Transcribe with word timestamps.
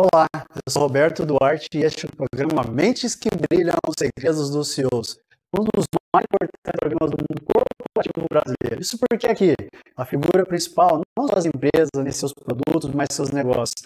Olá, 0.00 0.28
eu 0.32 0.72
sou 0.72 0.82
Roberto 0.82 1.26
Duarte 1.26 1.66
e 1.74 1.82
este 1.82 2.06
é 2.06 2.08
o 2.08 2.12
programa 2.28 2.62
Mentes 2.70 3.16
que 3.16 3.28
Brilham 3.30 3.74
os 3.84 3.96
Segredos 3.98 4.48
dos 4.48 4.68
CEOs, 4.68 5.18
um 5.52 5.64
dos 5.74 5.86
mais 6.14 6.24
importantes 6.24 6.60
programas 6.78 7.10
do 7.10 7.16
mundo 7.18 7.42
corporativo 7.42 8.26
brasileiro. 8.30 8.80
Isso 8.80 8.96
porque 8.96 9.26
aqui 9.26 9.54
a 9.96 10.04
figura 10.04 10.46
principal 10.46 11.02
não 11.18 11.26
são 11.26 11.36
as 11.36 11.46
empresas 11.46 11.88
nem 11.96 12.12
seus 12.12 12.32
produtos, 12.32 12.94
mas 12.94 13.08
seus 13.10 13.32
negócios. 13.32 13.82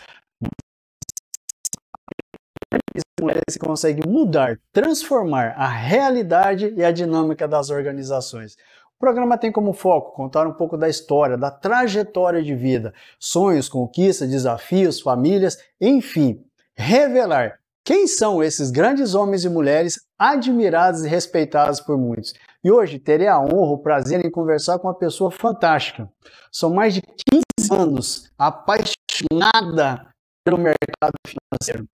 Mulheres 3.19 3.57
conseguem 3.59 4.05
mudar, 4.07 4.61
transformar 4.71 5.55
a 5.57 5.67
realidade 5.67 6.75
e 6.77 6.85
a 6.85 6.93
dinâmica 6.93 7.49
das 7.49 7.71
organizações. 7.71 8.55
O 9.03 9.05
programa 9.05 9.37
tem 9.37 9.51
como 9.51 9.73
foco 9.73 10.13
contar 10.13 10.47
um 10.47 10.53
pouco 10.53 10.77
da 10.77 10.89
história, 10.89 11.37
da 11.37 11.51
trajetória 11.51 12.41
de 12.41 12.55
vida, 12.55 12.95
sonhos, 13.19 13.69
conquistas, 13.69 14.31
desafios, 14.31 15.01
famílias, 15.01 15.59
enfim, 15.81 16.41
revelar 16.77 17.59
quem 17.85 18.07
são 18.07 18.41
esses 18.41 18.71
grandes 18.71 19.17
homens 19.17 19.45
e 19.45 19.49
mulheres 19.49 19.99
admirados 20.17 21.05
e 21.05 21.09
respeitados 21.09 21.81
por 21.81 21.99
muitos. 21.99 22.33
E 22.63 22.71
hoje 22.71 23.01
terei 23.01 23.27
a 23.27 23.41
honra, 23.41 23.73
o 23.73 23.83
prazer 23.83 24.25
em 24.25 24.31
conversar 24.31 24.79
com 24.79 24.87
uma 24.87 24.95
pessoa 24.95 25.33
fantástica. 25.33 26.09
São 26.53 26.73
mais 26.73 26.95
de 26.95 27.03
15 27.03 27.73
anos 27.73 28.31
apaixonada 28.39 30.07
pelo 30.45 30.59
mercado 30.59 31.15
financeiro 31.27 31.89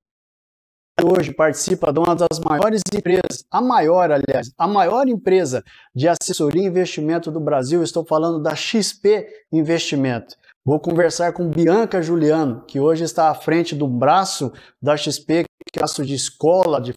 hoje 1.05 1.33
participa 1.33 1.93
de 1.93 1.99
uma 1.99 2.15
das 2.15 2.39
maiores 2.41 2.83
empresas, 2.93 3.45
a 3.51 3.61
maior, 3.61 4.11
aliás, 4.11 4.51
a 4.59 4.67
maior 4.67 5.09
empresa 5.09 5.63
de 5.95 6.09
assessoria 6.09 6.63
e 6.63 6.67
investimento 6.67 7.31
do 7.31 7.41
Brasil. 7.41 7.83
Estou 7.83 8.05
falando 8.05 8.43
da 8.43 8.55
XP 8.55 9.27
Investimento. 9.53 10.37
Vou 10.65 10.79
conversar 10.79 11.33
com 11.33 11.49
Bianca 11.49 12.03
Juliano, 12.03 12.65
que 12.67 12.79
hoje 12.79 13.05
está 13.05 13.31
à 13.31 13.35
frente 13.35 13.75
do 13.75 13.87
braço 13.87 14.53
da 14.83 14.97
XP, 14.97 15.45
que 15.45 15.77
é 15.77 15.81
braço 15.81 16.05
de 16.05 16.15
escola, 16.15 16.81
de 16.81 16.95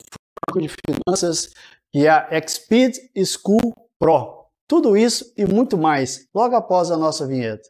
de 0.59 0.67
finanças, 0.67 1.53
que 1.93 2.05
é 2.05 2.09
a 2.09 2.27
Exped 2.37 2.97
School 3.25 3.73
Pro. 3.97 4.47
Tudo 4.67 4.97
isso 4.97 5.31
e 5.37 5.45
muito 5.45 5.77
mais, 5.77 6.27
logo 6.33 6.55
após 6.55 6.91
a 6.91 6.97
nossa 6.97 7.25
vinheta. 7.27 7.69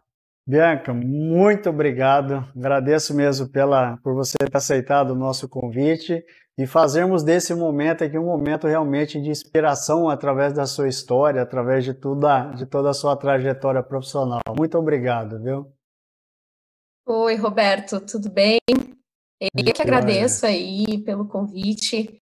Bianca, 0.51 0.93
muito 0.93 1.69
obrigado. 1.69 2.45
Agradeço 2.53 3.15
mesmo 3.15 3.47
pela, 3.47 3.95
por 4.03 4.13
você 4.13 4.33
ter 4.37 4.57
aceitado 4.57 5.11
o 5.11 5.15
nosso 5.15 5.47
convite 5.47 6.21
e 6.57 6.67
fazermos 6.67 7.23
desse 7.23 7.55
momento 7.55 8.03
aqui 8.03 8.17
um 8.17 8.25
momento 8.25 8.67
realmente 8.67 9.17
de 9.21 9.29
inspiração 9.29 10.09
através 10.09 10.51
da 10.51 10.65
sua 10.65 10.89
história, 10.89 11.41
através 11.41 11.85
de, 11.85 11.93
tudo, 11.93 12.27
de 12.53 12.65
toda 12.65 12.89
a 12.89 12.93
sua 12.93 13.15
trajetória 13.15 13.81
profissional. 13.81 14.41
Muito 14.57 14.77
obrigado, 14.77 15.41
viu? 15.41 15.71
Oi, 17.07 17.35
Roberto, 17.37 18.01
tudo 18.01 18.29
bem? 18.29 18.59
Eu 19.39 19.73
que 19.73 19.81
agradeço 19.81 20.45
aí 20.45 21.01
pelo 21.05 21.29
convite. 21.29 22.21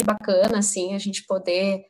É 0.00 0.02
bacana, 0.02 0.60
assim, 0.60 0.94
a 0.94 0.98
gente 0.98 1.26
poder 1.26 1.84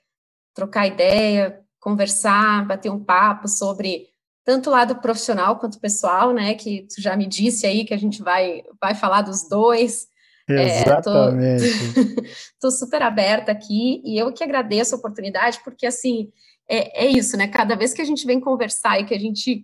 trocar 0.53 0.89
ideia, 0.89 1.65
conversar, 1.79 2.67
bater 2.67 2.91
um 2.91 3.05
papo 3.05 3.47
sobre 3.47 4.10
tanto 4.51 4.69
o 4.69 4.73
lado 4.73 4.97
profissional 4.97 5.61
quanto 5.61 5.79
pessoal, 5.79 6.33
né? 6.33 6.55
Que 6.55 6.85
tu 6.93 7.01
já 7.01 7.17
me 7.17 7.25
disse 7.25 7.69
aí 7.69 7.85
que 7.85 7.95
a 7.95 7.97
gente 7.97 8.21
vai, 8.21 8.65
vai 8.81 8.97
falar 8.97 9.23
dos 9.23 9.49
dois. 9.49 10.09
Exatamente. 10.49 11.65
É, 11.65 12.15
tô, 12.17 12.23
tô, 12.63 12.71
super 12.73 13.01
aberta 13.01 13.53
aqui 13.53 14.03
e 14.05 14.19
eu 14.19 14.33
que 14.33 14.43
agradeço 14.43 14.93
a 14.93 14.99
oportunidade, 14.99 15.61
porque 15.63 15.87
assim 15.87 16.33
é, 16.69 17.05
é, 17.05 17.07
isso, 17.07 17.37
né? 17.37 17.47
Cada 17.47 17.77
vez 17.77 17.95
que 17.95 18.03
a 18.03 18.05
gente 18.05 18.27
vem 18.27 18.41
conversar 18.41 18.99
e 18.99 19.05
que 19.05 19.15
a 19.15 19.21
gente 19.21 19.63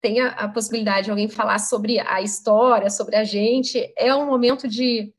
tem 0.00 0.20
a, 0.20 0.28
a 0.28 0.48
possibilidade 0.48 1.06
de 1.06 1.10
alguém 1.10 1.28
falar 1.28 1.58
sobre 1.58 1.98
a 1.98 2.22
história, 2.22 2.90
sobre 2.90 3.16
a 3.16 3.24
gente, 3.24 3.92
é 3.98 4.14
um 4.14 4.24
momento 4.24 4.68
de 4.68 5.12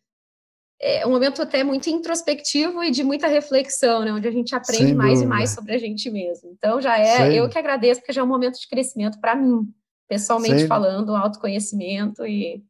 é 0.82 1.06
um 1.06 1.12
momento 1.12 1.44
até 1.44 1.64
muito 1.64 1.90
introspectivo 1.90 2.84
e 2.84 2.90
de 2.90 3.04
muita 3.04 3.28
reflexão, 3.28 4.04
né? 4.04 4.12
Onde 4.12 4.28
a 4.28 4.32
gente 4.32 4.56
aprende 4.56 4.96
mais 4.96 5.22
e 5.22 5.26
mais 5.28 5.52
sobre 5.52 5.76
a 5.76 5.78
gente 5.78 6.10
mesmo. 6.10 6.50
Então 6.52 6.82
já 6.82 6.98
é, 6.98 7.18
Sem... 7.18 7.36
eu 7.36 7.48
que 7.48 7.58
agradeço, 7.58 8.02
porque 8.02 8.12
já 8.12 8.22
é 8.22 8.24
um 8.24 8.28
momento 8.28 8.60
de 8.60 8.68
crescimento 8.68 9.20
para 9.22 9.36
mim, 9.36 9.72
pessoalmente 10.10 10.60
Sem... 10.60 10.68
falando, 10.68 11.16
autoconhecimento 11.16 12.26
e 12.26 12.64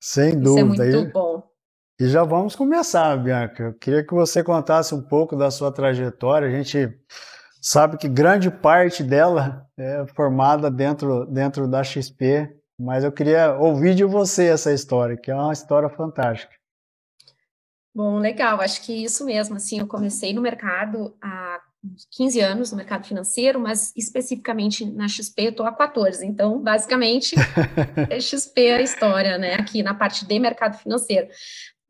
Sem 0.00 0.40
dúvida. 0.40 0.72
Isso 0.72 0.82
é 0.82 0.86
muito 0.86 1.08
e... 1.08 1.12
bom. 1.12 1.50
E 2.00 2.08
já 2.08 2.24
vamos 2.24 2.56
começar, 2.56 3.14
Bianca. 3.18 3.62
Eu 3.64 3.74
queria 3.74 4.02
que 4.02 4.14
você 4.14 4.42
contasse 4.42 4.94
um 4.94 5.02
pouco 5.02 5.36
da 5.36 5.50
sua 5.50 5.70
trajetória. 5.70 6.48
A 6.48 6.50
gente 6.50 6.98
sabe 7.60 7.98
que 7.98 8.08
grande 8.08 8.50
parte 8.50 9.02
dela 9.02 9.66
é 9.78 10.06
formada 10.16 10.70
dentro, 10.70 11.26
dentro 11.26 11.68
da 11.68 11.84
XP, 11.84 12.48
mas 12.78 13.04
eu 13.04 13.12
queria 13.12 13.54
ouvir 13.58 13.94
de 13.94 14.04
você 14.04 14.46
essa 14.46 14.72
história, 14.72 15.14
que 15.14 15.30
é 15.30 15.34
uma 15.34 15.52
história 15.52 15.90
fantástica. 15.90 16.59
Bom, 17.92 18.18
legal, 18.18 18.60
acho 18.60 18.82
que 18.82 18.92
isso 18.92 19.24
mesmo, 19.24 19.56
assim, 19.56 19.80
eu 19.80 19.86
comecei 19.86 20.32
no 20.32 20.40
mercado 20.40 21.16
há 21.20 21.60
15 22.12 22.40
anos, 22.40 22.70
no 22.70 22.76
mercado 22.76 23.04
financeiro, 23.04 23.58
mas 23.58 23.92
especificamente 23.96 24.84
na 24.84 25.08
XP 25.08 25.42
eu 25.42 25.50
estou 25.50 25.66
há 25.66 25.72
14, 25.72 26.24
então, 26.24 26.62
basicamente, 26.62 27.34
é 28.08 28.20
XP 28.20 28.72
a 28.72 28.82
história, 28.82 29.38
né, 29.38 29.54
aqui 29.54 29.82
na 29.82 29.92
parte 29.92 30.24
de 30.24 30.38
mercado 30.38 30.78
financeiro. 30.78 31.28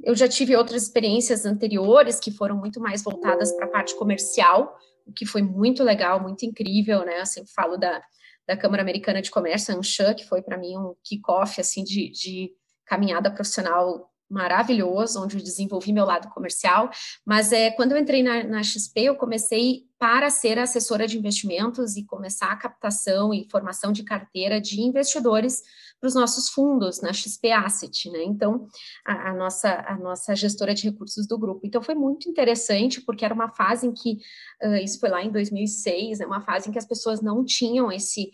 Eu 0.02 0.14
já 0.14 0.26
tive 0.26 0.56
outras 0.56 0.84
experiências 0.84 1.44
anteriores 1.44 2.18
que 2.18 2.30
foram 2.30 2.56
muito 2.56 2.80
mais 2.80 3.02
voltadas 3.02 3.52
para 3.52 3.66
a 3.66 3.70
parte 3.70 3.94
comercial, 3.96 4.74
o 5.06 5.12
que 5.12 5.26
foi 5.26 5.42
muito 5.42 5.84
legal, 5.84 6.18
muito 6.22 6.46
incrível, 6.46 7.04
né, 7.04 7.20
eu 7.20 7.26
sempre 7.26 7.52
falo 7.52 7.76
da, 7.76 8.00
da 8.48 8.56
Câmara 8.56 8.82
Americana 8.82 9.20
de 9.20 9.30
Comércio, 9.30 9.74
a 9.74 9.76
ANCHA, 9.76 10.14
que 10.14 10.26
foi 10.26 10.40
para 10.40 10.56
mim 10.56 10.78
um 10.78 10.94
kick-off, 11.04 11.60
assim, 11.60 11.84
de, 11.84 12.10
de 12.10 12.50
caminhada 12.86 13.30
profissional 13.30 14.09
maravilhoso, 14.30 15.22
onde 15.22 15.36
eu 15.36 15.42
desenvolvi 15.42 15.92
meu 15.92 16.04
lado 16.04 16.28
comercial, 16.28 16.90
mas 17.26 17.52
é, 17.52 17.70
quando 17.70 17.92
eu 17.92 17.98
entrei 17.98 18.22
na, 18.22 18.44
na 18.44 18.62
XP, 18.62 19.00
eu 19.00 19.16
comecei 19.16 19.84
para 19.98 20.30
ser 20.30 20.58
assessora 20.58 21.06
de 21.06 21.18
investimentos 21.18 21.94
e 21.96 22.06
começar 22.06 22.50
a 22.50 22.56
captação 22.56 23.34
e 23.34 23.46
formação 23.50 23.92
de 23.92 24.02
carteira 24.02 24.58
de 24.58 24.80
investidores 24.80 25.60
para 26.00 26.08
os 26.08 26.14
nossos 26.14 26.48
fundos 26.48 27.02
na 27.02 27.12
XP 27.12 27.50
Asset, 27.50 28.08
né? 28.10 28.22
Então, 28.24 28.66
a, 29.04 29.30
a, 29.30 29.34
nossa, 29.34 29.84
a 29.86 29.98
nossa 29.98 30.34
gestora 30.34 30.74
de 30.74 30.84
recursos 30.88 31.26
do 31.26 31.38
grupo. 31.38 31.60
Então, 31.66 31.82
foi 31.82 31.94
muito 31.94 32.30
interessante, 32.30 33.02
porque 33.02 33.24
era 33.24 33.34
uma 33.34 33.50
fase 33.50 33.86
em 33.86 33.92
que, 33.92 34.16
uh, 34.62 34.76
isso 34.76 34.98
foi 34.98 35.10
lá 35.10 35.22
em 35.22 35.30
2006, 35.30 36.20
né, 36.20 36.26
uma 36.26 36.40
fase 36.40 36.70
em 36.70 36.72
que 36.72 36.78
as 36.78 36.86
pessoas 36.86 37.20
não 37.20 37.44
tinham 37.44 37.92
esse 37.92 38.30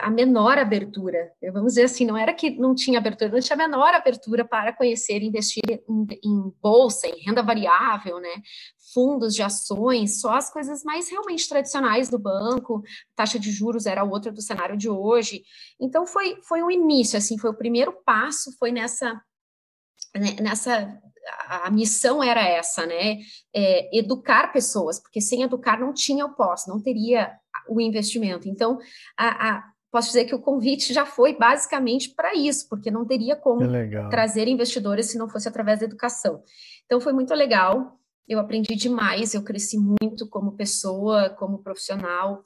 a 0.00 0.10
menor 0.10 0.58
abertura. 0.58 1.32
Vamos 1.52 1.74
dizer 1.74 1.84
assim, 1.84 2.04
não 2.04 2.16
era 2.16 2.34
que 2.34 2.50
não 2.50 2.74
tinha 2.74 2.98
abertura, 2.98 3.30
não 3.30 3.40
tinha 3.40 3.54
a 3.54 3.58
menor 3.58 3.94
abertura 3.94 4.44
para 4.44 4.72
conhecer 4.72 5.22
investir 5.22 5.62
em, 5.68 6.06
em, 6.24 6.52
bolsa, 6.60 7.06
em 7.06 7.22
renda 7.24 7.42
variável, 7.42 8.18
né? 8.18 8.42
Fundos 8.92 9.34
de 9.34 9.42
ações, 9.42 10.20
só 10.20 10.34
as 10.34 10.50
coisas 10.52 10.82
mais 10.82 11.10
realmente 11.10 11.48
tradicionais 11.48 12.08
do 12.08 12.18
banco, 12.18 12.82
taxa 13.14 13.38
de 13.38 13.52
juros 13.52 13.86
era 13.86 14.02
outra 14.02 14.32
do 14.32 14.42
cenário 14.42 14.76
de 14.76 14.88
hoje. 14.88 15.42
Então 15.80 16.06
foi 16.06 16.40
foi 16.42 16.62
o 16.62 16.70
início, 16.70 17.16
assim, 17.16 17.38
foi 17.38 17.50
o 17.50 17.56
primeiro 17.56 17.92
passo, 18.04 18.50
foi 18.58 18.72
nessa 18.72 19.14
né, 20.16 20.36
nessa 20.40 21.00
a 21.46 21.70
missão 21.70 22.22
era 22.22 22.42
essa, 22.42 22.86
né? 22.86 23.18
É, 23.54 23.98
educar 23.98 24.52
pessoas, 24.52 24.98
porque 25.00 25.20
sem 25.20 25.42
educar 25.42 25.78
não 25.78 25.92
tinha 25.92 26.24
o 26.24 26.34
pós, 26.34 26.66
não 26.66 26.80
teria 26.80 27.32
o 27.68 27.80
investimento. 27.80 28.48
Então, 28.48 28.78
a, 29.16 29.50
a, 29.50 29.64
posso 29.90 30.08
dizer 30.08 30.24
que 30.24 30.34
o 30.34 30.40
convite 30.40 30.92
já 30.92 31.06
foi 31.06 31.36
basicamente 31.36 32.10
para 32.14 32.34
isso, 32.34 32.68
porque 32.68 32.90
não 32.90 33.06
teria 33.06 33.36
como 33.36 33.60
trazer 34.10 34.48
investidores 34.48 35.06
se 35.06 35.18
não 35.18 35.28
fosse 35.28 35.48
através 35.48 35.80
da 35.80 35.86
educação. 35.86 36.42
Então 36.84 37.00
foi 37.00 37.12
muito 37.12 37.34
legal, 37.34 37.98
eu 38.28 38.38
aprendi 38.38 38.74
demais, 38.74 39.34
eu 39.34 39.42
cresci 39.42 39.78
muito 39.78 40.28
como 40.28 40.56
pessoa, 40.56 41.30
como 41.30 41.62
profissional, 41.62 42.44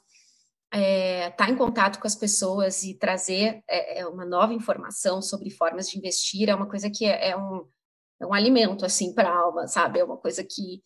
estar 0.72 0.78
é, 0.80 1.30
tá 1.30 1.50
em 1.50 1.56
contato 1.56 2.00
com 2.00 2.06
as 2.06 2.14
pessoas 2.14 2.82
e 2.82 2.94
trazer 2.94 3.62
é, 3.68 4.00
é, 4.00 4.06
uma 4.06 4.24
nova 4.24 4.54
informação 4.54 5.20
sobre 5.20 5.50
formas 5.50 5.88
de 5.88 5.98
investir 5.98 6.48
é 6.48 6.54
uma 6.54 6.68
coisa 6.68 6.88
que 6.88 7.04
é, 7.04 7.30
é 7.30 7.36
um, 7.36 7.66
é 8.20 8.26
um 8.26 8.32
alimento 8.32 8.84
assim 8.84 9.12
para 9.12 9.28
a 9.28 9.36
alma, 9.36 9.66
sabe? 9.66 9.98
É 9.98 10.04
uma 10.04 10.16
coisa 10.16 10.42
que 10.42 10.80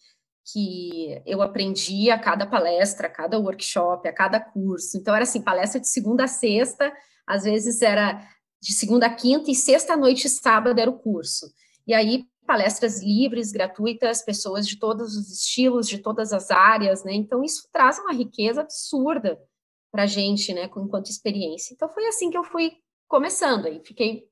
que 0.53 1.21
eu 1.27 1.43
aprendi 1.43 2.11
a 2.11 2.19
cada 2.19 2.47
palestra, 2.47 3.09
a 3.09 3.11
cada 3.11 3.39
workshop, 3.39 4.07
a 4.09 4.13
cada 4.13 4.39
curso. 4.39 4.97
Então, 4.97 5.15
era 5.15 5.25
assim, 5.25 5.43
palestra 5.43 5.81
de 5.81 5.89
segunda 5.89 6.25
a 6.25 6.29
sexta, 6.29 6.93
às 7.27 7.45
vezes 7.45 7.83
era 7.83 8.23
de 8.63 8.73
segunda 8.73 9.07
a 9.07 9.15
quinta, 9.15 9.51
e 9.51 9.55
sexta 9.55 9.97
noite 9.97 10.27
e 10.27 10.31
sábado 10.31 10.81
era 10.81 10.91
o 10.91 10.99
curso. 10.99 11.47
E 11.87 11.93
aí, 11.93 12.25
palestras 12.47 13.03
livres, 13.03 13.51
gratuitas, 13.51 14.23
pessoas 14.23 14.67
de 14.67 14.79
todos 14.79 15.17
os 15.17 15.31
estilos, 15.31 15.89
de 15.89 15.99
todas 15.99 16.33
as 16.33 16.51
áreas, 16.51 17.03
né? 17.03 17.13
Então, 17.13 17.43
isso 17.43 17.69
traz 17.73 17.99
uma 17.99 18.13
riqueza 18.13 18.61
absurda 18.61 19.39
para 19.91 20.05
a 20.05 20.07
gente, 20.07 20.53
né, 20.53 20.71
enquanto 20.77 21.11
experiência. 21.11 21.75
Então, 21.75 21.89
foi 21.89 22.07
assim 22.07 22.31
que 22.31 22.39
eu 22.39 22.45
fui 22.45 22.73
começando. 23.09 23.67
Aí, 23.67 23.81
fiquei 23.85 24.29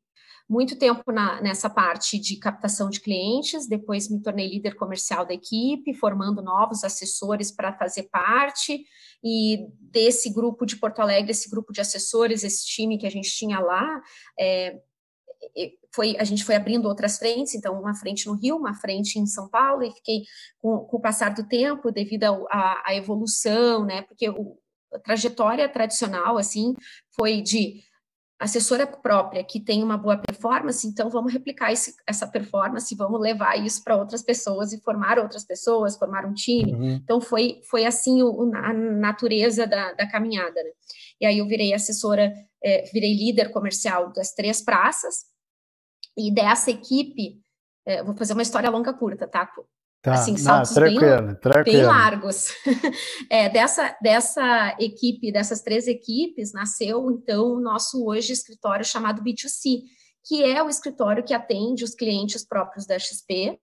muito 0.48 0.78
tempo 0.78 1.10
na, 1.10 1.40
nessa 1.40 1.70
parte 1.70 2.18
de 2.18 2.36
captação 2.36 2.90
de 2.90 3.00
clientes, 3.00 3.66
depois 3.66 4.10
me 4.10 4.20
tornei 4.20 4.48
líder 4.48 4.74
comercial 4.76 5.24
da 5.24 5.32
equipe, 5.32 5.94
formando 5.94 6.42
novos 6.42 6.84
assessores 6.84 7.50
para 7.50 7.72
fazer 7.72 8.04
parte, 8.04 8.84
e 9.22 9.66
desse 9.80 10.30
grupo 10.30 10.66
de 10.66 10.76
Porto 10.76 11.00
Alegre, 11.00 11.30
esse 11.30 11.48
grupo 11.48 11.72
de 11.72 11.80
assessores, 11.80 12.44
esse 12.44 12.66
time 12.66 12.98
que 12.98 13.06
a 13.06 13.10
gente 13.10 13.30
tinha 13.30 13.58
lá, 13.58 14.02
é, 14.38 14.78
foi, 15.94 16.16
a 16.18 16.24
gente 16.24 16.44
foi 16.44 16.56
abrindo 16.56 16.88
outras 16.88 17.16
frentes, 17.16 17.54
então 17.54 17.80
uma 17.80 17.94
frente 17.94 18.26
no 18.26 18.34
Rio, 18.34 18.56
uma 18.56 18.74
frente 18.74 19.18
em 19.18 19.26
São 19.26 19.48
Paulo, 19.48 19.82
e 19.82 19.92
fiquei 19.92 20.24
com, 20.60 20.80
com 20.80 20.96
o 20.98 21.00
passar 21.00 21.34
do 21.34 21.46
tempo, 21.48 21.90
devido 21.90 22.24
à 22.50 22.94
evolução, 22.94 23.84
né, 23.84 24.02
porque 24.02 24.28
o, 24.28 24.58
a 24.92 24.98
trajetória 24.98 25.68
tradicional, 25.68 26.36
assim, 26.36 26.74
foi 27.16 27.40
de 27.40 27.82
assessora 28.38 28.86
própria 28.86 29.44
que 29.44 29.60
tem 29.60 29.82
uma 29.82 29.96
boa 29.96 30.16
performance, 30.18 30.86
então 30.86 31.08
vamos 31.08 31.32
replicar 31.32 31.72
esse, 31.72 31.94
essa 32.06 32.26
performance, 32.26 32.94
vamos 32.94 33.20
levar 33.20 33.56
isso 33.56 33.82
para 33.82 33.96
outras 33.96 34.22
pessoas 34.22 34.72
e 34.72 34.80
formar 34.80 35.18
outras 35.18 35.44
pessoas, 35.44 35.96
formar 35.96 36.26
um 36.26 36.34
time. 36.34 36.74
Uhum. 36.74 36.94
Então 37.02 37.20
foi, 37.20 37.60
foi 37.70 37.84
assim 37.84 38.22
o, 38.22 38.52
a 38.54 38.72
natureza 38.72 39.66
da, 39.66 39.92
da 39.92 40.08
caminhada. 40.08 40.62
Né? 40.62 40.70
E 41.20 41.26
aí 41.26 41.38
eu 41.38 41.46
virei 41.46 41.72
assessora, 41.72 42.32
é, 42.62 42.82
virei 42.92 43.14
líder 43.14 43.50
comercial 43.50 44.12
das 44.12 44.32
três 44.32 44.60
praças, 44.60 45.32
e 46.16 46.32
dessa 46.32 46.70
equipe, 46.70 47.40
é, 47.86 48.02
vou 48.02 48.14
fazer 48.14 48.32
uma 48.32 48.42
história 48.42 48.70
longa 48.70 48.92
curta, 48.92 49.26
tá? 49.26 49.50
Tá, 50.04 50.12
assim, 50.12 50.36
saltos 50.36 50.76
não, 50.76 50.82
bem, 50.82 50.98
bem, 51.64 51.82
largos. 51.82 52.48
é, 53.30 53.48
dessa, 53.48 53.96
dessa 54.02 54.76
equipe, 54.78 55.32
dessas 55.32 55.62
três 55.62 55.88
equipes, 55.88 56.52
nasceu, 56.52 57.10
então, 57.10 57.54
o 57.54 57.60
nosso 57.60 58.04
hoje 58.04 58.34
escritório 58.34 58.84
chamado 58.84 59.22
B2C, 59.22 59.80
que 60.22 60.44
é 60.44 60.62
o 60.62 60.68
escritório 60.68 61.24
que 61.24 61.32
atende 61.32 61.84
os 61.84 61.94
clientes 61.94 62.46
próprios 62.46 62.84
da 62.84 62.98
XP. 62.98 63.58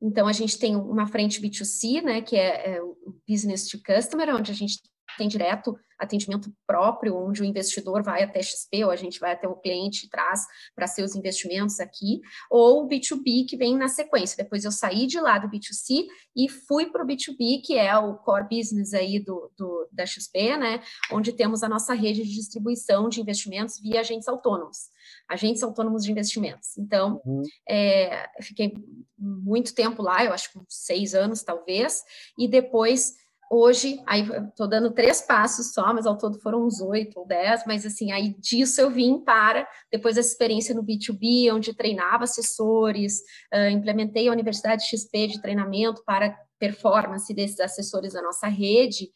Então, 0.00 0.26
a 0.26 0.32
gente 0.32 0.58
tem 0.58 0.74
uma 0.74 1.06
frente 1.06 1.38
B2C, 1.38 2.00
né, 2.02 2.22
que 2.22 2.34
é, 2.34 2.76
é 2.76 2.82
o 2.82 2.96
Business 3.28 3.68
to 3.68 3.78
Customer, 3.84 4.34
onde 4.34 4.50
a 4.50 4.54
gente 4.54 4.80
tem 5.18 5.28
direto 5.28 5.78
atendimento 5.98 6.52
próprio, 6.66 7.16
onde 7.16 7.42
o 7.42 7.44
investidor 7.44 8.02
vai 8.02 8.22
até 8.22 8.40
XP, 8.40 8.84
ou 8.84 8.90
a 8.90 8.96
gente 8.96 9.18
vai 9.18 9.32
até 9.32 9.48
o 9.48 9.56
cliente 9.56 10.06
e 10.06 10.08
traz 10.08 10.46
para 10.74 10.86
seus 10.86 11.16
investimentos 11.16 11.80
aqui, 11.80 12.20
ou 12.50 12.84
o 12.84 12.88
B2B 12.88 13.46
que 13.48 13.56
vem 13.56 13.76
na 13.76 13.88
sequência. 13.88 14.36
Depois 14.36 14.64
eu 14.64 14.70
saí 14.70 15.06
de 15.06 15.20
lá 15.20 15.38
do 15.38 15.48
B2C 15.48 16.06
e 16.36 16.48
fui 16.48 16.86
para 16.86 17.02
o 17.02 17.06
B2B, 17.06 17.62
que 17.64 17.76
é 17.76 17.96
o 17.98 18.14
core 18.14 18.46
business 18.48 18.94
aí 18.94 19.18
do, 19.18 19.50
do, 19.58 19.88
da 19.90 20.06
XP, 20.06 20.56
né? 20.56 20.80
Onde 21.10 21.32
temos 21.32 21.62
a 21.62 21.68
nossa 21.68 21.94
rede 21.94 22.22
de 22.22 22.32
distribuição 22.32 23.08
de 23.08 23.20
investimentos 23.20 23.80
via 23.80 24.00
agentes 24.00 24.28
autônomos, 24.28 24.90
agentes 25.28 25.62
autônomos 25.64 26.04
de 26.04 26.12
investimentos. 26.12 26.78
Então, 26.78 27.20
uhum. 27.24 27.42
é, 27.68 28.28
fiquei 28.40 28.74
muito 29.18 29.74
tempo 29.74 30.00
lá, 30.00 30.24
eu 30.24 30.32
acho 30.32 30.52
que 30.52 30.60
seis 30.68 31.14
anos 31.14 31.42
talvez, 31.42 32.04
e 32.38 32.46
depois 32.46 33.14
Hoje, 33.50 34.02
aí 34.06 34.28
estou 34.48 34.68
dando 34.68 34.90
três 34.90 35.22
passos 35.22 35.72
só, 35.72 35.94
mas 35.94 36.06
ao 36.06 36.18
todo 36.18 36.38
foram 36.40 36.66
uns 36.66 36.82
oito 36.82 37.18
ou 37.18 37.26
dez, 37.26 37.64
mas 37.66 37.86
assim, 37.86 38.12
aí 38.12 38.34
disso 38.38 38.80
eu 38.80 38.90
vim 38.90 39.18
para, 39.20 39.66
depois 39.90 40.16
dessa 40.16 40.28
experiência 40.28 40.74
no 40.74 40.84
B2B, 40.84 41.52
onde 41.54 41.74
treinava 41.74 42.24
assessores, 42.24 43.20
uh, 43.54 43.70
implementei 43.70 44.28
a 44.28 44.32
Universidade 44.32 44.84
XP 44.84 45.28
de 45.28 45.40
treinamento 45.40 46.02
para 46.04 46.36
performance 46.58 47.32
desses 47.32 47.58
assessores 47.58 48.12
da 48.12 48.20
nossa 48.20 48.48
rede, 48.48 49.08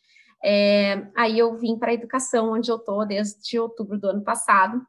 é, 0.44 1.06
aí 1.16 1.38
eu 1.38 1.56
vim 1.56 1.78
para 1.78 1.92
a 1.92 1.94
educação, 1.94 2.52
onde 2.52 2.70
eu 2.70 2.76
estou 2.76 3.06
desde 3.06 3.58
outubro 3.60 3.98
do 3.98 4.08
ano 4.08 4.24
passado, 4.24 4.80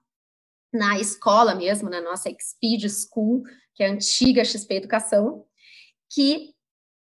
na 0.73 0.97
escola 0.99 1.53
mesmo, 1.53 1.89
na 1.89 2.01
nossa 2.01 2.29
Expeed 2.29 2.89
School, 2.89 3.43
que 3.75 3.83
é 3.83 3.87
a 3.87 3.91
antiga 3.91 4.43
XP 4.43 4.73
Educação, 4.73 5.45
que 6.11 6.52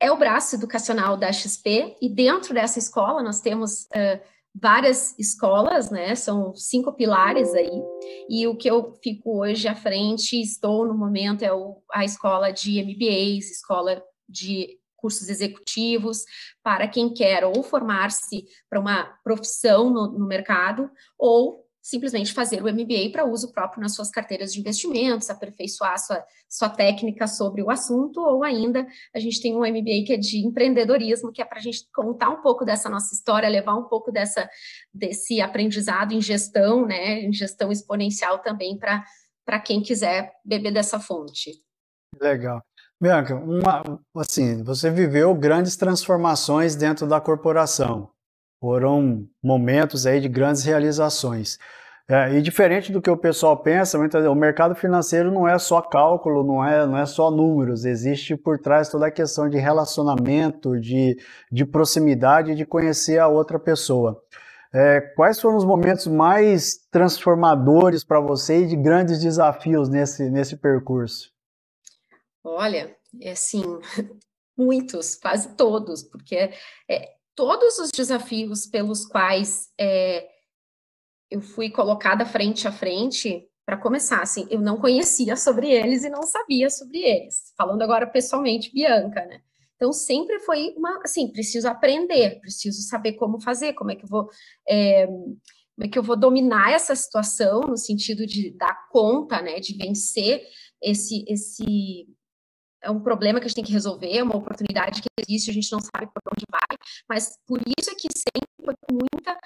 é 0.01 0.11
o 0.11 0.17
braço 0.17 0.55
educacional 0.55 1.15
da 1.15 1.31
XP, 1.31 1.95
e 2.01 2.09
dentro 2.09 2.55
dessa 2.55 2.79
escola 2.79 3.21
nós 3.21 3.39
temos 3.39 3.83
uh, 3.83 4.19
várias 4.53 5.17
escolas, 5.19 5.91
né? 5.91 6.15
São 6.15 6.55
cinco 6.55 6.91
pilares 6.91 7.53
aí, 7.53 7.81
e 8.27 8.47
o 8.47 8.57
que 8.57 8.69
eu 8.69 8.93
fico 9.03 9.39
hoje 9.39 9.67
à 9.67 9.75
frente, 9.75 10.41
estou 10.41 10.87
no 10.87 10.97
momento, 10.97 11.43
é 11.43 11.53
o, 11.53 11.77
a 11.93 12.03
escola 12.03 12.51
de 12.51 12.83
MBAs, 12.83 13.51
escola 13.51 14.03
de 14.27 14.79
cursos 14.97 15.29
executivos, 15.29 16.25
para 16.63 16.87
quem 16.87 17.13
quer 17.13 17.45
ou 17.45 17.61
formar-se 17.61 18.45
para 18.69 18.79
uma 18.79 19.03
profissão 19.23 19.89
no, 19.89 20.11
no 20.11 20.27
mercado, 20.27 20.89
ou 21.17 21.63
simplesmente 21.81 22.33
fazer 22.33 22.61
o 22.61 22.71
MBA 22.71 23.09
para 23.11 23.25
uso 23.25 23.51
próprio 23.51 23.81
nas 23.81 23.95
suas 23.95 24.09
carteiras 24.09 24.53
de 24.53 24.59
investimentos, 24.59 25.29
aperfeiçoar 25.29 25.97
sua, 25.97 26.23
sua 26.47 26.69
técnica 26.69 27.25
sobre 27.25 27.63
o 27.63 27.71
assunto, 27.71 28.21
ou 28.21 28.43
ainda 28.43 28.85
a 29.13 29.19
gente 29.19 29.41
tem 29.41 29.55
um 29.55 29.61
MBA 29.61 30.05
que 30.05 30.13
é 30.13 30.17
de 30.17 30.45
empreendedorismo, 30.45 31.31
que 31.31 31.41
é 31.41 31.45
para 31.45 31.57
a 31.57 31.61
gente 31.61 31.87
contar 31.93 32.29
um 32.29 32.41
pouco 32.41 32.63
dessa 32.63 32.89
nossa 32.89 33.15
história, 33.15 33.49
levar 33.49 33.75
um 33.75 33.85
pouco 33.85 34.11
dessa, 34.11 34.47
desse 34.93 35.41
aprendizado 35.41 36.13
em 36.13 36.21
gestão, 36.21 36.85
né, 36.85 37.21
em 37.21 37.33
gestão 37.33 37.71
exponencial 37.71 38.39
também 38.39 38.77
para 38.77 39.59
quem 39.59 39.81
quiser 39.81 40.31
beber 40.45 40.71
dessa 40.71 40.99
fonte. 40.99 41.51
Legal. 42.19 42.61
Bianca, 43.01 43.35
uma, 43.35 43.81
assim, 44.15 44.61
você 44.63 44.91
viveu 44.91 45.33
grandes 45.33 45.75
transformações 45.75 46.75
dentro 46.75 47.07
da 47.07 47.19
corporação. 47.19 48.11
Foram 48.61 49.27
momentos 49.43 50.05
aí 50.05 50.21
de 50.21 50.29
grandes 50.29 50.63
realizações. 50.63 51.57
É, 52.07 52.35
e 52.35 52.41
diferente 52.41 52.91
do 52.91 53.01
que 53.01 53.09
o 53.09 53.17
pessoal 53.17 53.57
pensa, 53.57 53.97
o 53.97 54.35
mercado 54.35 54.75
financeiro 54.75 55.31
não 55.31 55.47
é 55.47 55.57
só 55.57 55.81
cálculo, 55.81 56.43
não 56.43 56.63
é, 56.63 56.85
não 56.85 56.97
é 56.97 57.05
só 57.05 57.31
números, 57.31 57.85
existe 57.85 58.35
por 58.35 58.59
trás 58.59 58.89
toda 58.89 59.07
a 59.07 59.11
questão 59.11 59.49
de 59.49 59.57
relacionamento, 59.57 60.79
de, 60.79 61.17
de 61.51 61.65
proximidade, 61.65 62.53
de 62.53 62.65
conhecer 62.65 63.17
a 63.17 63.27
outra 63.27 63.57
pessoa. 63.57 64.21
É, 64.73 65.01
quais 65.15 65.39
foram 65.41 65.57
os 65.57 65.65
momentos 65.65 66.05
mais 66.05 66.85
transformadores 66.91 68.03
para 68.03 68.19
você 68.19 68.63
e 68.63 68.67
de 68.67 68.75
grandes 68.75 69.19
desafios 69.19 69.89
nesse, 69.89 70.29
nesse 70.29 70.55
percurso? 70.55 71.31
Olha, 72.43 72.95
é 73.19 73.31
assim, 73.31 73.63
muitos, 74.55 75.15
quase 75.15 75.55
todos, 75.55 76.03
porque 76.03 76.51
é, 76.89 77.09
todos 77.35 77.79
os 77.79 77.91
desafios 77.91 78.65
pelos 78.65 79.05
quais 79.05 79.69
é, 79.79 80.27
eu 81.29 81.41
fui 81.41 81.69
colocada 81.69 82.25
frente 82.25 82.67
a 82.67 82.71
frente, 82.71 83.47
para 83.65 83.77
começar, 83.77 84.21
assim, 84.21 84.47
eu 84.49 84.59
não 84.59 84.77
conhecia 84.77 85.35
sobre 85.37 85.71
eles 85.71 86.03
e 86.03 86.09
não 86.09 86.23
sabia 86.23 86.69
sobre 86.69 86.99
eles. 86.99 87.53
Falando 87.55 87.81
agora 87.81 88.05
pessoalmente, 88.05 88.73
Bianca, 88.73 89.25
né? 89.25 89.41
Então, 89.75 89.93
sempre 89.93 90.39
foi 90.39 90.73
uma, 90.75 90.99
assim, 91.03 91.31
preciso 91.31 91.67
aprender, 91.67 92.39
preciso 92.39 92.81
saber 92.81 93.13
como 93.13 93.39
fazer, 93.39 93.73
como 93.73 93.91
é 93.91 93.95
que 93.95 94.03
eu 94.03 94.09
vou, 94.09 94.29
é, 94.67 95.07
como 95.07 95.85
é 95.85 95.87
que 95.87 95.97
eu 95.97 96.03
vou 96.03 96.15
dominar 96.15 96.71
essa 96.71 96.95
situação, 96.95 97.61
no 97.61 97.77
sentido 97.77 98.25
de 98.25 98.51
dar 98.51 98.89
conta, 98.89 99.41
né, 99.41 99.59
de 99.59 99.75
vencer 99.75 100.43
esse, 100.81 101.23
esse, 101.27 102.07
é 102.83 102.89
um 102.89 103.01
problema 103.01 103.39
que 103.39 103.45
a 103.45 103.47
gente 103.47 103.55
tem 103.55 103.63
que 103.63 103.71
resolver, 103.71 104.11
é 104.11 104.23
uma 104.23 104.35
oportunidade 104.35 105.01
que 105.01 105.07
existe, 105.19 105.51
a 105.51 105.53
gente 105.53 105.71
não 105.71 105.79
sabe 105.79 106.07
por 106.07 106.21
onde 106.33 106.45
vai, 106.49 106.77
mas 107.07 107.37
por 107.47 107.59
isso 107.77 107.89
é 107.89 107.95
que 107.95 108.07
sempre 108.13 108.49
foi 108.63 108.75
muita 108.91 109.37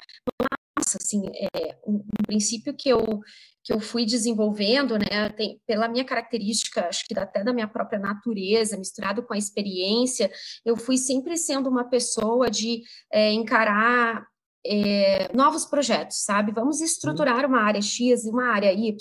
massa, 0.78 0.98
assim, 1.02 1.24
é 1.34 1.78
um, 1.86 1.96
um, 1.96 2.24
princípio 2.26 2.74
que 2.74 2.90
eu 2.90 3.22
que 3.64 3.74
eu 3.74 3.80
fui 3.80 4.06
desenvolvendo, 4.06 4.96
né, 4.96 5.28
tem, 5.36 5.60
pela 5.66 5.88
minha 5.88 6.06
característica, 6.06 6.88
acho 6.88 7.04
que 7.04 7.18
até 7.18 7.44
da 7.44 7.52
minha 7.52 7.68
própria 7.68 7.98
natureza, 7.98 8.78
misturado 8.78 9.24
com 9.24 9.34
a 9.34 9.38
experiência, 9.40 10.32
eu 10.64 10.78
fui 10.78 10.98
sempre 10.98 11.36
sendo 11.36 11.68
uma 11.68 11.90
pessoa 11.90 12.48
de 12.48 12.84
é, 13.12 13.32
encarar 13.32 14.24
é, 14.66 15.32
novos 15.34 15.66
projetos, 15.66 16.24
sabe? 16.24 16.52
Vamos 16.52 16.82
estruturar 16.82 17.46
uma 17.46 17.62
área 17.62 17.82
X 17.82 18.26
e 18.26 18.30
uma 18.30 18.48
área 18.48 18.74
Y, 18.74 18.96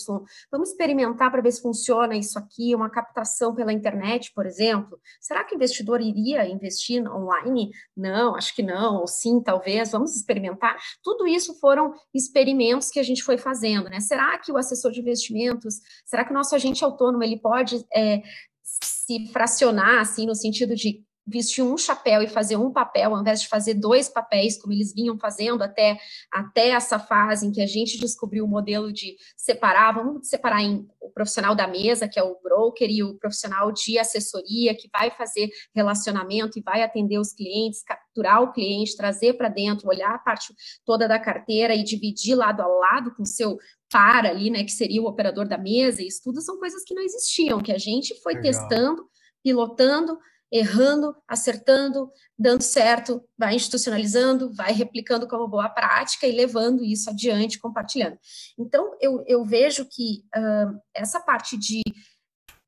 vamos 0.50 0.70
experimentar 0.70 1.30
para 1.30 1.40
ver 1.40 1.52
se 1.52 1.62
funciona 1.62 2.14
isso 2.16 2.38
aqui, 2.38 2.74
uma 2.74 2.90
captação 2.90 3.54
pela 3.54 3.72
internet, 3.72 4.32
por 4.34 4.46
exemplo. 4.46 5.00
Será 5.20 5.42
que 5.42 5.54
o 5.54 5.56
investidor 5.56 6.00
iria 6.00 6.46
investir 6.46 7.02
online? 7.10 7.70
Não, 7.96 8.36
acho 8.36 8.54
que 8.54 8.62
não, 8.62 9.00
ou 9.00 9.06
sim, 9.06 9.40
talvez, 9.42 9.92
vamos 9.92 10.14
experimentar. 10.14 10.76
Tudo 11.02 11.26
isso 11.26 11.58
foram 11.58 11.94
experimentos 12.12 12.90
que 12.90 13.00
a 13.00 13.02
gente 13.02 13.22
foi 13.22 13.38
fazendo, 13.38 13.88
né? 13.88 14.00
Será 14.00 14.38
que 14.38 14.52
o 14.52 14.56
assessor 14.56 14.92
de 14.92 15.00
investimentos, 15.00 15.80
será 16.04 16.24
que 16.24 16.30
o 16.30 16.34
nosso 16.34 16.54
agente 16.54 16.84
autônomo, 16.84 17.22
ele 17.22 17.38
pode 17.38 17.84
é, 17.94 18.22
se 18.62 19.28
fracionar, 19.32 20.00
assim, 20.00 20.26
no 20.26 20.34
sentido 20.34 20.74
de 20.74 21.02
vestir 21.26 21.62
um 21.62 21.76
chapéu 21.78 22.22
e 22.22 22.28
fazer 22.28 22.56
um 22.56 22.70
papel, 22.70 23.14
ao 23.14 23.20
invés 23.20 23.40
de 23.40 23.48
fazer 23.48 23.74
dois 23.74 24.08
papéis, 24.08 24.60
como 24.60 24.72
eles 24.72 24.92
vinham 24.92 25.18
fazendo 25.18 25.62
até, 25.62 25.98
até 26.30 26.70
essa 26.70 26.98
fase 26.98 27.46
em 27.46 27.52
que 27.52 27.62
a 27.62 27.66
gente 27.66 27.98
descobriu 27.98 28.44
o 28.44 28.48
modelo 28.48 28.92
de 28.92 29.16
separar, 29.36 29.92
vamos 29.92 30.28
separar 30.28 30.62
em 30.62 30.86
o 31.00 31.10
profissional 31.10 31.54
da 31.54 31.66
mesa, 31.66 32.08
que 32.08 32.18
é 32.18 32.22
o 32.22 32.38
broker, 32.42 32.90
e 32.90 33.02
o 33.02 33.14
profissional 33.14 33.72
de 33.72 33.98
assessoria, 33.98 34.74
que 34.74 34.88
vai 34.92 35.10
fazer 35.10 35.48
relacionamento 35.74 36.58
e 36.58 36.62
vai 36.62 36.82
atender 36.82 37.18
os 37.18 37.32
clientes, 37.32 37.82
capturar 37.82 38.42
o 38.42 38.52
cliente, 38.52 38.96
trazer 38.96 39.34
para 39.34 39.48
dentro, 39.48 39.88
olhar 39.88 40.14
a 40.14 40.18
parte 40.18 40.54
toda 40.84 41.08
da 41.08 41.18
carteira 41.18 41.74
e 41.74 41.82
dividir 41.82 42.34
lado 42.34 42.60
a 42.60 42.66
lado 42.66 43.14
com 43.14 43.22
o 43.22 43.26
seu 43.26 43.56
par 43.90 44.26
ali, 44.26 44.50
né, 44.50 44.64
que 44.64 44.72
seria 44.72 45.00
o 45.00 45.06
operador 45.06 45.46
da 45.46 45.56
mesa, 45.56 46.02
isso 46.02 46.20
tudo 46.24 46.40
são 46.40 46.58
coisas 46.58 46.82
que 46.84 46.94
não 46.94 47.02
existiam, 47.02 47.60
que 47.60 47.70
a 47.72 47.78
gente 47.78 48.14
foi 48.22 48.34
Legal. 48.34 48.50
testando, 48.50 49.08
pilotando, 49.42 50.18
errando, 50.52 51.14
acertando, 51.26 52.10
dando 52.38 52.62
certo, 52.62 53.22
vai 53.36 53.54
institucionalizando, 53.54 54.52
vai 54.54 54.72
replicando 54.72 55.26
como 55.26 55.48
boa 55.48 55.68
prática 55.68 56.26
e 56.26 56.32
levando 56.32 56.84
isso 56.84 57.10
adiante, 57.10 57.58
compartilhando. 57.58 58.18
Então, 58.58 58.96
eu, 59.00 59.22
eu 59.26 59.44
vejo 59.44 59.86
que 59.90 60.24
uh, 60.36 60.78
essa 60.94 61.20
parte 61.20 61.56
de 61.58 61.82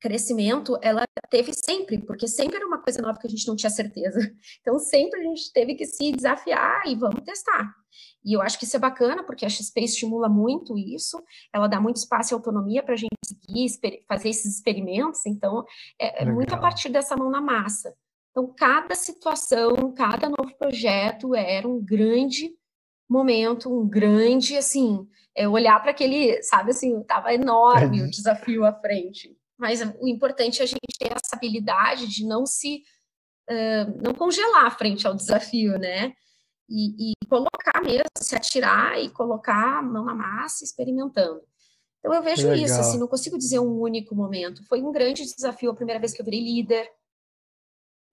crescimento, 0.00 0.78
ela 0.82 1.04
teve 1.30 1.52
sempre, 1.52 1.98
porque 1.98 2.28
sempre 2.28 2.56
era 2.56 2.66
uma 2.66 2.80
coisa 2.80 3.02
nova 3.02 3.18
que 3.18 3.26
a 3.26 3.30
gente 3.30 3.46
não 3.48 3.56
tinha 3.56 3.70
certeza. 3.70 4.18
Então, 4.60 4.78
sempre 4.78 5.20
a 5.20 5.22
gente 5.22 5.52
teve 5.52 5.74
que 5.74 5.86
se 5.86 6.12
desafiar 6.12 6.82
e 6.86 6.94
vamos 6.94 7.24
testar. 7.24 7.72
E 8.26 8.32
eu 8.32 8.42
acho 8.42 8.58
que 8.58 8.64
isso 8.64 8.76
é 8.76 8.80
bacana, 8.80 9.22
porque 9.22 9.46
a 9.46 9.48
XP 9.48 9.82
estimula 9.82 10.28
muito 10.28 10.76
isso, 10.76 11.22
ela 11.52 11.68
dá 11.68 11.80
muito 11.80 11.98
espaço 11.98 12.32
e 12.32 12.34
autonomia 12.34 12.82
para 12.82 12.94
a 12.94 12.96
gente 12.96 13.14
seguir, 13.24 13.68
fazer 14.08 14.30
esses 14.30 14.56
experimentos, 14.56 15.24
então, 15.26 15.64
é, 15.96 16.24
é 16.24 16.26
muito 16.26 16.52
a 16.52 16.58
partir 16.58 16.88
dessa 16.88 17.16
mão 17.16 17.30
na 17.30 17.40
massa. 17.40 17.94
Então, 18.32 18.52
cada 18.52 18.96
situação, 18.96 19.92
cada 19.94 20.28
novo 20.28 20.52
projeto 20.58 21.36
era 21.36 21.68
um 21.68 21.80
grande 21.80 22.50
momento, 23.08 23.72
um 23.72 23.88
grande, 23.88 24.56
assim, 24.56 25.06
é 25.32 25.48
olhar 25.48 25.80
para 25.80 25.92
aquele, 25.92 26.42
sabe, 26.42 26.72
assim, 26.72 27.00
estava 27.00 27.32
enorme 27.32 28.02
o 28.02 28.10
desafio 28.10 28.64
à 28.64 28.72
frente. 28.72 29.36
Mas 29.56 29.80
o 30.00 30.08
importante 30.08 30.60
é 30.60 30.64
a 30.64 30.66
gente 30.66 30.98
ter 30.98 31.12
essa 31.12 31.36
habilidade 31.36 32.08
de 32.08 32.26
não 32.26 32.44
se 32.44 32.82
uh, 33.48 34.02
não 34.02 34.12
congelar 34.12 34.76
frente 34.76 35.06
ao 35.06 35.14
desafio, 35.14 35.78
né? 35.78 36.12
E, 36.68 37.12
e, 37.12 37.15
colocar 37.28 37.82
mesmo, 37.82 38.04
se 38.18 38.34
atirar 38.34 38.98
e 39.00 39.10
colocar 39.10 39.78
a 39.78 39.82
mão 39.82 40.04
na 40.04 40.14
massa, 40.14 40.64
experimentando. 40.64 41.42
Então 41.98 42.14
eu 42.14 42.22
vejo 42.22 42.48
Legal. 42.48 42.64
isso, 42.64 42.80
assim, 42.80 42.98
não 42.98 43.08
consigo 43.08 43.36
dizer 43.36 43.58
um 43.58 43.80
único 43.80 44.14
momento. 44.14 44.64
Foi 44.66 44.82
um 44.82 44.92
grande 44.92 45.24
desafio 45.24 45.70
a 45.70 45.74
primeira 45.74 46.00
vez 46.00 46.12
que 46.12 46.20
eu 46.20 46.24
virei 46.24 46.40
líder. 46.40 46.88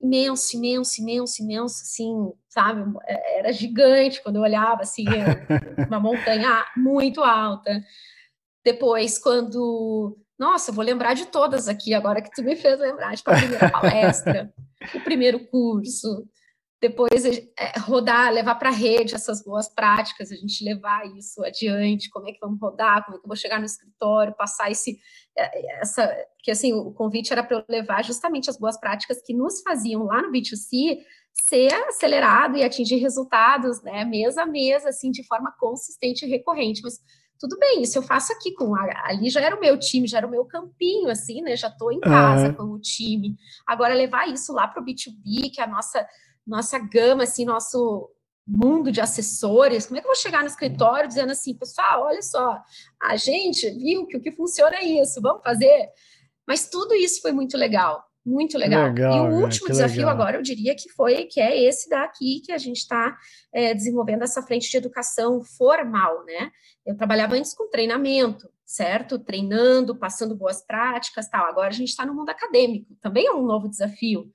Imenso, 0.01 0.58
imenso, 0.58 1.01
imenso, 1.01 1.41
imenso, 1.41 1.82
assim, 1.82 2.34
sabe? 2.50 2.84
É, 3.05 3.39
era 3.39 3.53
gigante 3.53 4.22
quando 4.22 4.38
eu 4.38 4.41
olhava, 4.41 4.82
assim, 4.82 5.05
uma 5.88 6.00
montanha 6.00 6.65
muito 6.75 7.22
alta. 7.22 7.84
Depois, 8.65 9.20
quando 9.20 10.17
nossa, 10.38 10.72
vou 10.72 10.84
lembrar 10.84 11.13
de 11.13 11.27
todas 11.27 11.67
aqui 11.67 11.93
agora 11.93 12.22
que 12.22 12.32
tu 12.32 12.43
me 12.43 12.55
fez 12.55 12.79
lembrar, 12.79 13.15
tipo 13.15 13.32
a 13.32 13.36
primeira 13.36 13.70
palestra, 13.70 14.53
o 14.93 15.00
primeiro 15.01 15.48
curso, 15.48 16.27
depois 16.83 17.23
é, 17.23 17.79
rodar, 17.79 18.29
levar 18.33 18.55
para 18.55 18.67
a 18.67 18.73
rede 18.73 19.15
essas 19.15 19.41
boas 19.41 19.69
práticas, 19.69 20.33
a 20.33 20.35
gente 20.35 20.65
levar 20.65 21.05
isso 21.15 21.41
adiante, 21.41 22.09
como 22.09 22.27
é 22.27 22.33
que 22.33 22.39
vamos 22.41 22.59
rodar, 22.59 23.05
como 23.05 23.15
é 23.15 23.19
que 23.21 23.25
eu 23.25 23.29
vou 23.29 23.37
chegar 23.37 23.57
no 23.57 23.65
escritório, 23.65 24.35
passar 24.35 24.69
esse, 24.69 24.99
é, 25.37 25.79
essa, 25.79 26.13
que 26.39 26.51
assim, 26.51 26.73
o 26.73 26.91
convite 26.91 27.31
era 27.31 27.41
para 27.41 27.59
eu 27.59 27.65
levar 27.69 28.03
justamente 28.03 28.49
as 28.49 28.57
boas 28.57 28.77
práticas 28.77 29.21
que 29.25 29.33
nos 29.33 29.61
faziam 29.61 30.03
lá 30.03 30.21
no 30.21 30.29
B2C 30.29 30.99
ser 31.31 31.73
acelerado 31.87 32.57
e 32.57 32.63
atingir 32.65 32.97
resultados, 32.97 33.81
né, 33.81 34.03
mês 34.03 34.37
a 34.37 34.45
mês, 34.45 34.85
assim, 34.85 35.09
de 35.09 35.25
forma 35.25 35.55
consistente 35.57 36.25
e 36.25 36.29
recorrente, 36.29 36.81
mas 36.83 36.99
tudo 37.39 37.57
bem, 37.57 37.81
isso 37.81 37.97
eu 37.97 38.03
faço 38.03 38.33
aqui 38.33 38.53
com 38.53 38.75
a, 38.75 38.83
ali 39.05 39.29
já 39.29 39.39
era 39.39 39.55
o 39.55 39.59
meu 39.59 39.79
time, 39.79 40.05
já 40.05 40.17
era 40.17 40.27
o 40.27 40.29
meu 40.29 40.43
campinho, 40.45 41.09
assim, 41.09 41.41
né? 41.41 41.57
Já 41.57 41.67
estou 41.67 41.91
em 41.91 41.99
casa 41.99 42.47
uhum. 42.47 42.53
com 42.53 42.63
o 42.75 42.79
time. 42.79 43.35
Agora 43.67 43.93
levar 43.93 44.29
isso 44.29 44.53
lá 44.53 44.65
para 44.65 44.81
o 44.81 44.85
B2B, 44.85 45.51
que 45.53 45.59
é 45.59 45.65
a 45.65 45.67
nossa 45.67 46.07
nossa 46.45 46.77
gama, 46.79 47.23
assim, 47.23 47.45
nosso 47.45 48.09
mundo 48.45 48.91
de 48.91 49.00
assessores, 49.00 49.85
como 49.85 49.97
é 49.97 50.01
que 50.01 50.07
eu 50.07 50.13
vou 50.13 50.21
chegar 50.21 50.41
no 50.41 50.47
escritório 50.47 51.07
dizendo 51.07 51.31
assim, 51.31 51.55
pessoal, 51.55 52.03
olha 52.03 52.21
só, 52.21 52.59
a 53.01 53.15
gente 53.15 53.69
viu 53.71 54.05
que 54.05 54.17
o 54.17 54.21
que 54.21 54.31
funciona 54.31 54.75
é 54.75 54.83
isso, 54.83 55.21
vamos 55.21 55.41
fazer? 55.41 55.88
Mas 56.45 56.69
tudo 56.69 56.93
isso 56.93 57.21
foi 57.21 57.31
muito 57.31 57.57
legal, 57.57 58.03
muito 58.25 58.57
legal. 58.57 58.89
legal 58.89 59.13
e 59.15 59.33
o 59.33 59.41
último 59.41 59.69
desafio 59.69 60.00
legal. 60.00 60.13
agora, 60.13 60.38
eu 60.38 60.41
diria 60.41 60.75
que 60.75 60.89
foi, 60.89 61.23
que 61.25 61.39
é 61.39 61.63
esse 61.63 61.89
daqui 61.89 62.41
que 62.41 62.51
a 62.51 62.57
gente 62.57 62.79
está 62.79 63.17
é, 63.53 63.73
desenvolvendo 63.73 64.23
essa 64.23 64.41
frente 64.41 64.69
de 64.69 64.75
educação 64.75 65.41
formal, 65.41 66.25
né? 66.25 66.51
Eu 66.85 66.97
trabalhava 66.97 67.35
antes 67.35 67.53
com 67.53 67.69
treinamento, 67.69 68.50
certo? 68.65 69.17
Treinando, 69.17 69.95
passando 69.95 70.35
boas 70.35 70.62
práticas, 70.65 71.29
tal. 71.29 71.45
Agora 71.45 71.69
a 71.69 71.71
gente 71.71 71.89
está 71.89 72.05
no 72.05 72.13
mundo 72.13 72.29
acadêmico, 72.29 72.93
também 73.00 73.25
é 73.25 73.31
um 73.31 73.45
novo 73.45 73.69
desafio 73.69 74.29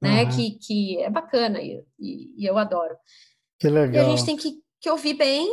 né? 0.00 0.24
Uhum. 0.24 0.30
Que, 0.30 0.50
que 0.58 1.02
é 1.02 1.10
bacana 1.10 1.60
e, 1.60 1.84
e, 1.98 2.42
e, 2.42 2.46
eu 2.46 2.58
adoro. 2.58 2.96
Que 3.58 3.68
legal. 3.68 3.94
E 3.94 3.98
a 3.98 4.08
gente 4.08 4.24
tem 4.24 4.36
que, 4.36 4.60
que 4.80 4.90
ouvir 4.90 5.14
bem 5.14 5.48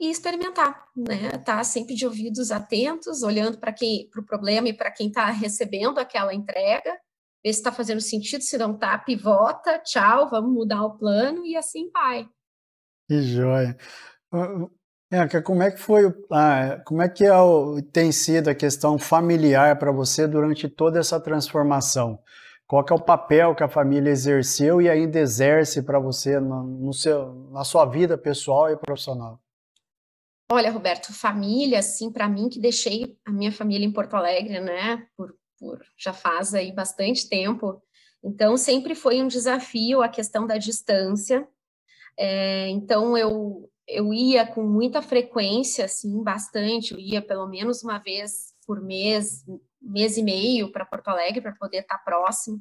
e 0.00 0.10
experimentar, 0.10 0.86
né? 0.96 1.38
Tá 1.38 1.62
sempre 1.64 1.94
de 1.94 2.06
ouvidos 2.06 2.50
atentos, 2.50 3.22
olhando 3.22 3.58
para 3.58 3.72
quem, 3.72 4.08
para 4.10 4.20
o 4.20 4.24
problema 4.24 4.68
e 4.68 4.72
para 4.72 4.90
quem 4.90 5.08
está 5.08 5.26
recebendo 5.26 5.98
aquela 5.98 6.34
entrega, 6.34 6.92
ver 7.44 7.52
se 7.52 7.58
está 7.60 7.72
fazendo 7.72 8.00
sentido, 8.00 8.42
se 8.42 8.56
não 8.56 8.74
está, 8.74 8.96
pivota, 8.98 9.78
tchau, 9.80 10.28
vamos 10.30 10.52
mudar 10.52 10.84
o 10.84 10.96
plano 10.96 11.44
e 11.44 11.56
assim 11.56 11.90
vai. 11.92 12.28
Que 13.08 13.22
joia. 13.22 13.76
Bianca, 15.10 15.40
como 15.40 15.62
é 15.62 15.70
que 15.70 15.78
foi, 15.78 16.04
ah, 16.30 16.82
como 16.84 17.00
é 17.00 17.08
que 17.08 17.24
é 17.24 17.34
o, 17.34 17.80
tem 17.80 18.12
sido 18.12 18.48
a 18.48 18.54
questão 18.54 18.98
familiar 18.98 19.78
para 19.78 19.90
você 19.90 20.26
durante 20.28 20.68
toda 20.68 21.00
essa 21.00 21.18
transformação? 21.18 22.18
Qual 22.68 22.84
é 22.86 22.92
o 22.92 23.00
papel 23.00 23.54
que 23.54 23.64
a 23.64 23.68
família 23.68 24.10
exerceu 24.10 24.82
e 24.82 24.90
ainda 24.90 25.18
exerce 25.18 25.82
para 25.82 25.98
você 25.98 26.38
no, 26.38 26.62
no 26.62 26.92
seu, 26.92 27.32
na 27.50 27.64
sua 27.64 27.86
vida 27.86 28.18
pessoal 28.18 28.70
e 28.70 28.76
profissional? 28.76 29.40
Olha, 30.52 30.70
Roberto, 30.70 31.10
família, 31.14 31.78
assim, 31.78 32.12
para 32.12 32.28
mim 32.28 32.50
que 32.50 32.60
deixei 32.60 33.16
a 33.24 33.32
minha 33.32 33.50
família 33.50 33.86
em 33.86 33.92
Porto 33.92 34.14
Alegre, 34.14 34.60
né, 34.60 35.06
por, 35.16 35.34
por 35.58 35.80
já 35.96 36.12
faz 36.12 36.52
aí 36.52 36.70
bastante 36.70 37.26
tempo. 37.26 37.82
Então, 38.22 38.54
sempre 38.58 38.94
foi 38.94 39.22
um 39.22 39.28
desafio 39.28 40.02
a 40.02 40.08
questão 40.08 40.46
da 40.46 40.58
distância. 40.58 41.48
É, 42.18 42.68
então, 42.68 43.16
eu, 43.16 43.70
eu 43.86 44.12
ia 44.12 44.46
com 44.46 44.62
muita 44.62 45.00
frequência, 45.00 45.86
assim, 45.86 46.22
bastante, 46.22 46.92
eu 46.92 47.00
ia 47.00 47.22
pelo 47.22 47.46
menos 47.46 47.82
uma 47.82 47.96
vez 47.96 48.52
por 48.66 48.78
mês, 48.82 49.46
mês 49.80 50.16
e 50.16 50.22
meio 50.22 50.70
para 50.72 50.86
Porto 50.86 51.08
Alegre 51.08 51.40
para 51.40 51.54
poder 51.54 51.78
estar 51.78 51.98
tá 51.98 52.04
próximo. 52.04 52.60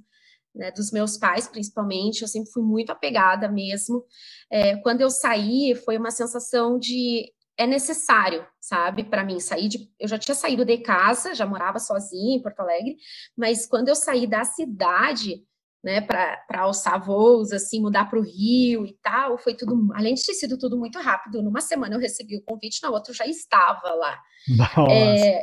Né, 0.56 0.72
dos 0.72 0.92
meus 0.92 1.18
pais, 1.18 1.48
principalmente, 1.48 2.24
eu 2.24 2.28
sempre 2.28 2.50
fui 2.52 2.64
muito 2.64 2.90
apegada 2.90 3.48
mesmo. 3.48 4.04
É, 4.52 4.76
quando 4.78 5.02
eu 5.02 5.10
saí, 5.12 5.76
foi 5.86 5.98
uma 6.00 6.10
sensação 6.10 6.80
de 6.80 7.32
é 7.58 7.66
necessário, 7.66 8.46
sabe, 8.60 9.04
para 9.04 9.24
mim 9.24 9.40
sair 9.40 9.68
de. 9.68 9.90
Eu 10.00 10.08
já 10.08 10.18
tinha 10.18 10.36
saído 10.36 10.64
de 10.64 10.78
casa, 10.78 11.34
já 11.34 11.46
morava 11.46 11.80
sozinha 11.80 12.38
em 12.38 12.42
Porto 12.42 12.60
Alegre, 12.60 12.98
mas 13.36 13.66
quando 13.66 13.90
eu 13.90 13.96
saí 13.96 14.28
da 14.28 14.44
cidade, 14.44 15.44
né, 15.84 16.02
para 16.02 16.62
alçar 16.62 17.04
voos, 17.04 17.52
assim, 17.52 17.82
mudar 17.82 18.06
para 18.10 18.20
o 18.20 18.24
Rio 18.24 18.86
e 18.86 18.96
tal, 19.02 19.38
foi 19.40 19.56
tudo, 19.56 19.90
além 19.96 20.14
de 20.14 20.24
ter 20.24 20.34
sido 20.34 20.58
tudo 20.58 20.78
muito 20.78 21.00
rápido, 21.00 21.42
numa 21.42 21.62
semana 21.62 21.96
eu 21.96 22.00
recebi 22.00 22.38
o 22.38 22.44
convite, 22.44 22.82
na 22.84 22.92
outra 22.92 23.12
eu 23.12 23.16
já 23.16 23.26
estava 23.26 23.94
lá. 23.94 24.20
É, 24.90 25.42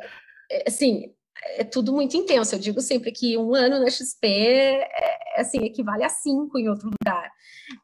é, 0.50 0.64
assim, 0.68 1.12
é 1.56 1.64
tudo 1.64 1.92
muito 1.92 2.16
intenso. 2.16 2.54
Eu 2.54 2.58
digo 2.58 2.80
sempre 2.80 3.12
que 3.12 3.36
um 3.36 3.54
ano 3.54 3.78
na 3.78 3.90
XP 3.90 4.26
é, 4.26 5.40
assim, 5.40 5.58
equivale 5.64 6.04
a 6.04 6.08
cinco 6.08 6.58
em 6.58 6.68
outro 6.68 6.90
lugar. 6.90 7.30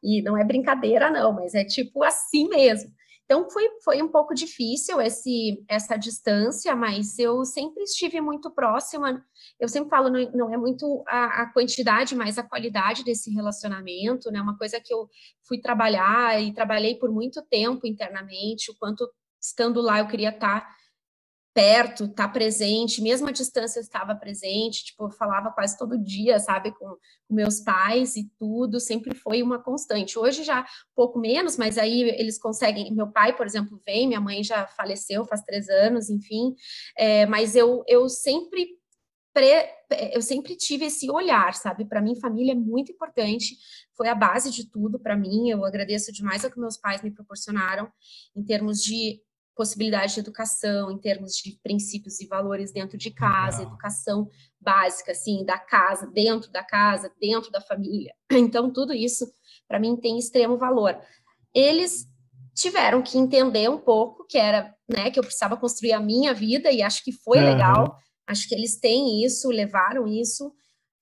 E 0.03 0.21
não 0.21 0.37
é 0.37 0.43
brincadeira, 0.43 1.09
não, 1.09 1.33
mas 1.33 1.53
é 1.53 1.63
tipo 1.63 2.03
assim 2.03 2.47
mesmo. 2.47 2.91
Então 3.31 3.49
foi, 3.49 3.63
foi 3.81 4.01
um 4.01 4.09
pouco 4.09 4.33
difícil 4.33 4.99
esse, 4.99 5.63
essa 5.69 5.95
distância, 5.95 6.75
mas 6.75 7.17
eu 7.17 7.45
sempre 7.45 7.83
estive 7.83 8.19
muito 8.19 8.51
próxima. 8.51 9.23
Eu 9.57 9.69
sempre 9.69 9.89
falo, 9.89 10.09
não, 10.09 10.31
não 10.33 10.53
é 10.53 10.57
muito 10.57 11.01
a, 11.07 11.43
a, 11.43 11.53
quantidade, 11.53 12.13
mas 12.13 12.37
a 12.37 12.43
qualidade 12.43 13.05
desse 13.05 13.31
relacionamento, 13.31 14.29
né? 14.29 14.41
Uma 14.41 14.57
coisa 14.57 14.81
que 14.83 14.93
eu 14.93 15.07
fui 15.47 15.61
trabalhar 15.61 16.41
e 16.41 16.53
trabalhei 16.53 16.95
por 16.95 17.09
muito 17.09 17.41
tempo 17.49 17.87
internamente, 17.87 18.69
o 18.69 18.75
quanto 18.77 19.09
estando 19.41 19.79
lá 19.79 19.99
eu 19.99 20.07
queria 20.07 20.31
estar 20.31 20.67
perto, 21.53 22.07
tá 22.07 22.27
presente, 22.27 23.01
mesmo 23.01 23.27
a 23.27 23.31
distância 23.31 23.79
eu 23.79 23.81
estava 23.81 24.15
presente, 24.15 24.85
tipo, 24.85 25.05
eu 25.05 25.11
falava 25.11 25.51
quase 25.51 25.77
todo 25.77 26.01
dia, 26.01 26.39
sabe, 26.39 26.71
com, 26.71 26.95
com, 27.27 27.35
meus 27.35 27.59
pais 27.59 28.15
e 28.15 28.29
tudo, 28.39 28.79
sempre 28.79 29.13
foi 29.13 29.43
uma 29.43 29.59
constante. 29.59 30.17
Hoje 30.17 30.43
já 30.43 30.61
um 30.61 30.95
pouco 30.95 31.19
menos, 31.19 31.57
mas 31.57 31.77
aí 31.77 32.03
eles 32.17 32.39
conseguem, 32.39 32.93
meu 32.93 33.11
pai, 33.11 33.35
por 33.35 33.45
exemplo, 33.45 33.81
vem, 33.85 34.07
minha 34.07 34.21
mãe 34.21 34.43
já 34.43 34.65
faleceu 34.67 35.25
faz 35.25 35.41
três 35.41 35.67
anos, 35.67 36.09
enfim, 36.09 36.55
é, 36.97 37.25
mas 37.25 37.55
eu, 37.55 37.83
eu 37.87 38.07
sempre 38.07 38.79
Pre, 39.33 39.65
eu 40.13 40.21
sempre 40.21 40.57
tive 40.57 40.87
esse 40.87 41.09
olhar, 41.09 41.53
sabe? 41.53 41.85
Para 41.85 42.01
mim, 42.01 42.19
família 42.19 42.51
é 42.51 42.55
muito 42.55 42.91
importante, 42.91 43.55
foi 43.95 44.09
a 44.09 44.15
base 44.15 44.51
de 44.51 44.69
tudo 44.69 44.99
para 44.99 45.15
mim. 45.15 45.49
Eu 45.49 45.63
agradeço 45.63 46.11
demais 46.11 46.43
o 46.43 46.51
que 46.51 46.59
meus 46.59 46.75
pais 46.75 47.01
me 47.01 47.11
proporcionaram 47.11 47.89
em 48.35 48.43
termos 48.43 48.83
de 48.83 49.21
possibilidade 49.55 50.13
de 50.13 50.19
educação, 50.19 50.91
em 50.91 50.97
termos 50.97 51.33
de 51.33 51.59
princípios 51.61 52.19
e 52.19 52.27
valores 52.27 52.71
dentro 52.71 52.97
de 52.97 53.11
casa, 53.11 53.59
Legal. 53.59 53.73
educação 53.73 54.29
básica, 54.59 55.11
assim, 55.11 55.43
da 55.45 55.57
casa, 55.57 56.07
dentro 56.07 56.51
da 56.51 56.63
casa, 56.63 57.11
dentro 57.19 57.51
da 57.51 57.61
família. 57.61 58.13
Então, 58.31 58.71
tudo 58.71 58.93
isso, 58.93 59.27
para 59.67 59.79
mim, 59.79 59.95
tem 59.95 60.17
extremo 60.17 60.57
valor. 60.57 60.97
Eles 61.53 62.07
tiveram 62.55 63.01
que 63.01 63.17
entender 63.17 63.69
um 63.69 63.77
pouco 63.77 64.25
que 64.27 64.37
era, 64.37 64.73
né, 64.89 65.11
que 65.11 65.19
eu 65.19 65.23
precisava 65.23 65.57
construir 65.57 65.93
a 65.93 65.99
minha 65.99 66.33
vida, 66.33 66.71
e 66.71 66.81
acho 66.81 67.03
que 67.03 67.11
foi 67.11 67.39
uhum. 67.39 67.45
legal. 67.45 67.97
Acho 68.27 68.47
que 68.47 68.55
eles 68.55 68.79
têm 68.79 69.23
isso, 69.23 69.49
levaram 69.49 70.07
isso, 70.07 70.53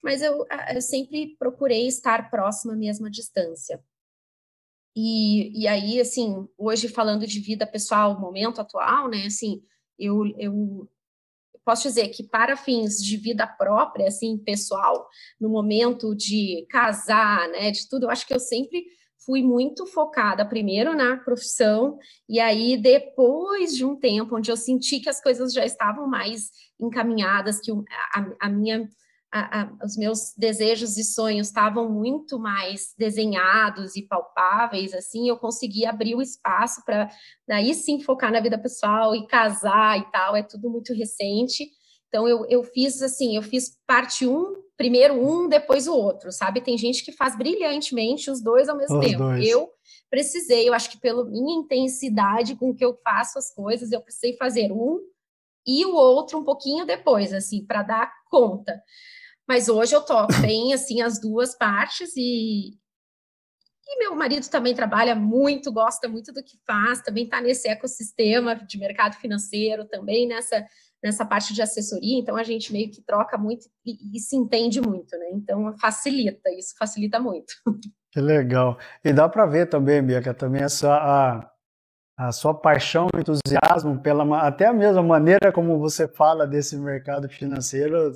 mas 0.02 0.22
eu, 0.22 0.46
eu 0.74 0.82
sempre 0.82 1.36
procurei 1.38 1.88
estar 1.88 2.30
próxima 2.30 2.76
mesmo 2.76 3.08
à 3.08 3.10
distância. 3.10 3.80
E, 4.96 5.64
e 5.64 5.68
aí, 5.68 6.00
assim, 6.00 6.48
hoje 6.58 6.88
falando 6.88 7.26
de 7.26 7.40
vida 7.40 7.66
pessoal, 7.66 8.20
momento 8.20 8.60
atual, 8.60 9.08
né, 9.08 9.26
assim, 9.26 9.62
eu, 9.98 10.26
eu 10.38 10.90
posso 11.64 11.84
dizer 11.84 12.10
que 12.10 12.24
para 12.24 12.58
fins 12.58 12.98
de 12.98 13.16
vida 13.18 13.46
própria, 13.46 14.08
assim, 14.08 14.38
pessoal, 14.38 15.08
no 15.40 15.50
momento 15.50 16.16
de 16.16 16.66
casar, 16.70 17.48
né, 17.50 17.72
de 17.72 17.88
tudo, 17.88 18.06
eu 18.06 18.10
acho 18.10 18.26
que 18.26 18.34
eu 18.34 18.40
sempre 18.40 18.84
fui 19.26 19.44
muito 19.44 19.86
focada 19.86 20.46
primeiro 20.46 20.96
na 20.96 21.18
profissão 21.18 22.00
e 22.28 22.40
aí 22.40 22.78
depois 22.78 23.76
de 23.76 23.86
um 23.86 23.96
tempo 23.96 24.36
onde 24.36 24.50
eu 24.50 24.58
senti 24.58 25.00
que 25.00 25.10
as 25.10 25.22
coisas 25.22 25.54
já 25.54 25.66
estavam 25.66 26.08
mais 26.08 26.50
encaminhadas, 26.80 27.60
que 27.60 27.72
a, 27.72 28.26
a 28.40 28.50
minha 28.50 28.90
a, 29.32 29.62
a, 29.62 29.86
os 29.86 29.96
meus 29.96 30.34
desejos 30.36 30.98
e 30.98 31.04
sonhos 31.04 31.48
estavam 31.48 31.90
muito 31.90 32.40
mais 32.40 32.94
desenhados 32.98 33.96
e 33.96 34.02
palpáveis, 34.02 34.94
assim, 34.94 35.30
eu 35.30 35.38
consegui 35.38 35.86
abrir 35.86 36.16
o 36.16 36.22
espaço 36.22 36.84
para 36.84 37.10
daí 37.48 37.74
sim 37.76 38.02
focar 38.02 38.32
na 38.32 38.40
vida 38.40 38.58
pessoal 38.58 39.16
e 39.16 39.28
casar 39.28 40.00
e 40.00 40.12
tal, 40.12 40.36
é 40.36 40.42
tudo 40.42 40.70
muito 40.70 40.94
recente. 40.94 41.70
Então 42.08 42.28
eu, 42.28 42.46
eu 42.50 42.64
fiz 42.64 43.02
assim, 43.04 43.36
eu 43.36 43.44
fiz 43.44 43.78
parte 43.86 44.26
um, 44.26 44.56
primeiro 44.76 45.14
um, 45.14 45.48
depois 45.48 45.88
o 45.88 45.96
outro, 45.96 46.32
sabe? 46.32 46.62
Tem 46.62 46.76
gente 46.76 47.06
que 47.06 47.12
faz 47.12 47.38
brilhantemente 47.38 48.32
os 48.32 48.42
dois 48.42 48.68
ao 48.68 48.78
mesmo 48.78 48.98
os 48.98 49.06
tempo. 49.06 49.24
Dois. 49.24 49.48
Eu 49.48 49.70
precisei, 50.10 50.68
eu 50.68 50.74
acho 50.74 50.90
que 50.90 51.00
pela 51.00 51.24
minha 51.24 51.60
intensidade 51.60 52.56
com 52.56 52.74
que 52.74 52.84
eu 52.84 52.98
faço 53.04 53.38
as 53.38 53.54
coisas, 53.54 53.92
eu 53.92 54.02
precisei 54.02 54.36
fazer 54.38 54.72
um 54.72 55.00
e 55.68 55.86
o 55.86 55.94
outro 55.94 56.40
um 56.40 56.44
pouquinho 56.44 56.84
depois, 56.84 57.32
assim, 57.32 57.64
para 57.64 57.84
dar 57.84 58.12
conta. 58.28 58.82
Mas 59.50 59.68
hoje 59.68 59.96
eu 59.96 60.02
toco 60.02 60.32
bem, 60.40 60.76
assim, 60.76 61.02
as 61.02 61.20
duas 61.20 61.58
partes 61.58 62.16
e, 62.16 62.70
e 63.88 63.98
meu 63.98 64.16
marido 64.16 64.48
também 64.48 64.76
trabalha 64.76 65.16
muito, 65.16 65.74
gosta 65.74 66.08
muito 66.08 66.32
do 66.32 66.44
que 66.44 66.56
faz, 66.68 67.02
também 67.02 67.24
está 67.24 67.42
nesse 67.42 67.68
ecossistema 67.68 68.54
de 68.54 68.78
mercado 68.78 69.16
financeiro, 69.16 69.88
também 69.88 70.28
nessa, 70.28 70.64
nessa 71.04 71.26
parte 71.26 71.52
de 71.52 71.64
assessoria, 71.64 72.20
então 72.20 72.36
a 72.36 72.44
gente 72.44 72.72
meio 72.72 72.92
que 72.92 73.02
troca 73.02 73.40
muito 73.40 73.66
e, 73.84 74.16
e 74.16 74.20
se 74.20 74.36
entende 74.36 74.80
muito, 74.80 75.18
né? 75.18 75.32
Então 75.34 75.76
facilita, 75.80 76.52
isso 76.52 76.76
facilita 76.78 77.20
muito. 77.20 77.52
Que 78.12 78.22
legal. 78.22 78.78
E 79.04 79.14
dá 79.14 79.30
para 79.30 79.46
ver 79.46 79.68
também, 79.68 80.02
Bianca, 80.02 80.34
também 80.34 80.64
essa 80.64 80.94
a, 80.96 81.52
a 82.18 82.32
sua 82.32 82.54
paixão, 82.54 83.08
entusiasmo 83.16 84.00
pela 84.02 84.48
até 84.48 84.66
a 84.66 84.74
mesma 84.74 85.02
maneira 85.04 85.52
como 85.52 85.80
você 85.80 86.08
fala 86.08 86.48
desse 86.48 86.76
mercado 86.76 87.30
financeiro, 87.30 88.12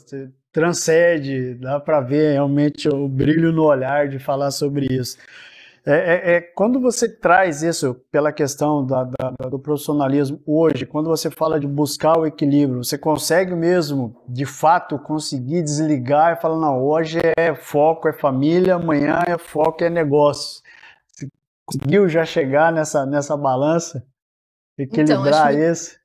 transcende, 0.54 1.56
dá 1.56 1.80
para 1.80 2.00
ver 2.00 2.34
realmente 2.34 2.88
o 2.88 3.08
brilho 3.08 3.52
no 3.52 3.64
olhar 3.64 4.08
de 4.08 4.20
falar 4.20 4.52
sobre 4.52 4.86
isso. 4.86 5.18
É, 5.86 5.92
é, 5.92 6.36
é, 6.36 6.42
quando 6.42 6.80
você 6.80 7.10
traz 7.10 7.62
isso 7.62 7.94
pela 8.10 8.32
questão 8.32 8.86
da, 8.86 9.04
da, 9.04 9.50
do 9.50 9.60
profissionalismo 9.60 10.40
hoje, 10.46 10.86
quando 10.86 11.10
você 11.10 11.30
fala 11.30 11.60
de 11.60 11.68
buscar 11.68 12.18
o 12.18 12.26
equilíbrio, 12.26 12.86
você 12.86 12.98
consegue 12.98 13.54
mesmo, 13.54 14.16
de 14.26 14.46
fato, 14.46 14.98
conseguir 14.98 15.62
desligar 15.62 16.38
e 16.38 16.42
falar, 16.42 16.58
não, 16.58 16.82
hoje 16.82 17.20
é 17.38 17.54
foco, 17.54 18.08
é 18.08 18.14
família, 18.14 18.76
amanhã 18.76 19.24
é 19.28 19.38
foco, 19.38 19.84
é 19.84 19.90
negócio. 19.90 20.62
Você 21.12 21.28
conseguiu 21.66 22.08
já 22.08 22.24
chegar 22.24 22.72
nessa, 22.72 23.06
nessa 23.06 23.36
balança? 23.36 24.06
Equilibrar 24.78 25.54
então, 25.54 25.72
isso? 25.72 26.03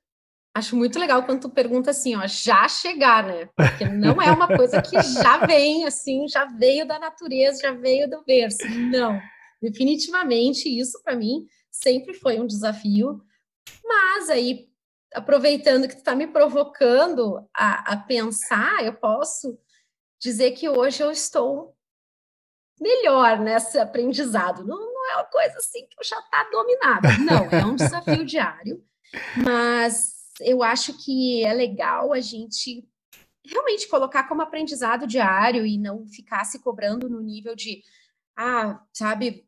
Acho 0.53 0.75
muito 0.75 0.99
legal 0.99 1.23
quando 1.23 1.41
tu 1.41 1.49
pergunta 1.49 1.91
assim, 1.91 2.15
ó, 2.15 2.25
já 2.25 2.67
chegar, 2.67 3.23
né? 3.23 3.49
Porque 3.55 3.85
não 3.85 4.21
é 4.21 4.31
uma 4.31 4.47
coisa 4.47 4.81
que 4.81 4.99
já 5.01 5.37
vem 5.45 5.85
assim, 5.85 6.27
já 6.27 6.45
veio 6.45 6.87
da 6.87 6.97
natureza, 6.99 7.61
já 7.61 7.71
veio 7.71 8.09
do 8.09 8.23
berço. 8.25 8.67
Não. 8.67 9.19
Definitivamente 9.61 10.67
isso 10.67 11.01
para 11.03 11.15
mim 11.15 11.45
sempre 11.71 12.13
foi 12.13 12.39
um 12.39 12.47
desafio. 12.47 13.21
Mas 13.83 14.29
aí, 14.29 14.67
aproveitando 15.13 15.87
que 15.87 15.95
tu 15.95 15.99
está 15.99 16.15
me 16.15 16.27
provocando 16.27 17.47
a, 17.55 17.93
a 17.93 17.97
pensar, 17.97 18.83
eu 18.83 18.93
posso 18.93 19.57
dizer 20.19 20.51
que 20.51 20.67
hoje 20.67 21.03
eu 21.03 21.11
estou 21.11 21.75
melhor 22.79 23.39
nesse 23.39 23.77
aprendizado. 23.77 24.65
Não, 24.65 24.77
não 24.77 25.11
é 25.11 25.15
uma 25.15 25.25
coisa 25.25 25.57
assim 25.57 25.85
que 25.87 25.99
eu 25.99 26.03
já 26.03 26.19
está 26.19 26.49
dominada. 26.49 27.09
Não, 27.19 27.45
é 27.51 27.65
um 27.65 27.75
desafio 27.75 28.25
diário. 28.25 28.83
Mas 29.43 30.18
eu 30.41 30.63
acho 30.63 30.93
que 31.03 31.43
é 31.43 31.53
legal 31.53 32.13
a 32.13 32.19
gente 32.19 32.87
realmente 33.45 33.87
colocar 33.87 34.27
como 34.27 34.41
aprendizado 34.41 35.07
diário 35.07 35.65
e 35.65 35.77
não 35.77 36.05
ficar 36.07 36.43
se 36.45 36.59
cobrando 36.59 37.09
no 37.09 37.21
nível 37.21 37.55
de, 37.55 37.81
ah, 38.37 38.81
sabe, 38.93 39.45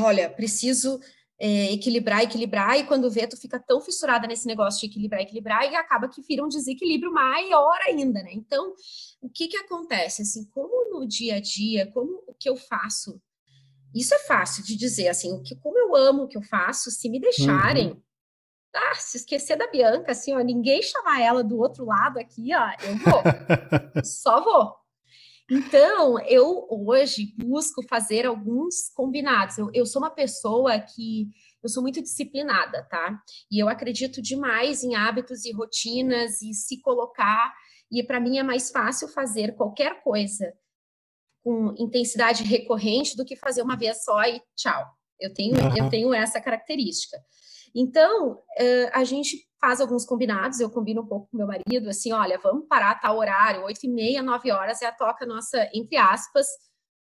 olha, 0.00 0.30
preciso 0.30 1.00
é, 1.38 1.72
equilibrar, 1.72 2.22
equilibrar, 2.22 2.78
e 2.78 2.86
quando 2.86 3.10
vê, 3.10 3.26
tu 3.26 3.36
fica 3.36 3.58
tão 3.58 3.80
fissurada 3.80 4.26
nesse 4.26 4.46
negócio 4.46 4.80
de 4.80 4.86
equilibrar, 4.86 5.20
equilibrar, 5.20 5.70
e 5.70 5.76
acaba 5.76 6.08
que 6.08 6.22
vira 6.22 6.42
um 6.42 6.48
desequilíbrio 6.48 7.12
maior 7.12 7.78
ainda, 7.86 8.22
né? 8.22 8.32
Então, 8.32 8.74
o 9.20 9.28
que 9.28 9.48
que 9.48 9.56
acontece? 9.56 10.22
Assim, 10.22 10.44
como 10.46 10.98
no 10.98 11.06
dia 11.06 11.36
a 11.36 11.40
dia, 11.40 11.90
como 11.92 12.24
o 12.26 12.34
que 12.34 12.48
eu 12.48 12.56
faço, 12.56 13.20
isso 13.94 14.14
é 14.14 14.18
fácil 14.20 14.64
de 14.64 14.76
dizer, 14.76 15.08
assim, 15.08 15.32
o 15.32 15.42
que, 15.42 15.54
como 15.56 15.78
eu 15.78 15.94
amo 15.94 16.22
o 16.22 16.28
que 16.28 16.38
eu 16.38 16.42
faço, 16.42 16.90
se 16.90 17.08
me 17.10 17.20
deixarem, 17.20 17.88
uhum 17.88 18.05
ah, 18.76 18.94
se 18.94 19.16
esquecer 19.16 19.56
da 19.56 19.70
Bianca, 19.70 20.12
assim, 20.12 20.34
ó, 20.34 20.40
ninguém 20.40 20.82
chamar 20.82 21.20
ela 21.20 21.42
do 21.42 21.58
outro 21.58 21.84
lado 21.84 22.18
aqui, 22.18 22.54
ó, 22.54 22.70
eu 22.84 22.96
vou, 22.98 23.22
só 24.04 24.42
vou. 24.42 24.74
Então, 25.50 26.18
eu 26.20 26.66
hoje 26.68 27.32
busco 27.38 27.82
fazer 27.88 28.26
alguns 28.26 28.90
combinados. 28.94 29.58
Eu, 29.58 29.70
eu 29.72 29.86
sou 29.86 30.02
uma 30.02 30.10
pessoa 30.10 30.78
que 30.80 31.28
eu 31.62 31.68
sou 31.68 31.82
muito 31.82 32.02
disciplinada, 32.02 32.82
tá? 32.90 33.20
E 33.50 33.62
eu 33.62 33.68
acredito 33.68 34.20
demais 34.20 34.82
em 34.82 34.94
hábitos 34.94 35.44
e 35.44 35.52
rotinas 35.52 36.42
e 36.42 36.52
se 36.52 36.80
colocar. 36.80 37.54
E 37.90 38.02
para 38.02 38.20
mim 38.20 38.38
é 38.38 38.42
mais 38.42 38.70
fácil 38.70 39.06
fazer 39.08 39.54
qualquer 39.54 40.02
coisa 40.02 40.52
com 41.44 41.74
intensidade 41.78 42.42
recorrente 42.42 43.16
do 43.16 43.24
que 43.24 43.36
fazer 43.36 43.62
uma 43.62 43.76
vez 43.76 44.04
só 44.04 44.20
e 44.24 44.42
tchau. 44.56 44.84
Eu 45.18 45.32
tenho, 45.32 45.54
uhum. 45.54 45.76
eu 45.76 45.88
tenho 45.88 46.12
essa 46.12 46.40
característica. 46.40 47.16
Então, 47.76 48.40
a 48.92 49.04
gente 49.04 49.46
faz 49.60 49.80
alguns 49.82 50.06
combinados, 50.06 50.60
eu 50.60 50.70
combino 50.70 51.02
um 51.02 51.06
pouco 51.06 51.28
com 51.30 51.36
meu 51.36 51.46
marido, 51.46 51.90
assim, 51.90 52.12
olha, 52.12 52.38
vamos 52.38 52.66
parar 52.66 52.98
tal 53.00 53.18
horário, 53.18 53.64
oito 53.64 53.80
e 53.84 53.88
meia, 53.88 54.22
nove 54.22 54.50
horas 54.50 54.80
é 54.80 54.86
a 54.86 54.92
toca 54.92 55.26
nossa, 55.26 55.68
entre 55.74 55.96
aspas, 55.96 56.46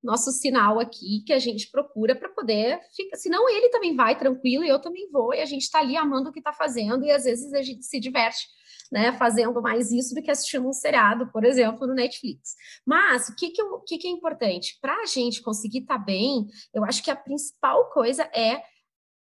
nosso 0.03 0.31
sinal 0.31 0.79
aqui 0.79 1.23
que 1.25 1.31
a 1.31 1.39
gente 1.39 1.69
procura 1.71 2.15
para 2.15 2.29
poder 2.29 2.79
ficar. 2.95 3.17
Senão 3.17 3.47
ele 3.49 3.69
também 3.69 3.95
vai 3.95 4.17
tranquilo 4.17 4.63
e 4.63 4.69
eu 4.69 4.79
também 4.79 5.09
vou, 5.11 5.33
e 5.33 5.41
a 5.41 5.45
gente 5.45 5.61
está 5.61 5.79
ali 5.79 5.95
amando 5.95 6.29
o 6.29 6.33
que 6.33 6.39
está 6.39 6.51
fazendo, 6.51 7.05
e 7.05 7.11
às 7.11 7.23
vezes 7.23 7.53
a 7.53 7.61
gente 7.61 7.85
se 7.85 7.99
diverte. 7.99 8.47
Né, 8.91 9.11
fazendo 9.13 9.59
mais 9.59 9.91
isso 9.91 10.13
do 10.13 10.21
que 10.21 10.29
assistindo 10.29 10.67
um 10.67 10.73
seriado, 10.73 11.31
por 11.31 11.43
exemplo, 11.43 11.87
no 11.87 11.95
Netflix. 11.95 12.53
Mas 12.85 13.27
o 13.27 13.35
que, 13.35 13.49
que, 13.49 13.59
eu, 13.59 13.65
o 13.73 13.81
que, 13.81 13.97
que 13.97 14.07
é 14.07 14.11
importante? 14.11 14.77
Para 14.79 14.95
a 15.01 15.05
gente 15.07 15.41
conseguir 15.41 15.79
estar 15.79 15.97
tá 15.97 16.05
bem, 16.05 16.45
eu 16.71 16.83
acho 16.83 17.01
que 17.01 17.09
a 17.09 17.15
principal 17.15 17.89
coisa 17.89 18.29
é 18.35 18.61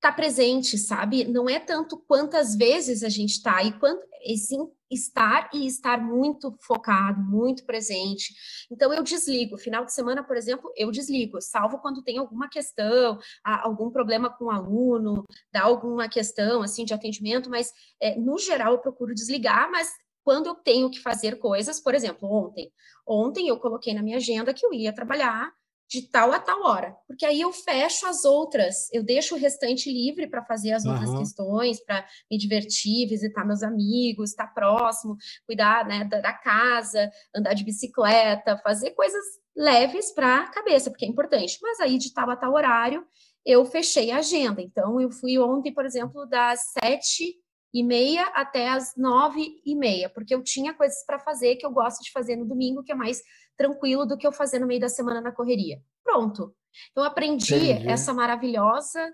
estar 0.04 0.10
tá 0.10 0.16
presente, 0.16 0.76
sabe? 0.76 1.24
Não 1.24 1.48
é 1.48 1.58
tanto 1.58 1.96
quantas 1.96 2.54
vezes 2.54 3.02
a 3.02 3.08
gente 3.08 3.30
está, 3.30 3.62
e 3.64 3.72
quanto, 3.78 4.06
e 4.22 4.36
sim 4.36 4.68
estar 4.90 5.48
e 5.52 5.66
estar 5.66 5.98
muito 5.98 6.54
focado, 6.60 7.20
muito 7.20 7.64
presente. 7.64 8.34
Então 8.70 8.92
eu 8.92 9.02
desligo. 9.02 9.56
Final 9.56 9.84
de 9.84 9.94
semana, 9.94 10.22
por 10.22 10.36
exemplo, 10.36 10.70
eu 10.76 10.90
desligo, 10.90 11.40
salvo 11.40 11.78
quando 11.78 12.02
tem 12.02 12.18
alguma 12.18 12.48
questão, 12.48 13.18
algum 13.42 13.90
problema 13.90 14.28
com 14.28 14.44
o 14.44 14.50
aluno, 14.50 15.24
dá 15.50 15.62
alguma 15.62 16.06
questão 16.06 16.62
assim 16.62 16.84
de 16.84 16.92
atendimento, 16.92 17.48
mas 17.48 17.72
é, 18.00 18.14
no 18.14 18.38
geral 18.38 18.74
eu 18.74 18.80
procuro 18.80 19.14
desligar, 19.14 19.70
mas 19.70 19.90
quando 20.22 20.46
eu 20.46 20.54
tenho 20.54 20.90
que 20.90 21.00
fazer 21.00 21.38
coisas, 21.38 21.80
por 21.80 21.94
exemplo, 21.94 22.30
ontem, 22.30 22.70
ontem 23.06 23.48
eu 23.48 23.58
coloquei 23.58 23.94
na 23.94 24.02
minha 24.02 24.18
agenda 24.18 24.54
que 24.54 24.64
eu 24.64 24.72
ia 24.72 24.94
trabalhar 24.94 25.52
de 25.94 26.02
tal 26.10 26.32
a 26.32 26.40
tal 26.40 26.64
hora, 26.64 26.96
porque 27.06 27.24
aí 27.24 27.40
eu 27.40 27.52
fecho 27.52 28.04
as 28.06 28.24
outras, 28.24 28.92
eu 28.92 29.00
deixo 29.00 29.36
o 29.36 29.38
restante 29.38 29.88
livre 29.88 30.26
para 30.26 30.44
fazer 30.44 30.72
as 30.72 30.84
outras 30.84 31.08
uhum. 31.08 31.18
questões, 31.20 31.84
para 31.84 32.04
me 32.28 32.36
divertir, 32.36 33.08
visitar 33.08 33.44
meus 33.44 33.62
amigos, 33.62 34.30
estar 34.30 34.48
próximo, 34.48 35.16
cuidar 35.46 35.86
né, 35.86 36.04
da, 36.04 36.20
da 36.20 36.32
casa, 36.32 37.08
andar 37.34 37.54
de 37.54 37.62
bicicleta, 37.62 38.58
fazer 38.58 38.90
coisas 38.90 39.22
leves 39.56 40.12
para 40.12 40.40
a 40.40 40.50
cabeça, 40.50 40.90
porque 40.90 41.04
é 41.04 41.08
importante. 41.08 41.58
Mas 41.62 41.78
aí 41.78 41.96
de 41.96 42.12
tal 42.12 42.28
a 42.28 42.36
tal 42.36 42.54
horário 42.54 43.06
eu 43.46 43.64
fechei 43.64 44.10
a 44.10 44.18
agenda. 44.18 44.60
Então 44.60 45.00
eu 45.00 45.12
fui 45.12 45.38
ontem, 45.38 45.72
por 45.72 45.86
exemplo, 45.86 46.26
das 46.26 46.72
sete 46.72 47.36
e 47.74 47.82
meia 47.82 48.26
até 48.28 48.68
as 48.68 48.94
nove 48.96 49.60
e 49.66 49.74
meia, 49.74 50.08
porque 50.08 50.32
eu 50.32 50.44
tinha 50.44 50.72
coisas 50.72 51.04
para 51.04 51.18
fazer 51.18 51.56
que 51.56 51.66
eu 51.66 51.72
gosto 51.72 52.04
de 52.04 52.12
fazer 52.12 52.36
no 52.36 52.46
domingo, 52.46 52.84
que 52.84 52.92
é 52.92 52.94
mais 52.94 53.20
tranquilo 53.56 54.06
do 54.06 54.16
que 54.16 54.24
eu 54.24 54.30
fazer 54.30 54.60
no 54.60 54.66
meio 54.66 54.80
da 54.80 54.88
semana 54.88 55.20
na 55.20 55.32
correria. 55.32 55.82
Pronto. 56.04 56.54
Então, 56.92 57.02
aprendi 57.02 57.54
Entendi. 57.54 57.88
essa 57.88 58.14
maravilhosa 58.14 59.12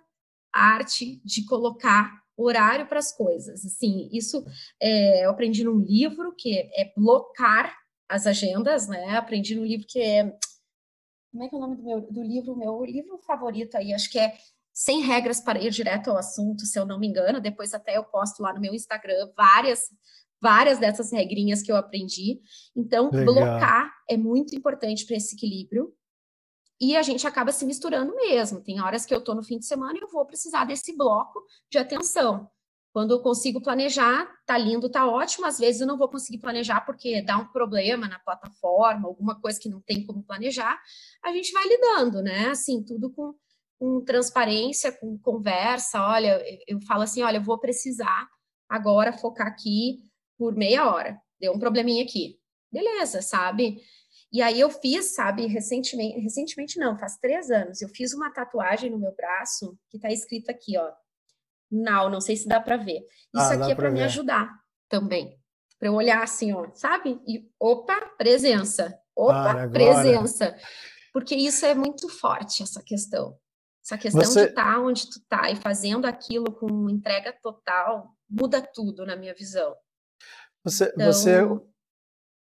arte 0.52 1.22
de 1.24 1.46
colocar 1.46 2.20
horário 2.36 2.86
para 2.86 2.98
as 2.98 3.16
coisas. 3.16 3.64
Assim, 3.64 4.10
isso 4.12 4.44
é, 4.80 5.24
eu 5.24 5.30
aprendi 5.30 5.64
num 5.64 5.78
livro 5.78 6.34
que 6.36 6.54
é 6.54 6.92
blocar 6.94 7.74
as 8.08 8.26
agendas, 8.26 8.88
né? 8.88 9.16
Aprendi 9.16 9.54
num 9.54 9.64
livro 9.64 9.86
que 9.88 10.00
é 10.00 10.36
como 11.32 11.44
é 11.44 11.48
que 11.48 11.54
é 11.54 11.58
o 11.58 11.60
nome 11.60 11.76
do, 11.76 11.82
meu, 11.84 12.00
do 12.00 12.22
livro? 12.22 12.56
Meu 12.56 12.84
livro 12.84 13.18
favorito 13.18 13.76
aí, 13.76 13.94
acho 13.94 14.10
que 14.10 14.18
é 14.18 14.36
Sem 14.80 15.02
Regras 15.02 15.42
para 15.42 15.62
Ir 15.62 15.70
Direto 15.70 16.10
ao 16.10 16.16
Assunto, 16.16 16.64
se 16.64 16.78
eu 16.78 16.86
não 16.86 16.98
me 16.98 17.06
engano. 17.06 17.38
Depois 17.38 17.74
até 17.74 17.98
eu 17.98 18.04
posto 18.04 18.42
lá 18.42 18.50
no 18.54 18.60
meu 18.60 18.72
Instagram 18.72 19.30
várias 19.36 19.90
várias 20.40 20.78
dessas 20.78 21.12
regrinhas 21.12 21.62
que 21.62 21.70
eu 21.70 21.76
aprendi. 21.76 22.40
Então, 22.74 23.10
Legal. 23.10 23.34
blocar 23.34 23.92
é 24.08 24.16
muito 24.16 24.56
importante 24.56 25.04
para 25.04 25.16
esse 25.16 25.36
equilíbrio. 25.36 25.92
E 26.80 26.96
a 26.96 27.02
gente 27.02 27.26
acaba 27.26 27.52
se 27.52 27.66
misturando 27.66 28.16
mesmo. 28.16 28.62
Tem 28.62 28.80
horas 28.80 29.04
que 29.04 29.12
eu 29.12 29.18
estou 29.18 29.34
no 29.34 29.42
fim 29.42 29.58
de 29.58 29.66
semana 29.66 29.98
e 29.98 30.00
eu 30.00 30.08
vou 30.08 30.24
precisar 30.24 30.64
desse 30.64 30.96
bloco 30.96 31.44
de 31.70 31.76
atenção. 31.76 32.48
Quando 32.90 33.10
eu 33.10 33.20
consigo 33.20 33.60
planejar, 33.60 34.26
tá 34.46 34.56
lindo, 34.56 34.88
tá 34.88 35.06
ótimo. 35.06 35.44
Às 35.44 35.58
vezes 35.58 35.82
eu 35.82 35.86
não 35.86 35.98
vou 35.98 36.08
conseguir 36.08 36.38
planejar 36.38 36.80
porque 36.86 37.20
dá 37.20 37.36
um 37.36 37.48
problema 37.48 38.08
na 38.08 38.18
plataforma, 38.18 39.08
alguma 39.08 39.38
coisa 39.38 39.60
que 39.60 39.68
não 39.68 39.82
tem 39.82 40.06
como 40.06 40.22
planejar. 40.22 40.80
A 41.22 41.34
gente 41.34 41.52
vai 41.52 41.68
lidando, 41.68 42.22
né? 42.22 42.48
Assim, 42.48 42.82
tudo 42.82 43.10
com, 43.10 43.34
com 43.80 44.04
transparência, 44.04 44.92
com 44.92 45.18
conversa. 45.18 46.00
Olha, 46.02 46.38
eu 46.68 46.78
falo 46.82 47.02
assim: 47.02 47.22
olha, 47.22 47.38
eu 47.38 47.42
vou 47.42 47.58
precisar 47.58 48.28
agora 48.68 49.16
focar 49.16 49.46
aqui 49.46 50.02
por 50.38 50.54
meia 50.54 50.88
hora. 50.88 51.18
Deu 51.40 51.54
um 51.54 51.58
probleminha 51.58 52.04
aqui. 52.04 52.38
Beleza, 52.70 53.22
sabe? 53.22 53.80
E 54.30 54.42
aí 54.42 54.60
eu 54.60 54.70
fiz, 54.70 55.14
sabe, 55.14 55.46
recentemente, 55.46 56.20
recentemente 56.20 56.78
não, 56.78 56.96
faz 56.96 57.16
três 57.16 57.50
anos, 57.50 57.82
eu 57.82 57.88
fiz 57.88 58.12
uma 58.12 58.30
tatuagem 58.30 58.88
no 58.88 58.98
meu 58.98 59.12
braço 59.16 59.76
que 59.88 59.98
tá 59.98 60.12
escrito 60.12 60.50
aqui, 60.50 60.78
ó. 60.78 60.92
Now, 61.68 62.08
não 62.08 62.20
sei 62.20 62.36
se 62.36 62.46
dá 62.46 62.60
para 62.60 62.76
ver. 62.76 63.00
Isso 63.34 63.52
ah, 63.52 63.54
aqui 63.54 63.72
é 63.72 63.74
para 63.74 63.90
me 63.90 64.02
ajudar 64.02 64.52
também. 64.88 65.36
Para 65.78 65.88
eu 65.88 65.94
olhar 65.94 66.22
assim, 66.22 66.52
ó, 66.52 66.68
sabe? 66.74 67.20
E 67.26 67.48
opa, 67.58 68.00
presença. 68.18 68.96
Opa, 69.16 69.68
presença. 69.68 70.56
Porque 71.12 71.34
isso 71.34 71.64
é 71.66 71.74
muito 71.74 72.08
forte, 72.08 72.62
essa 72.62 72.82
questão. 72.84 73.36
Essa 73.84 73.98
questão 73.98 74.22
Você... 74.22 74.44
de 74.44 74.48
estar 74.50 74.74
tá 74.74 74.80
onde 74.80 75.08
tu 75.08 75.20
tá 75.28 75.50
e 75.50 75.56
fazendo 75.56 76.04
aquilo 76.04 76.52
com 76.52 76.88
entrega 76.90 77.34
total 77.42 78.14
muda 78.30 78.62
tudo 78.62 79.04
na 79.04 79.16
minha 79.16 79.34
visão. 79.34 79.74
Você, 80.62 80.84
então... 80.94 81.06
você, 81.06 81.40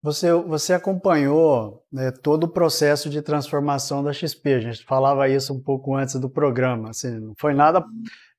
você, 0.02 0.32
você 0.32 0.72
acompanhou 0.72 1.84
né, 1.92 2.10
todo 2.10 2.44
o 2.44 2.48
processo 2.48 3.08
de 3.08 3.22
transformação 3.22 4.02
da 4.02 4.12
XP. 4.12 4.54
A 4.54 4.60
gente 4.60 4.84
falava 4.84 5.28
isso 5.28 5.54
um 5.54 5.62
pouco 5.62 5.94
antes 5.94 6.16
do 6.16 6.28
programa. 6.28 6.90
Assim, 6.90 7.18
não 7.18 7.34
foi 7.38 7.54
nada, 7.54 7.84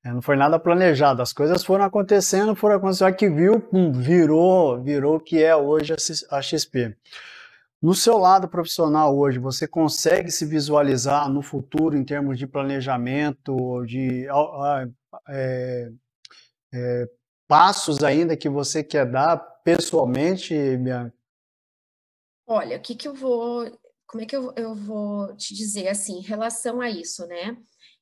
é, 0.04 0.12
não 0.12 0.22
foi 0.22 0.36
nada 0.36 0.60
planejado. 0.60 1.22
As 1.22 1.32
coisas 1.32 1.64
foram 1.64 1.86
acontecendo, 1.86 2.56
foram 2.56 2.76
acontecendo. 2.76 3.16
que 3.16 3.30
viu, 3.30 3.64
virou, 3.94 4.82
virou 4.82 5.16
o 5.18 5.20
que 5.20 5.42
é 5.42 5.56
hoje 5.56 5.96
a 6.32 6.42
XP. 6.42 6.96
No 7.82 7.94
seu 7.94 8.18
lado 8.18 8.50
profissional 8.50 9.18
hoje, 9.18 9.40
você 9.40 9.66
consegue 9.66 10.30
se 10.32 10.46
visualizar 10.46 11.30
no 11.30 11.42
futuro 11.42 11.96
em 11.96 12.04
termos 12.04 12.38
de 12.38 12.46
planejamento, 12.46 13.86
de 13.86 14.28
é, 15.30 15.92
é, 16.74 17.10
passos 17.48 18.04
ainda 18.04 18.36
que 18.36 18.50
você 18.50 18.84
quer 18.84 19.10
dar 19.10 19.38
pessoalmente, 19.64 20.54
Bianca? 20.78 21.16
Olha, 22.46 22.78
o 22.78 22.82
que, 22.82 22.96
que 22.96 23.08
eu 23.08 23.14
vou. 23.14 23.72
Como 24.06 24.24
é 24.24 24.26
que 24.26 24.36
eu, 24.36 24.52
eu 24.58 24.76
vou 24.76 25.34
te 25.38 25.54
dizer 25.54 25.88
assim, 25.88 26.18
em 26.18 26.22
relação 26.22 26.82
a 26.82 26.90
isso, 26.90 27.26
né? 27.28 27.56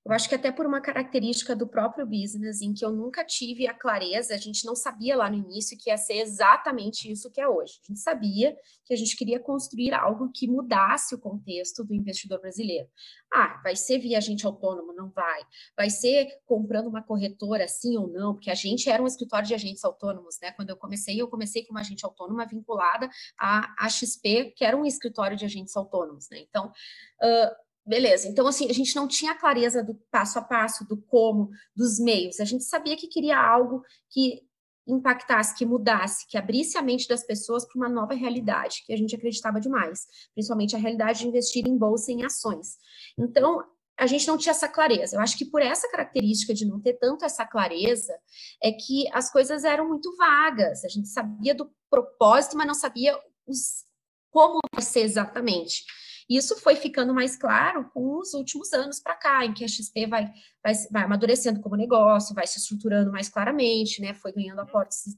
Eu 0.06 0.14
acho 0.14 0.30
que 0.30 0.36
até 0.36 0.52
por 0.52 0.66
uma 0.66 0.80
característica 0.80 1.54
do 1.54 1.68
próprio 1.68 2.06
business, 2.06 2.62
em 2.62 2.74
que 2.74 2.86
eu 2.86 2.94
nunca 2.94 3.26
tive 3.26 3.68
a 3.68 3.74
clareza, 3.74 4.34
a 4.34 4.38
gente 4.38 4.66
não 4.66 4.74
sabia 4.74 5.18
lá 5.18 5.30
no 5.30 5.36
início 5.36 5.78
que 5.78 5.90
ia 5.90 5.98
ser 5.98 6.20
exatamente 6.20 7.12
isso 7.12 7.30
que 7.30 7.42
é 7.42 7.48
hoje. 7.48 7.74
A 7.84 7.88
gente 7.88 8.00
sabia 8.00 8.56
que 8.86 8.94
a 8.94 8.98
gente 8.98 9.18
queria 9.18 9.38
construir 9.38 9.94
algo 9.94 10.32
que 10.34 10.48
mudasse 10.48 11.14
o 11.14 11.20
contexto 11.20 11.84
do 11.84 11.94
investidor 11.94 12.40
brasileiro. 12.40 12.88
Ah, 13.34 13.60
vai 13.62 13.76
ser 13.76 14.00
via 14.00 14.18
agente 14.18 14.46
autônomo? 14.46 14.94
Não 14.94 15.10
vai. 15.10 15.42
Vai 15.76 15.90
ser 15.90 16.30
comprando 16.46 16.88
uma 16.88 17.04
corretora, 17.04 17.68
sim 17.68 17.98
ou 17.98 18.08
não? 18.08 18.34
Porque 18.34 18.50
a 18.50 18.56
gente 18.56 18.90
era 18.90 19.04
um 19.04 19.08
escritório 19.08 19.46
de 19.46 19.54
agentes 19.54 19.84
autônomos, 19.84 20.40
né? 20.42 20.54
Quando 20.54 20.70
eu 20.70 20.78
comecei, 20.78 21.22
eu 21.22 21.28
comecei 21.28 21.66
como 21.66 21.80
agente 21.80 22.06
autônoma 22.06 22.46
vinculada 22.46 23.10
à, 23.38 23.90
XP, 23.90 24.54
que 24.56 24.64
era 24.64 24.78
um 24.78 24.86
escritório 24.86 25.36
de 25.36 25.44
agentes 25.44 25.76
autônomos, 25.76 26.30
né? 26.30 26.40
Então, 26.40 26.68
uh, 26.68 27.67
Beleza, 27.88 28.28
então 28.28 28.46
assim, 28.46 28.70
a 28.70 28.74
gente 28.74 28.94
não 28.98 29.08
tinha 29.08 29.34
clareza 29.34 29.82
do 29.82 29.96
passo 30.12 30.38
a 30.38 30.42
passo, 30.42 30.86
do 30.86 30.98
como, 30.98 31.50
dos 31.74 31.98
meios. 31.98 32.42
A 32.42 32.46
gente 32.46 32.66
sabia 32.66 32.98
que 32.98 33.08
queria 33.08 33.40
algo 33.40 33.82
que 34.10 34.42
impactasse, 34.86 35.56
que 35.56 35.66
mudasse, 35.66 36.28
que 36.28 36.38
abrisse 36.38 36.78
a 36.78 36.82
mente 36.82 37.08
das 37.08 37.26
pessoas 37.26 37.66
para 37.66 37.78
uma 37.78 37.88
nova 37.88 38.14
realidade, 38.14 38.84
que 38.86 38.94
a 38.94 38.98
gente 38.98 39.16
acreditava 39.16 39.60
demais, 39.60 40.06
principalmente 40.34 40.76
a 40.76 40.80
realidade 40.80 41.20
de 41.20 41.28
investir 41.28 41.66
em 41.66 41.78
bolsa 41.78 42.12
e 42.12 42.16
em 42.16 42.26
ações. 42.26 42.78
Então, 43.18 43.64
a 43.98 44.06
gente 44.06 44.28
não 44.28 44.38
tinha 44.38 44.52
essa 44.52 44.68
clareza. 44.68 45.16
Eu 45.16 45.22
acho 45.22 45.38
que 45.38 45.46
por 45.46 45.62
essa 45.62 45.90
característica 45.90 46.54
de 46.54 46.66
não 46.66 46.80
ter 46.82 46.94
tanto 46.94 47.24
essa 47.24 47.46
clareza, 47.46 48.14
é 48.62 48.72
que 48.72 49.08
as 49.14 49.32
coisas 49.32 49.64
eram 49.64 49.88
muito 49.88 50.16
vagas. 50.18 50.84
A 50.84 50.90
gente 50.90 51.08
sabia 51.08 51.56
do 51.56 51.72
propósito, 51.90 52.58
mas 52.58 52.68
não 52.68 52.76
sabia 52.76 53.18
os, 53.46 53.86
como 54.30 54.60
vai 54.74 54.84
ser 54.84 55.02
exatamente. 55.02 55.84
Isso 56.30 56.58
foi 56.58 56.76
ficando 56.76 57.14
mais 57.14 57.36
claro 57.38 57.90
com 57.94 58.20
os 58.20 58.34
últimos 58.34 58.74
anos 58.74 59.00
para 59.00 59.16
cá, 59.16 59.46
em 59.46 59.54
que 59.54 59.64
a 59.64 59.68
XP 59.68 60.08
vai, 60.08 60.32
vai, 60.64 60.74
vai 60.92 61.04
amadurecendo 61.04 61.62
como 61.62 61.76
negócio, 61.76 62.36
vai 62.36 62.46
se 62.46 62.60
estruturando 62.60 63.12
mais 63.12 63.30
claramente, 63.30 64.02
né? 64.02 64.14
Foi 64.14 64.34
ganhando 64.34 64.60
aportes, 64.60 65.18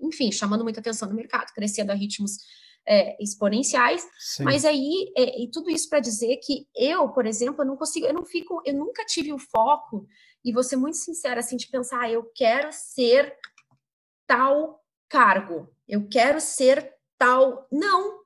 enfim, 0.00 0.30
chamando 0.30 0.62
muita 0.62 0.80
atenção 0.80 1.08
no 1.08 1.14
mercado, 1.14 1.52
crescendo 1.54 1.90
a 1.90 1.94
ritmos 1.94 2.38
é, 2.86 3.20
exponenciais, 3.22 4.06
Sim. 4.18 4.44
mas 4.44 4.64
aí, 4.64 5.12
é, 5.16 5.42
e 5.42 5.50
tudo 5.50 5.70
isso 5.70 5.88
para 5.88 5.98
dizer 5.98 6.36
que 6.36 6.68
eu, 6.76 7.08
por 7.08 7.26
exemplo, 7.26 7.62
eu 7.62 7.66
não 7.66 7.76
consigo, 7.76 8.06
eu 8.06 8.14
não 8.14 8.24
fico, 8.24 8.62
eu 8.64 8.74
nunca 8.74 9.04
tive 9.04 9.32
o 9.32 9.38
foco, 9.38 10.06
e 10.46 10.52
vou 10.52 10.62
ser 10.62 10.76
muito 10.76 10.96
sincera, 10.96 11.40
assim, 11.40 11.56
de 11.56 11.66
pensar, 11.66 12.02
ah, 12.02 12.08
eu 12.08 12.30
quero 12.32 12.68
ser 12.70 13.36
tal 14.28 14.80
cargo, 15.08 15.68
eu 15.88 16.08
quero 16.08 16.40
ser 16.40 16.94
tal. 17.18 17.66
Não, 17.70 18.20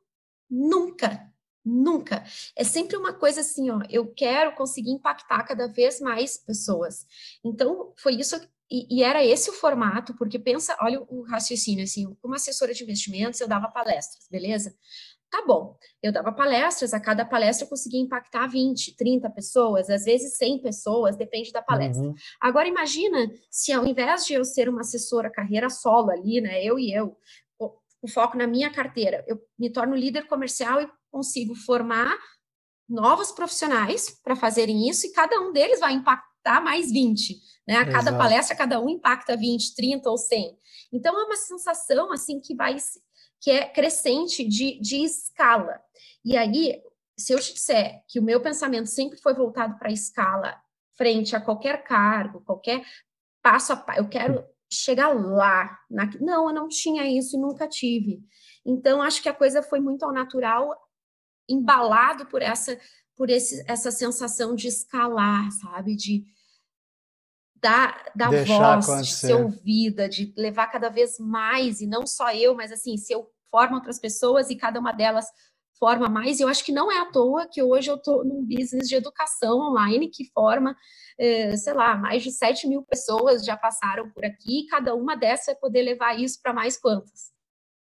nunca. 0.51 1.30
Nunca. 1.65 2.25
É 2.57 2.65
sempre 2.65 2.97
uma 2.97 3.13
coisa 3.13 3.41
assim, 3.41 3.71
ó, 3.71 3.81
eu 3.91 4.07
quero 4.07 4.55
conseguir 4.55 4.91
impactar 4.91 5.43
cada 5.45 5.69
vez 5.69 6.01
mais 6.01 6.37
pessoas. 6.37 7.07
Então, 7.45 7.93
foi 7.97 8.15
isso, 8.15 8.41
e, 8.71 8.87
e, 8.89 9.03
era 9.03 9.25
esse 9.25 9.51
o 9.51 9.53
formato, 9.53 10.15
porque 10.17 10.39
pensa, 10.39 10.77
olha 10.81 11.03
o 11.03 11.23
raciocínio, 11.23 11.85
assim, 11.85 12.15
como 12.23 12.35
assessora 12.35 12.73
de 12.73 12.83
investimentos, 12.83 13.41
eu 13.41 13.49
dava 13.49 13.69
palestras, 13.69 14.27
beleza? 14.31 14.75
Tá 15.29 15.45
bom, 15.47 15.77
eu 16.03 16.11
dava 16.11 16.33
palestras, 16.33 16.93
a 16.95 16.99
cada 16.99 17.25
palestra 17.25 17.65
eu 17.65 17.69
conseguia 17.69 18.01
impactar 18.01 18.49
20, 18.49 18.97
30 18.97 19.31
pessoas, 19.31 19.89
às 19.91 20.05
vezes 20.05 20.37
100 20.37 20.63
pessoas, 20.63 21.17
depende 21.17 21.53
da 21.53 21.63
palestra. 21.63 22.05
Uhum. 22.05 22.15
Agora, 22.41 22.67
imagina 22.67 23.31
se 23.49 23.73
ao 23.73 23.87
invés 23.87 24.25
de 24.27 24.35
eu 24.35 24.45
ser 24.45 24.69
uma 24.69 24.81
assessora 24.81 25.31
carreira 25.31 25.69
solo 25.69 26.11
ali, 26.11 26.41
né, 26.41 26.65
eu 26.65 26.79
e 26.79 26.93
eu, 26.93 27.17
o 28.03 28.09
foco 28.09 28.37
na 28.37 28.47
minha 28.47 28.71
carteira, 28.71 29.25
eu 29.27 29.41
me 29.59 29.71
torno 29.71 29.95
líder 29.95 30.27
comercial 30.27 30.81
e 30.81 30.89
consigo 31.11 31.55
formar 31.55 32.17
novos 32.89 33.31
profissionais 33.31 34.11
para 34.23 34.35
fazerem 34.35 34.89
isso 34.89 35.07
e 35.07 35.13
cada 35.13 35.41
um 35.41 35.53
deles 35.53 35.81
vai 35.81 35.93
impactar 35.93 36.61
mais 36.63 36.91
20, 36.91 37.37
né? 37.67 37.77
A 37.77 37.85
cada 37.85 38.11
Exato. 38.11 38.19
palestra, 38.19 38.57
cada 38.57 38.81
um 38.81 38.89
impacta 38.89 39.37
20, 39.37 39.75
30 39.75 40.11
ou 40.11 40.19
100. 40.19 40.59
Então 40.93 41.19
é 41.19 41.25
uma 41.25 41.37
sensação 41.37 42.13
assim 42.13 42.41
que 42.41 42.55
vai 42.55 42.77
que 43.41 43.51
é 43.51 43.67
crescente 43.67 44.47
de, 44.47 44.79
de 44.81 45.03
escala. 45.03 45.81
E 46.23 46.37
aí, 46.37 46.83
se 47.19 47.33
eu 47.33 47.41
te 47.41 47.55
disser 47.55 48.03
que 48.07 48.19
o 48.19 48.23
meu 48.23 48.41
pensamento 48.41 48.87
sempre 48.87 49.19
foi 49.19 49.35
voltado 49.35 49.79
para 49.79 49.89
a 49.89 49.93
escala 49.93 50.61
frente 50.95 51.35
a 51.35 51.41
qualquer 51.41 51.83
cargo, 51.83 52.43
qualquer 52.43 52.85
passo 53.43 53.73
a 53.73 53.77
passo, 53.77 54.01
eu 54.01 54.09
quero 54.09 54.45
chegar 54.71 55.09
lá. 55.09 55.79
Na... 55.91 56.07
Não, 56.21 56.49
eu 56.49 56.55
não 56.55 56.69
tinha 56.69 57.07
isso 57.07 57.37
e 57.37 57.41
nunca 57.41 57.67
tive. 57.67 58.23
Então, 58.65 59.01
acho 59.01 59.23
que 59.23 59.29
a 59.29 59.35
coisa 59.35 59.63
foi 59.63 59.81
muito 59.81 60.05
ao 60.05 60.13
natural, 60.13 60.77
embalado 61.53 62.27
por 62.27 62.43
essa 62.43 62.79
por 63.17 63.29
esse, 63.29 63.63
essa 63.69 63.91
sensação 63.91 64.55
de 64.55 64.67
escalar, 64.67 65.51
sabe? 65.51 65.95
De 65.95 66.25
dar, 67.55 68.11
dar 68.17 68.31
voz, 68.31 68.89
acontecer. 68.89 69.03
de 69.03 69.13
ser 69.13 69.35
ouvida, 69.35 70.09
de 70.09 70.33
levar 70.35 70.69
cada 70.69 70.89
vez 70.89 71.19
mais, 71.19 71.83
e 71.83 71.87
não 71.87 72.07
só 72.07 72.33
eu, 72.33 72.55
mas 72.55 72.73
assim, 72.73 72.97
se 72.97 73.13
eu 73.13 73.31
formo 73.51 73.77
outras 73.77 73.99
pessoas 73.99 74.49
e 74.49 74.57
cada 74.57 74.81
uma 74.81 74.93
delas 74.93 75.27
forma 75.79 76.09
mais, 76.09 76.41
eu 76.41 76.49
acho 76.49 76.65
que 76.65 76.73
não 76.73 76.91
é 76.91 76.99
à 76.99 77.11
toa 77.11 77.47
que 77.47 77.63
hoje 77.63 77.91
eu 77.91 77.97
estou 77.97 78.25
num 78.25 78.43
business 78.43 78.89
de 78.89 78.95
educação 78.95 79.59
online 79.59 80.09
que 80.09 80.31
forma, 80.33 80.75
eh, 81.19 81.57
sei 81.57 81.75
lá, 81.75 81.97
mais 81.97 82.23
de 82.23 82.31
7 82.31 82.67
mil 82.69 82.83
pessoas 82.83 83.45
já 83.45 83.57
passaram 83.57 84.11
por 84.11 84.25
aqui, 84.25 84.61
e 84.61 84.67
cada 84.67 84.95
uma 84.95 85.15
dessas 85.15 85.47
vai 85.47 85.57
poder 85.57 85.83
levar 85.83 86.19
isso 86.19 86.41
para 86.43 86.55
mais 86.55 86.79
quantas. 86.79 87.31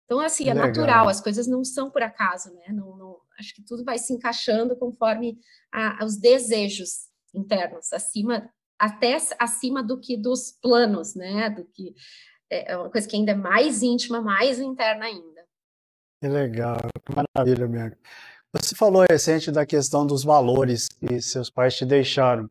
Então, 0.03 0.19
assim, 0.19 0.49
é 0.49 0.53
Legal. 0.53 0.67
natural, 0.67 1.07
as 1.07 1.21
coisas 1.21 1.45
não 1.47 1.63
são 1.63 1.91
por 1.91 2.01
acaso, 2.01 2.51
né? 2.53 2.65
Não, 2.69 2.97
não, 2.97 3.17
acho 3.39 3.55
que 3.55 3.63
tudo 3.63 3.83
vai 3.83 3.97
se 3.97 4.13
encaixando 4.13 4.75
conforme 4.75 5.37
a, 5.73 6.03
os 6.03 6.17
desejos 6.17 7.07
internos, 7.33 7.91
acima, 7.93 8.49
até 8.77 9.17
acima 9.39 9.81
do 9.81 9.99
que 9.99 10.17
dos 10.17 10.51
planos, 10.61 11.15
né? 11.15 11.49
Do 11.49 11.65
que 11.65 11.93
é, 12.51 12.73
é 12.73 12.77
uma 12.77 12.89
coisa 12.89 13.07
que 13.07 13.15
ainda 13.15 13.31
é 13.31 13.35
mais 13.35 13.81
íntima, 13.81 14.21
mais 14.21 14.59
interna 14.59 15.05
ainda. 15.05 15.45
Que 16.21 16.27
legal, 16.27 16.77
que 17.05 17.15
maravilha, 17.15 17.67
Bianca. 17.67 17.97
Você 18.51 18.75
falou 18.75 19.05
recente 19.09 19.51
da 19.51 19.65
questão 19.65 20.05
dos 20.05 20.23
valores 20.23 20.89
que 20.89 21.21
seus 21.21 21.49
pais 21.49 21.75
te 21.75 21.85
deixaram. 21.85 22.49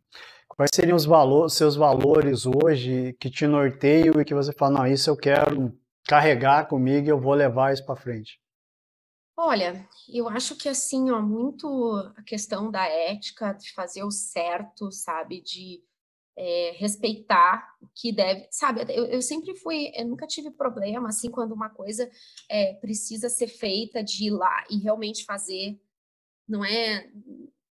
Quais 0.48 0.70
seriam 0.72 0.96
os 0.96 1.04
valores, 1.04 1.54
seus 1.54 1.76
valores 1.76 2.46
hoje 2.46 3.14
que 3.20 3.28
te 3.28 3.46
norteiam 3.46 4.20
e 4.20 4.24
que 4.24 4.34
você 4.34 4.52
fala, 4.52 4.78
não, 4.78 4.86
isso 4.86 5.10
eu 5.10 5.16
quero 5.16 5.72
carregar 6.06 6.66
comigo 6.66 7.06
e 7.06 7.10
eu 7.10 7.20
vou 7.20 7.34
levar 7.34 7.72
isso 7.72 7.84
para 7.84 7.96
frente? 7.96 8.40
Olha, 9.40 9.88
eu 10.08 10.28
acho 10.28 10.56
que 10.56 10.68
assim, 10.68 11.12
ó, 11.12 11.22
muito 11.22 11.94
a 12.16 12.22
questão 12.24 12.72
da 12.72 12.84
ética, 12.88 13.52
de 13.52 13.72
fazer 13.72 14.02
o 14.02 14.10
certo, 14.10 14.90
sabe, 14.90 15.40
de 15.40 15.80
é, 16.36 16.72
respeitar 16.76 17.76
o 17.80 17.86
que 17.94 18.10
deve, 18.10 18.48
sabe, 18.50 18.82
eu, 18.92 19.04
eu, 19.06 19.22
sempre 19.22 19.54
fui, 19.54 19.92
eu 19.94 20.08
nunca 20.08 20.26
tive 20.26 20.50
problema, 20.50 21.08
assim, 21.08 21.30
quando 21.30 21.52
uma 21.52 21.70
coisa 21.70 22.10
é, 22.50 22.74
precisa 22.74 23.28
ser 23.28 23.46
feita, 23.46 24.02
de 24.02 24.24
ir 24.26 24.30
lá 24.30 24.64
e 24.68 24.78
realmente 24.78 25.24
fazer, 25.24 25.80
não 26.48 26.64
é, 26.64 27.08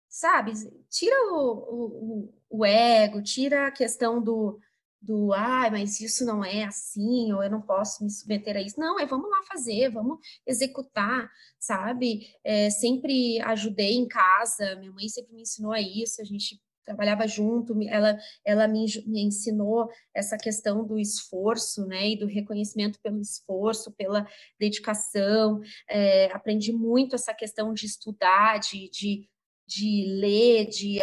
sabe, 0.09 0.53
tira 0.89 1.17
o, 1.33 2.29
o, 2.29 2.35
o 2.49 2.65
ego, 2.65 3.21
tira 3.25 3.67
a 3.67 3.73
questão 3.73 4.23
do, 4.23 4.61
do 5.07 5.33
ah, 5.33 5.69
mas 5.71 6.01
isso 6.01 6.25
não 6.25 6.45
é 6.45 6.65
assim, 6.65 7.33
ou 7.33 7.43
eu 7.43 7.51
não 7.51 7.63
posso 7.63 8.03
me 8.03 8.11
submeter 8.11 8.57
a 8.57 8.61
isso. 8.61 8.79
Não, 8.79 8.99
é 8.99 9.07
vamos 9.07 9.31
lá 9.31 9.43
fazer, 9.49 9.89
vamos 9.91 10.19
executar, 10.47 11.31
sabe? 11.59 12.27
É, 12.43 12.69
sempre 12.71 13.41
ajudei 13.43 13.95
em 13.95 14.09
casa, 14.09 14.75
minha 14.77 14.93
mãe 14.93 15.09
sempre 15.09 15.35
me 15.35 15.43
ensinou 15.43 15.73
a 15.73 15.81
isso, 15.81 16.21
a 16.21 16.25
gente 16.25 16.61
trabalhava 16.85 17.27
junto, 17.27 17.77
ela, 17.89 18.17
ela 18.45 18.69
me, 18.69 18.87
me 19.07 19.23
ensinou 19.23 19.89
essa 20.15 20.39
questão 20.39 20.87
do 20.87 20.99
esforço, 20.99 21.85
né, 21.85 22.11
e 22.11 22.17
do 22.17 22.27
reconhecimento 22.27 23.01
pelo 23.03 23.21
esforço, 23.21 23.93
pela 23.93 24.25
dedicação, 24.59 25.61
é, 25.91 26.31
aprendi 26.33 26.73
muito 26.73 27.17
essa 27.17 27.35
questão 27.35 27.75
de 27.75 27.87
estudar, 27.87 28.61
de, 28.61 28.89
de, 28.91 29.29
de 29.67 30.05
ler, 30.21 30.67
de 30.69 31.01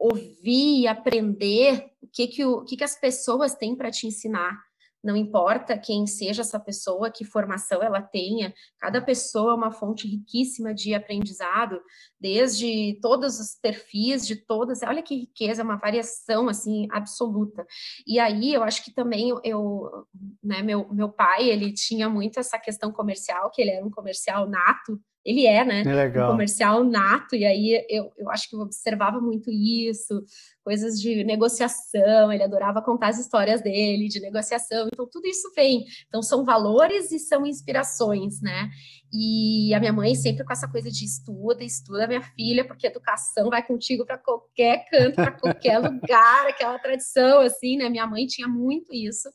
ouvir 0.00 0.88
aprender 0.88 1.90
que, 2.12 2.26
que, 2.26 2.44
o, 2.44 2.64
que, 2.64 2.76
que 2.76 2.84
as 2.84 2.98
pessoas 2.98 3.54
têm 3.54 3.76
para 3.76 3.90
te 3.90 4.06
ensinar. 4.06 4.58
Não 5.02 5.16
importa 5.16 5.78
quem 5.78 6.06
seja 6.06 6.42
essa 6.42 6.60
pessoa, 6.60 7.10
que 7.10 7.24
formação 7.24 7.82
ela 7.82 8.02
tenha, 8.02 8.52
cada 8.78 9.00
pessoa 9.00 9.52
é 9.52 9.54
uma 9.54 9.72
fonte 9.72 10.06
riquíssima 10.06 10.74
de 10.74 10.94
aprendizado, 10.94 11.80
desde 12.20 12.98
todos 13.00 13.40
os 13.40 13.54
perfis, 13.54 14.26
de 14.26 14.36
todas. 14.36 14.82
Olha 14.82 15.02
que 15.02 15.14
riqueza, 15.14 15.64
uma 15.64 15.76
variação 15.76 16.50
assim 16.50 16.86
absoluta. 16.90 17.66
E 18.06 18.18
aí 18.18 18.52
eu 18.52 18.62
acho 18.62 18.84
que 18.84 18.92
também 18.92 19.32
eu, 19.42 20.06
né, 20.42 20.62
meu, 20.62 20.92
meu 20.92 21.08
pai, 21.08 21.48
ele 21.48 21.72
tinha 21.72 22.06
muito 22.06 22.38
essa 22.38 22.58
questão 22.58 22.92
comercial, 22.92 23.50
que 23.50 23.62
ele 23.62 23.70
era 23.70 23.86
um 23.86 23.90
comercial 23.90 24.46
nato, 24.50 25.00
ele 25.24 25.46
é, 25.46 25.64
né? 25.64 25.82
É 25.82 26.24
um 26.24 26.30
comercial 26.32 26.82
nato, 26.82 27.36
e 27.36 27.44
aí 27.44 27.86
eu, 27.90 28.10
eu 28.16 28.30
acho 28.30 28.48
que 28.48 28.56
eu 28.56 28.60
observava 28.60 29.20
muito 29.20 29.50
isso, 29.50 30.22
coisas 30.64 30.98
de 30.98 31.22
negociação, 31.24 32.32
ele 32.32 32.42
adorava 32.42 32.80
contar 32.80 33.08
as 33.08 33.18
histórias 33.18 33.60
dele, 33.60 34.08
de 34.08 34.20
negociação, 34.20 34.88
então 34.90 35.06
tudo 35.06 35.26
isso 35.26 35.52
vem. 35.54 35.84
Então 36.08 36.22
são 36.22 36.44
valores 36.44 37.12
e 37.12 37.18
são 37.18 37.44
inspirações, 37.44 38.40
né? 38.40 38.70
E 39.12 39.74
a 39.74 39.80
minha 39.80 39.92
mãe 39.92 40.14
sempre 40.14 40.44
com 40.44 40.52
essa 40.52 40.68
coisa 40.68 40.90
de 40.90 41.04
estuda, 41.04 41.62
estuda 41.62 42.06
minha 42.06 42.22
filha, 42.22 42.64
porque 42.64 42.86
educação 42.86 43.50
vai 43.50 43.62
contigo 43.62 44.06
para 44.06 44.16
qualquer 44.16 44.86
canto, 44.88 45.16
para 45.16 45.32
qualquer 45.32 45.78
lugar, 45.80 46.46
aquela 46.46 46.78
tradição, 46.78 47.40
assim, 47.40 47.76
né? 47.76 47.90
Minha 47.90 48.06
mãe 48.06 48.26
tinha 48.26 48.48
muito 48.48 48.94
isso. 48.94 49.28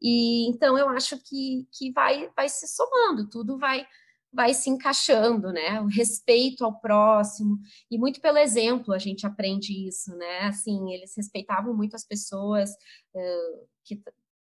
E 0.00 0.48
então 0.48 0.76
eu 0.76 0.88
acho 0.88 1.16
que, 1.18 1.66
que 1.72 1.92
vai, 1.92 2.28
vai 2.36 2.48
se 2.48 2.66
somando, 2.68 3.28
tudo 3.28 3.58
vai 3.58 3.86
vai 4.32 4.54
se 4.54 4.70
encaixando, 4.70 5.52
né? 5.52 5.80
O 5.80 5.86
respeito 5.86 6.64
ao 6.64 6.80
próximo 6.80 7.58
e 7.90 7.98
muito 7.98 8.20
pelo 8.20 8.38
exemplo 8.38 8.94
a 8.94 8.98
gente 8.98 9.26
aprende 9.26 9.86
isso, 9.86 10.16
né? 10.16 10.46
Assim, 10.46 10.92
eles 10.92 11.14
respeitavam 11.16 11.74
muito 11.74 11.94
as 11.94 12.04
pessoas, 12.04 12.70
uh, 13.14 13.68
que 13.84 14.02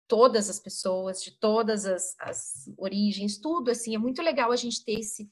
todas 0.06 0.48
as 0.48 0.60
pessoas 0.60 1.22
de 1.22 1.32
todas 1.32 1.86
as, 1.86 2.14
as, 2.20 2.72
origens, 2.78 3.38
tudo 3.38 3.70
assim. 3.70 3.94
É 3.94 3.98
muito 3.98 4.22
legal 4.22 4.52
a 4.52 4.56
gente 4.56 4.84
ter 4.84 5.00
esse 5.00 5.28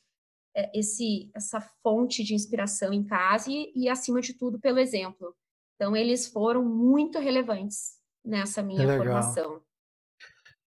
eh, 0.57 0.71
esse 0.75 1.31
essa 1.35 1.61
fonte 1.83 2.25
de 2.25 2.35
inspiração 2.35 2.93
em 2.93 3.05
casa 3.05 3.51
e, 3.51 3.73
e 3.77 3.89
acima 3.89 4.21
de 4.21 4.35
tudo 4.35 4.59
pelo 4.59 4.79
exemplo. 4.79 5.35
Então 5.77 5.95
eles 5.97 6.27
foram 6.27 6.65
muito 6.65 7.19
relevantes 7.19 7.99
nessa 8.25 8.63
minha 8.63 8.87
formação. 8.97 9.61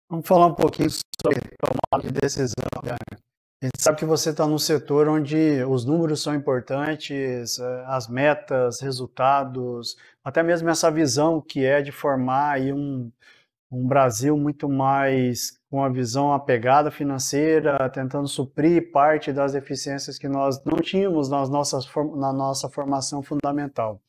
Vamos 0.08 0.26
falar 0.26 0.46
um 0.46 0.54
pouquinho 0.54 0.90
sobre 0.90 1.38
tomada 1.60 2.08
de 2.08 2.20
decisão, 2.20 2.82
né? 2.82 2.96
A 3.62 3.66
gente 3.66 3.82
sabe 3.82 3.98
que 3.98 4.06
você 4.06 4.30
está 4.30 4.46
num 4.46 4.58
setor 4.58 5.06
onde 5.06 5.62
os 5.64 5.84
números 5.84 6.22
são 6.22 6.34
importantes, 6.34 7.58
eh, 7.58 7.84
as 7.88 8.08
metas, 8.08 8.80
resultados, 8.80 9.98
até 10.24 10.42
mesmo 10.42 10.70
essa 10.70 10.90
visão 10.90 11.42
que 11.42 11.62
é 11.62 11.82
de 11.82 11.92
formar 11.92 12.52
aí 12.52 12.72
um, 12.72 13.12
um 13.70 13.86
Brasil 13.86 14.34
muito 14.38 14.66
mais 14.66 15.60
com 15.70 15.84
a 15.84 15.90
visão 15.90 16.32
apegada 16.32 16.90
financeira, 16.90 17.90
tentando 17.90 18.26
suprir 18.28 18.90
parte 18.92 19.30
das 19.30 19.52
deficiências 19.52 20.18
que 20.18 20.26
nós 20.26 20.64
não 20.64 20.78
tínhamos 20.78 21.28
nas 21.28 21.50
nossas, 21.50 21.86
na 22.16 22.32
nossa 22.32 22.66
formação 22.70 23.22
fundamental. 23.22 24.00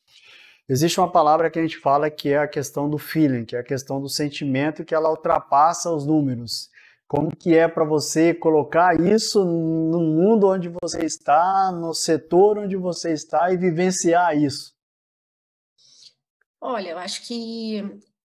Existe 0.66 0.98
uma 0.98 1.12
palavra 1.12 1.50
que 1.50 1.58
a 1.58 1.62
gente 1.62 1.76
fala 1.76 2.08
que 2.10 2.30
é 2.30 2.38
a 2.38 2.48
questão 2.48 2.88
do 2.88 2.96
feeling, 2.96 3.44
que 3.44 3.54
é 3.54 3.58
a 3.58 3.64
questão 3.64 4.00
do 4.00 4.08
sentimento, 4.08 4.82
que 4.82 4.94
ela 4.94 5.10
ultrapassa 5.10 5.90
os 5.90 6.06
números. 6.06 6.71
Como 7.12 7.28
que 7.36 7.54
é 7.54 7.68
para 7.68 7.84
você 7.84 8.32
colocar 8.32 8.98
isso 8.98 9.44
no 9.44 10.00
mundo 10.00 10.48
onde 10.48 10.70
você 10.70 11.04
está, 11.04 11.70
no 11.70 11.92
setor 11.92 12.56
onde 12.56 12.74
você 12.74 13.12
está 13.12 13.52
e 13.52 13.56
vivenciar 13.58 14.34
isso? 14.34 14.74
Olha, 16.58 16.88
eu 16.88 16.98
acho 16.98 17.26
que 17.26 17.82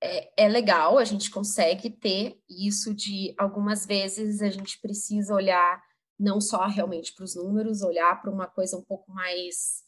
é, 0.02 0.46
é, 0.46 0.48
legal, 0.48 0.98
a 0.98 1.04
gente 1.04 1.30
consegue 1.30 1.90
ter 1.90 2.42
isso 2.50 2.96
de 2.96 3.36
algumas 3.38 3.86
vezes 3.86 4.42
a 4.42 4.50
gente 4.50 4.80
precisa 4.80 5.34
olhar 5.34 5.84
não 6.18 6.40
só 6.40 6.66
realmente 6.66 7.14
para 7.14 7.26
os 7.26 7.36
números, 7.36 7.82
olhar 7.82 8.22
para 8.22 8.32
uma 8.32 8.48
coisa 8.48 8.78
um 8.78 8.84
pouco 8.86 9.12
mais 9.12 9.84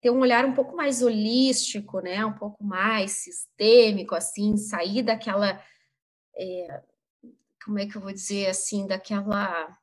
ter 0.00 0.10
um 0.10 0.18
olhar 0.18 0.44
um 0.44 0.54
pouco 0.54 0.74
mais 0.74 1.02
holístico, 1.02 2.00
né, 2.00 2.26
um 2.26 2.34
pouco 2.34 2.64
mais 2.64 3.12
sistêmico, 3.12 4.16
assim, 4.16 4.56
sair 4.56 5.04
daquela 5.04 5.62
é, 6.36 6.82
como 7.64 7.78
é 7.78 7.86
que 7.86 7.96
eu 7.96 8.00
vou 8.00 8.12
dizer 8.12 8.46
assim, 8.46 8.86
daquela 8.86 9.74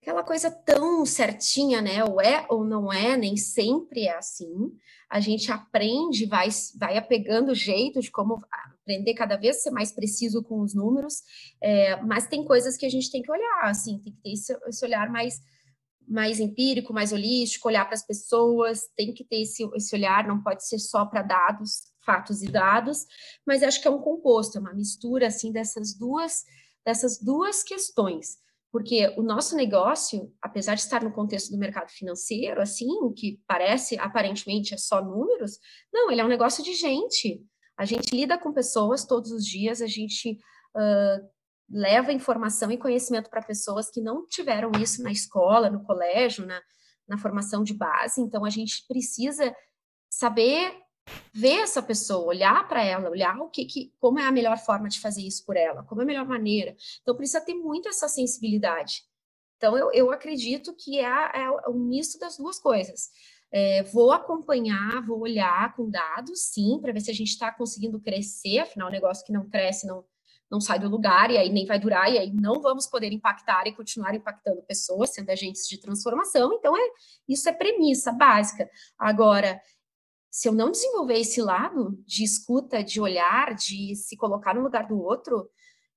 aquela 0.00 0.24
coisa 0.24 0.50
tão 0.50 1.06
certinha, 1.06 1.80
né? 1.80 2.04
Ou 2.04 2.20
é 2.20 2.44
ou 2.48 2.64
não 2.64 2.92
é, 2.92 3.16
nem 3.16 3.36
sempre 3.36 4.06
é 4.06 4.16
assim. 4.16 4.72
A 5.08 5.20
gente 5.20 5.52
aprende, 5.52 6.26
vai, 6.26 6.48
vai 6.76 6.96
apegando 6.98 7.52
o 7.52 7.54
jeito 7.54 8.00
de 8.00 8.10
como 8.10 8.42
aprender 8.50 9.14
cada 9.14 9.36
vez 9.36 9.62
ser 9.62 9.70
mais 9.70 9.92
preciso 9.92 10.42
com 10.42 10.60
os 10.60 10.74
números, 10.74 11.22
é, 11.62 11.96
mas 12.02 12.26
tem 12.26 12.44
coisas 12.44 12.76
que 12.76 12.86
a 12.86 12.88
gente 12.88 13.12
tem 13.12 13.22
que 13.22 13.30
olhar, 13.30 13.64
assim, 13.64 14.00
tem 14.00 14.12
que 14.12 14.22
ter 14.22 14.32
esse, 14.32 14.58
esse 14.66 14.84
olhar 14.84 15.10
mais 15.10 15.40
mais 16.08 16.40
empírico, 16.40 16.92
mais 16.92 17.12
holístico, 17.12 17.68
olhar 17.68 17.84
para 17.84 17.94
as 17.94 18.04
pessoas, 18.04 18.88
tem 18.96 19.14
que 19.14 19.24
ter 19.24 19.42
esse, 19.42 19.64
esse 19.74 19.94
olhar, 19.94 20.26
não 20.26 20.42
pode 20.42 20.66
ser 20.66 20.78
só 20.80 21.06
para 21.06 21.22
dados, 21.22 21.91
fatos 22.04 22.42
e 22.42 22.50
dados, 22.50 23.06
mas 23.46 23.62
acho 23.62 23.80
que 23.80 23.88
é 23.88 23.90
um 23.90 24.00
composto, 24.00 24.58
é 24.58 24.60
uma 24.60 24.74
mistura 24.74 25.26
assim 25.28 25.52
dessas 25.52 25.96
duas 25.96 26.44
dessas 26.84 27.18
duas 27.18 27.62
questões, 27.62 28.38
porque 28.72 29.14
o 29.18 29.22
nosso 29.22 29.54
negócio, 29.54 30.34
apesar 30.40 30.74
de 30.74 30.80
estar 30.80 31.04
no 31.04 31.12
contexto 31.12 31.50
do 31.52 31.58
mercado 31.58 31.90
financeiro, 31.90 32.60
assim, 32.60 32.88
que 33.14 33.38
parece 33.46 33.98
aparentemente 33.98 34.72
é 34.72 34.78
só 34.78 35.04
números, 35.04 35.58
não, 35.92 36.10
ele 36.10 36.22
é 36.22 36.24
um 36.24 36.28
negócio 36.28 36.64
de 36.64 36.74
gente. 36.74 37.44
A 37.76 37.84
gente 37.84 38.16
lida 38.16 38.38
com 38.38 38.52
pessoas 38.52 39.04
todos 39.04 39.30
os 39.30 39.44
dias, 39.46 39.82
a 39.82 39.86
gente 39.86 40.38
uh, 40.74 41.28
leva 41.68 42.12
informação 42.12 42.70
e 42.72 42.78
conhecimento 42.78 43.28
para 43.28 43.42
pessoas 43.42 43.90
que 43.90 44.00
não 44.00 44.26
tiveram 44.26 44.72
isso 44.80 45.02
na 45.02 45.12
escola, 45.12 45.68
no 45.68 45.84
colégio, 45.84 46.46
na, 46.46 46.60
na 47.06 47.18
formação 47.18 47.62
de 47.62 47.74
base. 47.74 48.22
Então, 48.22 48.42
a 48.42 48.50
gente 48.50 48.86
precisa 48.88 49.54
saber 50.10 50.74
ver 51.32 51.60
essa 51.60 51.82
pessoa, 51.82 52.26
olhar 52.26 52.68
para 52.68 52.84
ela, 52.84 53.10
olhar 53.10 53.36
o 53.38 53.48
que, 53.48 53.64
que, 53.64 53.92
como 53.98 54.18
é 54.18 54.24
a 54.24 54.32
melhor 54.32 54.58
forma 54.58 54.88
de 54.88 55.00
fazer 55.00 55.22
isso 55.22 55.44
por 55.44 55.56
ela, 55.56 55.82
como 55.84 56.00
é 56.00 56.04
a 56.04 56.06
melhor 56.06 56.26
maneira. 56.26 56.76
Então, 57.00 57.16
precisa 57.16 57.40
ter 57.40 57.54
muito 57.54 57.88
essa 57.88 58.08
sensibilidade. 58.08 59.02
Então, 59.56 59.76
eu, 59.76 59.92
eu 59.92 60.10
acredito 60.10 60.74
que 60.74 60.98
é, 60.98 61.04
é 61.04 61.68
um 61.68 61.78
misto 61.78 62.18
das 62.18 62.36
duas 62.36 62.58
coisas. 62.58 63.10
É, 63.50 63.82
vou 63.84 64.12
acompanhar, 64.12 65.04
vou 65.06 65.20
olhar 65.20 65.74
com 65.76 65.88
dados, 65.88 66.40
sim, 66.52 66.78
para 66.80 66.92
ver 66.92 67.00
se 67.00 67.10
a 67.10 67.14
gente 67.14 67.28
está 67.28 67.52
conseguindo 67.52 68.00
crescer, 68.00 68.60
afinal, 68.60 68.88
o 68.88 68.90
negócio 68.90 69.24
que 69.24 69.32
não 69.32 69.48
cresce 69.48 69.86
não, 69.86 70.04
não 70.50 70.60
sai 70.60 70.78
do 70.78 70.88
lugar 70.88 71.30
e 71.30 71.36
aí 71.36 71.50
nem 71.50 71.66
vai 71.66 71.78
durar, 71.78 72.10
e 72.12 72.18
aí 72.18 72.32
não 72.32 72.60
vamos 72.60 72.86
poder 72.86 73.12
impactar 73.12 73.66
e 73.66 73.74
continuar 73.74 74.14
impactando 74.14 74.62
pessoas, 74.62 75.10
sendo 75.10 75.30
agentes 75.30 75.68
de 75.68 75.78
transformação. 75.78 76.52
Então, 76.54 76.76
é, 76.76 76.90
isso 77.28 77.48
é 77.48 77.52
premissa 77.52 78.10
básica. 78.10 78.68
Agora, 78.98 79.60
se 80.32 80.48
eu 80.48 80.52
não 80.52 80.70
desenvolver 80.70 81.18
esse 81.18 81.42
lado 81.42 82.02
de 82.06 82.24
escuta, 82.24 82.82
de 82.82 82.98
olhar, 82.98 83.54
de 83.54 83.94
se 83.94 84.16
colocar 84.16 84.54
no 84.54 84.62
lugar 84.62 84.88
do 84.88 84.98
outro, 84.98 85.46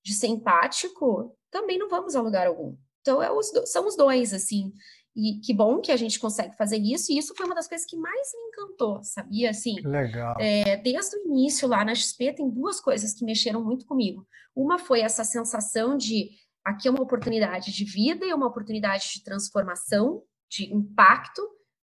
de 0.04 0.14
ser 0.14 0.28
empático, 0.28 1.34
também 1.50 1.80
não 1.80 1.88
vamos 1.88 2.18
a 2.18 2.22
lugar 2.22 2.46
algum. 2.46 2.76
Então, 3.00 3.24
é 3.24 3.32
os, 3.32 3.50
são 3.66 3.88
os 3.88 3.96
dois, 3.96 4.34
assim. 4.34 4.74
E 5.16 5.40
que 5.40 5.54
bom 5.54 5.80
que 5.80 5.90
a 5.90 5.96
gente 5.96 6.20
consegue 6.20 6.54
fazer 6.58 6.78
isso, 6.78 7.14
e 7.14 7.18
isso 7.18 7.34
foi 7.34 7.46
uma 7.46 7.56
das 7.56 7.70
coisas 7.70 7.88
que 7.88 7.96
mais 7.96 8.34
me 8.34 8.50
encantou, 8.50 9.02
sabia? 9.04 9.52
Assim, 9.52 9.80
Legal. 9.80 10.36
É, 10.38 10.76
desde 10.76 11.16
o 11.16 11.28
início 11.28 11.66
lá 11.66 11.86
na 11.86 11.96
XP, 11.96 12.34
tem 12.34 12.50
duas 12.50 12.82
coisas 12.82 13.14
que 13.14 13.24
mexeram 13.24 13.64
muito 13.64 13.86
comigo. 13.86 14.28
Uma 14.54 14.78
foi 14.78 15.00
essa 15.00 15.24
sensação 15.24 15.96
de 15.96 16.32
aqui 16.62 16.90
é 16.90 16.92
uma 16.92 17.02
oportunidade 17.02 17.72
de 17.72 17.86
vida 17.86 18.26
e 18.26 18.34
uma 18.34 18.48
oportunidade 18.48 19.14
de 19.14 19.24
transformação, 19.24 20.24
de 20.50 20.74
impacto, 20.74 21.42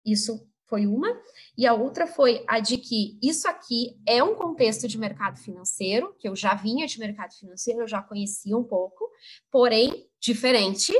isso 0.06 0.46
foi 0.68 0.88
uma, 0.88 1.08
e 1.58 1.66
a 1.66 1.74
outra 1.74 2.08
foi 2.08 2.44
a 2.48 2.60
de 2.60 2.78
que 2.78 3.18
isso 3.22 3.48
aqui 3.48 3.98
é 4.08 4.24
um 4.24 4.36
contexto 4.36 4.88
de 4.88 4.98
mercado 4.98 5.38
financeiro, 5.38 6.16
que 6.20 6.28
eu 6.28 6.36
já 6.36 6.56
vinha 6.56 6.88
de 6.88 7.00
mercado 7.00 7.34
financeiro, 7.34 7.82
eu 7.82 7.88
já 7.88 8.02
conhecia 8.02 8.58
um 8.58 8.64
pouco, 8.64 9.10
porém 9.52 10.08
diferente, 10.20 10.94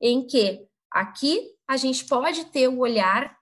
em 0.00 0.26
que 0.26 0.66
aqui 0.90 1.50
a 1.66 1.76
gente 1.76 2.04
pode 2.04 2.44
ter 2.46 2.68
o 2.68 2.78
olhar 2.78 3.36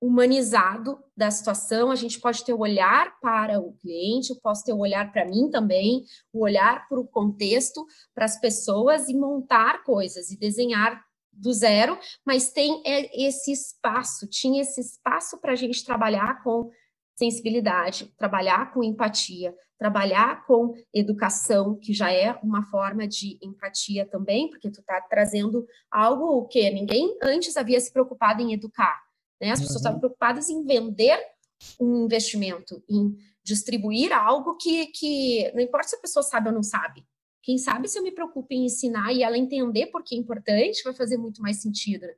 humanizado 0.00 0.98
da 1.16 1.30
situação, 1.30 1.88
a 1.88 1.94
gente 1.94 2.20
pode 2.20 2.44
ter 2.44 2.52
o 2.52 2.58
olhar 2.58 3.20
para 3.20 3.60
o 3.60 3.72
cliente, 3.74 4.30
eu 4.30 4.40
posso 4.42 4.64
ter 4.64 4.72
o 4.72 4.78
olhar 4.78 5.12
para 5.12 5.24
mim 5.24 5.48
também, 5.48 6.04
o 6.32 6.42
olhar 6.42 6.88
para 6.88 6.98
o 6.98 7.06
contexto, 7.06 7.86
para 8.12 8.24
as 8.24 8.38
pessoas 8.40 9.08
e 9.08 9.14
montar 9.14 9.84
coisas 9.84 10.32
e 10.32 10.36
desenhar 10.36 11.00
do 11.32 11.52
zero, 11.52 11.98
mas 12.24 12.52
tem 12.52 12.82
é, 12.84 13.26
esse 13.26 13.50
espaço, 13.50 14.26
tinha 14.26 14.60
esse 14.60 14.80
espaço 14.80 15.38
para 15.38 15.52
a 15.52 15.56
gente 15.56 15.84
trabalhar 15.84 16.42
com 16.42 16.70
sensibilidade, 17.14 18.12
trabalhar 18.16 18.72
com 18.72 18.82
empatia, 18.82 19.54
trabalhar 19.78 20.46
com 20.46 20.74
educação, 20.94 21.76
que 21.76 21.92
já 21.92 22.12
é 22.12 22.32
uma 22.42 22.62
forma 22.64 23.06
de 23.06 23.38
empatia 23.42 24.06
também, 24.06 24.48
porque 24.48 24.70
tu 24.70 24.80
está 24.80 25.00
trazendo 25.00 25.66
algo 25.90 26.46
que 26.46 26.70
ninguém 26.70 27.16
antes 27.22 27.56
havia 27.56 27.80
se 27.80 27.92
preocupado 27.92 28.40
em 28.40 28.52
educar. 28.52 29.00
Né? 29.40 29.50
As 29.50 29.58
pessoas 29.58 29.76
uhum. 29.76 29.80
estavam 29.80 29.98
preocupadas 30.00 30.48
em 30.48 30.64
vender 30.64 31.18
um 31.80 32.04
investimento, 32.04 32.82
em 32.88 33.16
distribuir 33.44 34.12
algo 34.12 34.56
que, 34.56 34.86
que 34.86 35.50
não 35.52 35.60
importa 35.60 35.88
se 35.88 35.96
a 35.96 36.00
pessoa 36.00 36.22
sabe 36.22 36.48
ou 36.48 36.54
não 36.54 36.62
sabe. 36.62 37.04
Quem 37.42 37.58
sabe 37.58 37.88
se 37.88 37.98
eu 37.98 38.02
me 38.02 38.12
preocupo 38.12 38.48
em 38.50 38.66
ensinar 38.66 39.12
e 39.12 39.22
ela 39.22 39.36
entender 39.36 39.86
por 39.86 40.02
que 40.02 40.14
é 40.14 40.18
importante, 40.18 40.82
vai 40.84 40.94
fazer 40.94 41.16
muito 41.16 41.42
mais 41.42 41.60
sentido. 41.60 42.02
Né? 42.02 42.14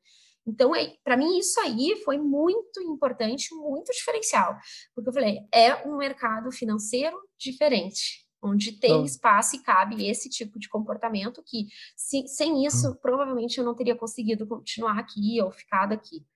Então, 0.47 0.75
é, 0.77 0.95
para 1.03 1.17
mim, 1.17 1.39
isso 1.39 1.59
aí 1.61 1.97
foi 2.05 2.19
muito 2.19 2.81
importante, 2.83 3.55
muito 3.55 3.91
diferencial, 3.93 4.57
porque 4.95 5.09
eu 5.09 5.15
falei, 5.15 5.41
é 5.53 5.89
um 5.89 5.97
mercado 5.97 6.53
financeiro 6.53 7.17
diferente, 7.39 8.27
onde 8.43 8.73
tem 8.73 8.91
então, 8.91 9.05
espaço 9.05 9.57
e 9.57 9.63
cabe 9.63 10.07
esse 10.07 10.29
tipo 10.29 10.59
de 10.59 10.69
comportamento 10.69 11.43
que, 11.43 11.67
se, 11.97 12.29
sem 12.29 12.67
isso, 12.67 12.91
hum. 12.91 12.97
provavelmente 13.01 13.57
eu 13.59 13.65
não 13.65 13.75
teria 13.75 13.97
conseguido 13.97 14.47
continuar 14.47 14.99
aqui 14.99 15.41
ou 15.41 15.51
ficado 15.51 15.93
aqui, 15.93 16.27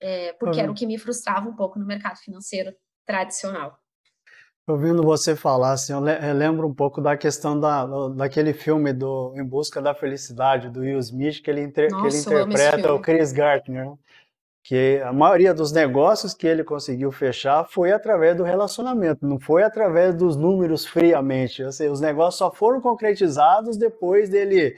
é, 0.00 0.32
porque 0.32 0.58
hum. 0.58 0.62
era 0.62 0.72
o 0.72 0.74
que 0.74 0.86
me 0.86 0.98
frustrava 0.98 1.48
um 1.48 1.54
pouco 1.54 1.78
no 1.78 1.86
mercado 1.86 2.18
financeiro 2.18 2.74
tradicional. 3.06 3.81
Ouvindo 4.66 5.02
você 5.02 5.34
falar, 5.34 5.72
assim, 5.72 5.92
eu 5.92 6.00
lembro 6.34 6.68
um 6.68 6.74
pouco 6.74 7.00
da 7.00 7.16
questão 7.16 7.58
da, 7.58 7.84
daquele 8.10 8.52
filme 8.52 8.92
do 8.92 9.34
Em 9.36 9.44
Busca 9.44 9.82
da 9.82 9.92
Felicidade, 9.92 10.70
do 10.70 10.80
Will 10.80 11.00
Smith, 11.00 11.42
que 11.42 11.50
ele, 11.50 11.66
Nossa, 11.66 12.28
que 12.28 12.34
ele 12.34 12.42
interpreta 12.44 12.94
o 12.94 13.00
Chris 13.00 13.32
Gardner, 13.32 13.86
né? 13.86 13.96
que 14.62 15.02
a 15.04 15.12
maioria 15.12 15.52
dos 15.52 15.72
negócios 15.72 16.32
que 16.32 16.46
ele 16.46 16.62
conseguiu 16.62 17.10
fechar 17.10 17.64
foi 17.64 17.90
através 17.90 18.36
do 18.36 18.44
relacionamento, 18.44 19.26
não 19.26 19.40
foi 19.40 19.64
através 19.64 20.14
dos 20.14 20.36
números 20.36 20.86
friamente. 20.86 21.64
Assim, 21.64 21.88
os 21.88 22.00
negócios 22.00 22.36
só 22.36 22.52
foram 22.52 22.80
concretizados 22.80 23.76
depois 23.76 24.28
dele 24.28 24.76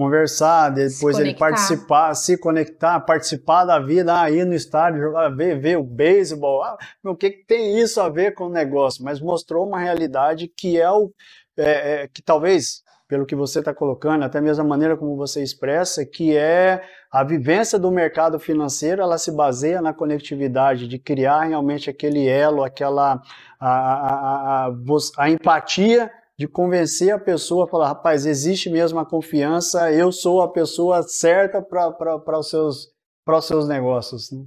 conversar, 0.00 0.70
depois 0.70 1.18
ele 1.18 1.34
participar, 1.34 2.14
se 2.14 2.38
conectar, 2.38 2.98
participar 3.00 3.66
da 3.66 3.78
vida, 3.78 4.18
ah, 4.18 4.30
ir 4.30 4.46
no 4.46 4.54
estádio, 4.54 4.98
jogar, 4.98 5.28
ver, 5.28 5.60
ver 5.60 5.76
o 5.76 5.84
beisebol, 5.84 6.62
ah, 6.62 6.78
o 7.04 7.14
que, 7.14 7.28
que 7.28 7.44
tem 7.44 7.78
isso 7.78 8.00
a 8.00 8.08
ver 8.08 8.32
com 8.32 8.44
o 8.44 8.50
negócio? 8.50 9.04
Mas 9.04 9.20
mostrou 9.20 9.68
uma 9.68 9.78
realidade 9.78 10.48
que 10.48 10.80
é 10.80 10.90
o 10.90 11.12
é, 11.54 12.04
é, 12.04 12.08
que 12.08 12.22
talvez 12.22 12.82
pelo 13.06 13.26
que 13.26 13.34
você 13.34 13.58
está 13.58 13.74
colocando, 13.74 14.24
até 14.24 14.40
mesmo 14.40 14.64
a 14.64 14.66
maneira 14.66 14.96
como 14.96 15.16
você 15.16 15.42
expressa, 15.42 16.06
que 16.06 16.34
é 16.34 16.80
a 17.12 17.22
vivência 17.22 17.78
do 17.78 17.90
mercado 17.90 18.38
financeiro, 18.38 19.02
ela 19.02 19.18
se 19.18 19.32
baseia 19.32 19.82
na 19.82 19.92
conectividade, 19.92 20.88
de 20.88 20.98
criar 20.98 21.42
realmente 21.42 21.90
aquele 21.90 22.26
elo, 22.26 22.62
aquela 22.62 23.20
a, 23.58 23.68
a, 23.68 24.66
a, 24.68 24.72
a 25.18 25.28
empatia 25.28 26.10
de 26.40 26.48
convencer 26.48 27.12
a 27.12 27.18
pessoa 27.18 27.66
a 27.66 27.68
falar, 27.68 27.88
rapaz, 27.88 28.24
existe 28.24 28.70
mesmo 28.70 28.98
a 28.98 29.04
confiança, 29.04 29.92
eu 29.92 30.10
sou 30.10 30.40
a 30.40 30.50
pessoa 30.50 31.02
certa 31.02 31.60
para 31.60 32.38
os 32.38 32.48
seus, 32.48 32.88
os 33.26 33.44
seus 33.44 33.68
negócios. 33.68 34.30
Né? 34.30 34.46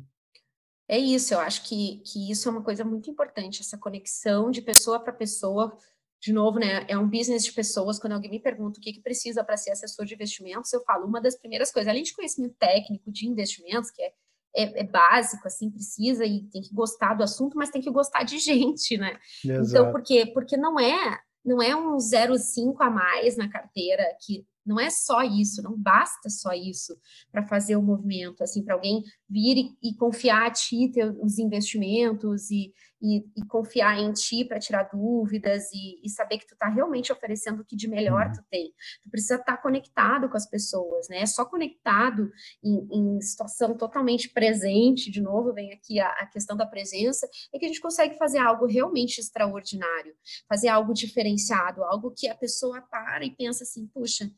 É 0.90 0.98
isso, 0.98 1.36
eu 1.36 1.40
acho 1.40 1.64
que, 1.64 2.02
que 2.04 2.32
isso 2.32 2.50
é 2.50 2.52
uma 2.52 2.64
coisa 2.64 2.84
muito 2.84 3.12
importante, 3.12 3.62
essa 3.62 3.78
conexão 3.78 4.50
de 4.50 4.60
pessoa 4.60 5.00
para 5.00 5.14
pessoa. 5.14 5.78
De 6.20 6.34
novo, 6.34 6.58
né, 6.58 6.84
é 6.88 6.98
um 6.98 7.08
business 7.08 7.46
de 7.46 7.54
pessoas. 7.54 8.00
Quando 8.00 8.14
alguém 8.14 8.32
me 8.32 8.40
pergunta 8.40 8.80
o 8.80 8.82
que, 8.82 8.94
que 8.94 9.02
precisa 9.04 9.44
para 9.44 9.56
ser 9.56 9.70
assessor 9.70 10.04
de 10.04 10.16
investimentos, 10.16 10.74
eu 10.74 10.82
falo 10.82 11.06
uma 11.06 11.22
das 11.22 11.38
primeiras 11.38 11.72
coisas, 11.72 11.88
além 11.88 12.02
de 12.02 12.16
conhecimento 12.16 12.56
técnico 12.58 13.12
de 13.12 13.28
investimentos, 13.28 13.92
que 13.92 14.02
é, 14.02 14.14
é, 14.56 14.80
é, 14.82 14.84
básico, 14.84 15.46
assim, 15.46 15.70
precisa 15.70 16.26
e 16.26 16.42
tem 16.46 16.64
que 16.64 16.74
gostar 16.74 17.14
do 17.14 17.22
assunto, 17.22 17.56
mas 17.56 17.70
tem 17.70 17.84
que 17.84 17.92
gostar 17.92 18.24
de 18.24 18.40
gente, 18.42 18.98
né? 18.98 19.20
Então, 19.46 19.58
Exato. 19.58 19.70
Então, 19.70 19.92
porque, 19.92 20.26
porque 20.34 20.58
não 20.58 20.80
é 20.80 21.22
não 21.44 21.62
é 21.62 21.76
um 21.76 21.98
0,5 21.98 22.76
a 22.80 22.90
mais 22.90 23.36
na 23.36 23.50
carteira 23.50 24.04
que 24.20 24.46
não 24.66 24.80
é 24.80 24.90
só 24.90 25.24
isso, 25.24 25.62
não 25.62 25.78
basta 25.78 26.30
só 26.30 26.54
isso 26.54 26.98
para 27.32 27.44
fazer 27.44 27.76
o 27.76 27.82
movimento, 27.82 28.44
assim, 28.44 28.64
para 28.64 28.76
alguém 28.76 29.04
vir 29.30 29.58
e, 29.58 29.90
e, 29.90 29.96
confiar 29.96 30.48
a 30.48 30.52
ti 30.52 30.90
ter 30.90 31.14
os 31.20 31.38
investimentos 31.38 32.50
e, 32.50 32.74
e, 33.02 33.26
e 33.36 33.46
confiar 33.48 34.00
em 34.00 34.14
ti 34.14 34.46
para 34.46 34.60
tirar 34.60 34.84
dúvidas 34.84 35.66
e, 35.74 36.10
saber 36.10 36.38
que 36.38 36.48
tu 36.48 36.54
está 36.54 36.70
realmente 36.70 37.12
oferecendo 37.12 37.62
o 37.62 37.66
que 37.66 37.76
de 37.76 37.88
melhor 37.88 38.28
uhum. 38.28 38.34
tu 38.34 38.44
tem. 38.50 38.72
Tu 39.04 39.10
precisa 39.10 39.36
estar 39.36 39.58
tá 39.58 39.62
conectado 39.62 40.30
com 40.30 40.38
as 40.38 40.48
pessoas, 40.48 41.10
né? 41.10 41.26
Só 41.26 41.44
conectado 41.44 42.32
em, 42.64 42.88
em, 42.92 43.22
situação 43.22 43.76
totalmente 43.76 44.30
presente, 44.30 45.12
de 45.12 45.22
novo, 45.22 45.54
vem 45.54 45.74
aqui 45.74 46.00
a, 46.00 46.08
a 46.08 46.28
questão 46.28 46.56
da 46.56 46.66
presença, 46.66 47.28
é 47.54 47.60
que 47.60 47.66
a 47.66 47.68
gente 47.68 47.82
consegue 47.82 48.16
fazer 48.18 48.38
algo 48.38 48.66
realmente 48.66 49.20
extraordinário, 49.20 50.14
fazer 50.48 50.70
algo 50.70 50.94
diferenciado, 50.94 51.84
algo 51.84 52.14
que 52.16 52.28
a 52.28 52.36
pessoa 52.36 52.82
para 52.82 53.26
e 53.26 53.32
pensa 53.32 53.64
assim, 53.64 53.88
puxa, 53.88 54.32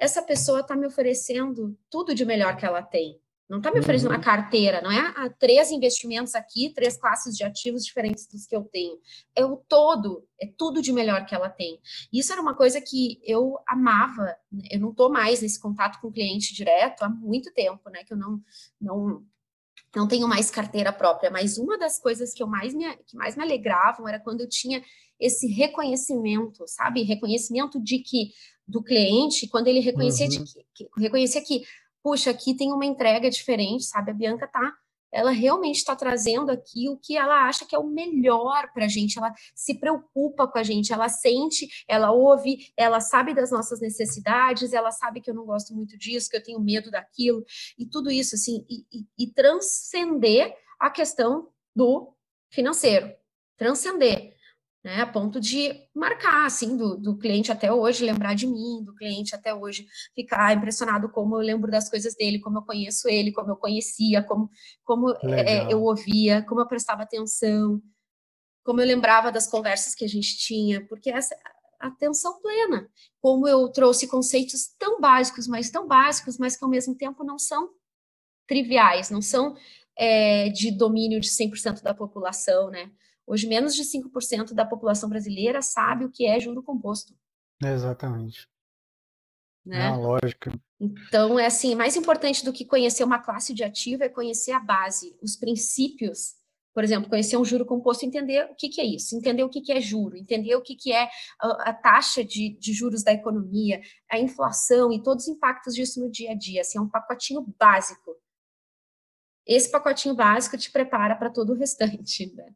essa 0.00 0.22
pessoa 0.22 0.60
está 0.60 0.74
me 0.74 0.86
oferecendo 0.86 1.78
tudo 1.90 2.14
de 2.14 2.24
melhor 2.24 2.56
que 2.56 2.64
ela 2.64 2.82
tem. 2.82 3.20
Não 3.46 3.58
está 3.58 3.72
me 3.72 3.80
oferecendo 3.80 4.10
uhum. 4.10 4.16
uma 4.16 4.22
carteira, 4.22 4.80
não 4.80 4.92
é 4.92 5.12
a, 5.16 5.28
três 5.28 5.72
investimentos 5.72 6.36
aqui, 6.36 6.72
três 6.72 6.96
classes 6.96 7.36
de 7.36 7.42
ativos 7.42 7.84
diferentes 7.84 8.24
dos 8.28 8.46
que 8.46 8.54
eu 8.54 8.62
tenho. 8.62 8.96
É 9.34 9.44
o 9.44 9.56
todo, 9.56 10.24
é 10.40 10.46
tudo 10.56 10.80
de 10.80 10.92
melhor 10.92 11.26
que 11.26 11.34
ela 11.34 11.50
tem. 11.50 11.80
Isso 12.12 12.32
era 12.32 12.40
uma 12.40 12.54
coisa 12.54 12.80
que 12.80 13.20
eu 13.24 13.58
amava. 13.66 14.36
Né? 14.52 14.68
Eu 14.70 14.78
não 14.78 14.90
estou 14.90 15.10
mais 15.10 15.42
nesse 15.42 15.60
contato 15.60 16.00
com 16.00 16.08
o 16.08 16.12
cliente 16.12 16.54
direto 16.54 17.02
há 17.02 17.08
muito 17.08 17.52
tempo, 17.52 17.90
né? 17.90 18.04
Que 18.04 18.12
eu 18.12 18.16
não, 18.16 18.40
não, 18.80 19.24
não 19.94 20.06
tenho 20.06 20.28
mais 20.28 20.50
carteira 20.50 20.92
própria. 20.92 21.30
Mas 21.30 21.58
uma 21.58 21.78
das 21.78 21.98
coisas 21.98 22.32
que 22.32 22.42
eu 22.42 22.46
mais 22.46 22.74
me, 22.74 22.84
que 23.06 23.16
mais 23.16 23.36
me 23.36 23.42
alegravam 23.42 24.08
era 24.08 24.20
quando 24.20 24.40
eu 24.40 24.48
tinha 24.48 24.82
esse 25.18 25.46
reconhecimento, 25.48 26.64
sabe? 26.66 27.02
Reconhecimento 27.02 27.80
de 27.82 27.98
que 27.98 28.30
do 28.66 28.82
cliente, 28.82 29.48
quando 29.48 29.68
ele 29.68 29.80
reconhecia, 29.80 30.26
uhum. 30.26 30.30
de 30.30 30.44
que, 30.44 30.64
que, 30.74 31.00
reconhecia 31.00 31.42
que 31.42 31.62
puxa, 32.02 32.30
aqui 32.30 32.54
tem 32.54 32.72
uma 32.72 32.86
entrega 32.86 33.30
diferente, 33.30 33.84
sabe? 33.84 34.10
A 34.10 34.14
Bianca 34.14 34.46
tá, 34.46 34.72
ela 35.12 35.30
realmente 35.30 35.76
está 35.76 35.94
trazendo 35.96 36.50
aqui 36.50 36.88
o 36.88 36.96
que 36.96 37.16
ela 37.16 37.46
acha 37.46 37.66
que 37.66 37.74
é 37.74 37.78
o 37.78 37.86
melhor 37.86 38.72
para 38.72 38.84
a 38.84 38.88
gente, 38.88 39.18
ela 39.18 39.32
se 39.54 39.78
preocupa 39.78 40.46
com 40.46 40.58
a 40.58 40.62
gente, 40.62 40.92
ela 40.92 41.08
sente, 41.08 41.68
ela 41.88 42.12
ouve, 42.12 42.72
ela 42.76 43.00
sabe 43.00 43.34
das 43.34 43.50
nossas 43.50 43.80
necessidades, 43.80 44.72
ela 44.72 44.90
sabe 44.90 45.20
que 45.20 45.30
eu 45.30 45.34
não 45.34 45.44
gosto 45.44 45.74
muito 45.74 45.98
disso, 45.98 46.30
que 46.30 46.36
eu 46.36 46.42
tenho 46.42 46.60
medo 46.60 46.90
daquilo, 46.90 47.44
e 47.78 47.86
tudo 47.86 48.10
isso, 48.10 48.34
assim, 48.34 48.64
e, 48.68 48.84
e, 48.92 49.24
e 49.24 49.32
transcender 49.32 50.54
a 50.78 50.90
questão 50.90 51.48
do 51.74 52.14
financeiro, 52.50 53.12
transcender 53.56 54.34
né, 54.82 55.02
a 55.02 55.06
ponto 55.06 55.38
de 55.38 55.72
marcar, 55.94 56.46
assim, 56.46 56.76
do, 56.76 56.96
do 56.96 57.18
cliente 57.18 57.52
até 57.52 57.72
hoje 57.72 58.04
lembrar 58.04 58.34
de 58.34 58.46
mim, 58.46 58.82
do 58.82 58.94
cliente 58.94 59.34
até 59.34 59.54
hoje 59.54 59.86
ficar 60.14 60.56
impressionado 60.56 61.10
como 61.10 61.36
eu 61.36 61.40
lembro 61.40 61.70
das 61.70 61.90
coisas 61.90 62.14
dele, 62.14 62.40
como 62.40 62.58
eu 62.58 62.62
conheço 62.62 63.08
ele, 63.08 63.32
como 63.32 63.50
eu 63.50 63.56
conhecia, 63.56 64.22
como, 64.22 64.48
como 64.82 65.10
é, 65.22 65.70
eu 65.70 65.82
ouvia, 65.82 66.42
como 66.42 66.62
eu 66.62 66.66
prestava 66.66 67.02
atenção, 67.02 67.80
como 68.64 68.80
eu 68.80 68.86
lembrava 68.86 69.30
das 69.30 69.46
conversas 69.46 69.94
que 69.94 70.04
a 70.04 70.08
gente 70.08 70.38
tinha, 70.38 70.86
porque 70.86 71.10
essa 71.10 71.36
atenção 71.78 72.40
plena, 72.40 72.88
como 73.20 73.46
eu 73.46 73.68
trouxe 73.68 74.06
conceitos 74.06 74.74
tão 74.78 75.00
básicos, 75.00 75.46
mas 75.46 75.70
tão 75.70 75.86
básicos, 75.86 76.38
mas 76.38 76.56
que 76.56 76.64
ao 76.64 76.70
mesmo 76.70 76.94
tempo 76.94 77.22
não 77.24 77.38
são 77.38 77.70
triviais, 78.46 79.10
não 79.10 79.22
são 79.22 79.56
é, 80.00 80.48
de 80.48 80.70
domínio 80.70 81.20
de 81.20 81.28
100% 81.28 81.82
da 81.82 81.92
população, 81.92 82.70
né? 82.70 82.90
Hoje, 83.26 83.46
menos 83.46 83.74
de 83.74 83.82
5% 83.82 84.54
da 84.54 84.64
população 84.64 85.10
brasileira 85.10 85.60
sabe 85.60 86.06
o 86.06 86.10
que 86.10 86.26
é 86.26 86.40
juro 86.40 86.62
composto. 86.62 87.14
Exatamente. 87.62 88.48
Né? 89.64 89.88
É 89.88 89.90
lógica. 89.90 90.58
Então, 90.80 91.38
é 91.38 91.44
assim, 91.44 91.74
mais 91.74 91.96
importante 91.96 92.42
do 92.42 92.52
que 92.52 92.64
conhecer 92.64 93.04
uma 93.04 93.18
classe 93.18 93.52
de 93.52 93.62
ativo 93.62 94.02
é 94.02 94.08
conhecer 94.08 94.52
a 94.52 94.58
base, 94.58 95.14
os 95.22 95.36
princípios. 95.36 96.34
Por 96.72 96.82
exemplo, 96.82 97.10
conhecer 97.10 97.36
um 97.36 97.44
juro 97.44 97.66
composto, 97.66 98.06
entender 98.06 98.50
o 98.50 98.54
que, 98.54 98.70
que 98.70 98.80
é 98.80 98.84
isso, 98.84 99.14
entender 99.14 99.44
o 99.44 99.50
que, 99.50 99.60
que 99.60 99.72
é 99.72 99.80
juro, 99.82 100.16
entender 100.16 100.54
o 100.54 100.62
que, 100.62 100.74
que 100.74 100.92
é 100.92 101.10
a, 101.38 101.70
a 101.70 101.74
taxa 101.74 102.24
de, 102.24 102.56
de, 102.58 102.72
juros 102.72 103.02
da 103.02 103.12
economia, 103.12 103.82
a 104.10 104.18
inflação 104.18 104.90
e 104.90 105.02
todos 105.02 105.24
os 105.24 105.28
impactos 105.28 105.74
disso 105.74 106.00
no 106.00 106.10
dia 106.10 106.30
a 106.30 106.34
dia. 106.34 106.62
Assim, 106.62 106.78
é 106.78 106.80
um 106.80 106.88
pacotinho 106.88 107.44
básico. 107.58 108.16
Esse 109.50 109.68
pacotinho 109.68 110.14
básico 110.14 110.56
te 110.56 110.70
prepara 110.70 111.16
para 111.16 111.28
todo 111.28 111.52
o 111.52 111.56
restante. 111.56 112.32
Né? 112.36 112.54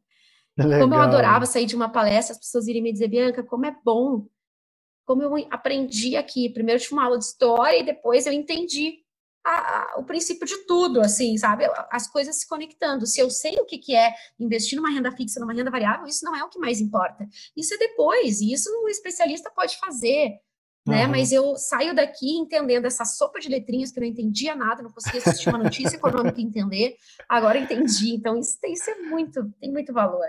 Legal. 0.57 0.79
Como 0.79 0.95
eu 0.95 1.01
adorava 1.01 1.45
sair 1.45 1.65
de 1.65 1.75
uma 1.75 1.89
palestra, 1.89 2.33
as 2.33 2.39
pessoas 2.39 2.67
irem 2.67 2.81
me 2.81 2.93
dizer, 2.93 3.09
Bianca, 3.09 3.43
como 3.43 3.65
é 3.65 3.75
bom, 3.83 4.25
como 5.05 5.21
eu 5.21 5.35
aprendi 5.51 6.15
aqui. 6.15 6.49
Primeiro 6.49 6.81
tive 6.81 6.93
uma 6.93 7.03
aula 7.03 7.19
de 7.19 7.25
história 7.25 7.77
e 7.77 7.83
depois 7.83 8.25
eu 8.25 8.31
entendi 8.31 9.03
a, 9.43 9.51
a, 9.51 9.99
o 9.99 10.05
princípio 10.05 10.47
de 10.47 10.65
tudo, 10.65 11.01
assim, 11.01 11.37
sabe? 11.37 11.65
As 11.91 12.07
coisas 12.07 12.37
se 12.37 12.47
conectando. 12.47 13.05
Se 13.05 13.19
eu 13.19 13.29
sei 13.29 13.55
o 13.59 13.65
que, 13.65 13.77
que 13.77 13.93
é 13.93 14.13
investir 14.39 14.77
numa 14.77 14.89
renda 14.89 15.11
fixa, 15.11 15.39
numa 15.41 15.53
renda 15.53 15.69
variável, 15.69 16.07
isso 16.07 16.23
não 16.23 16.33
é 16.33 16.45
o 16.45 16.49
que 16.49 16.57
mais 16.57 16.79
importa. 16.79 17.27
Isso 17.57 17.73
é 17.73 17.77
depois, 17.77 18.39
e 18.39 18.53
isso 18.53 18.69
um 18.71 18.87
especialista 18.87 19.51
pode 19.51 19.77
fazer. 19.77 20.39
Né? 20.85 21.05
Uhum. 21.05 21.11
Mas 21.11 21.31
eu 21.31 21.55
saio 21.55 21.95
daqui 21.95 22.37
entendendo 22.37 22.85
essa 22.85 23.05
sopa 23.05 23.39
de 23.39 23.49
letrinhas 23.49 23.91
que 23.91 23.99
eu 23.99 24.01
não 24.01 24.07
entendia 24.07 24.55
nada, 24.55 24.83
não 24.83 24.91
conseguia 24.91 25.19
assistir 25.19 25.49
uma 25.49 25.57
notícia 25.57 25.95
econômica 25.95 26.39
e 26.39 26.43
entender, 26.43 26.95
agora 27.27 27.57
entendi. 27.57 28.13
Então, 28.13 28.37
isso, 28.37 28.57
isso 28.65 28.89
é 28.91 28.95
muito, 29.01 29.51
tem 29.59 29.71
muito 29.71 29.91
valor. 29.91 30.27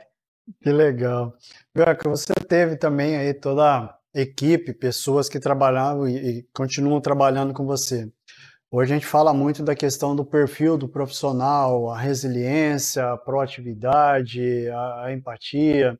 Que 0.62 0.70
legal. 0.70 1.36
Bianca, 1.74 2.08
você 2.08 2.32
teve 2.48 2.76
também 2.76 3.16
aí 3.16 3.34
toda 3.34 3.64
a 3.64 3.98
equipe, 4.14 4.72
pessoas 4.72 5.28
que 5.28 5.38
trabalhavam 5.38 6.08
e, 6.08 6.38
e 6.38 6.42
continuam 6.54 7.00
trabalhando 7.00 7.52
com 7.52 7.66
você. 7.66 8.10
Hoje 8.70 8.92
a 8.92 8.96
gente 8.96 9.06
fala 9.06 9.34
muito 9.34 9.62
da 9.62 9.74
questão 9.74 10.16
do 10.16 10.24
perfil 10.24 10.78
do 10.78 10.88
profissional, 10.88 11.90
a 11.90 11.98
resiliência, 11.98 13.12
a 13.12 13.16
proatividade, 13.16 14.68
a, 14.68 15.04
a 15.04 15.12
empatia 15.12 15.98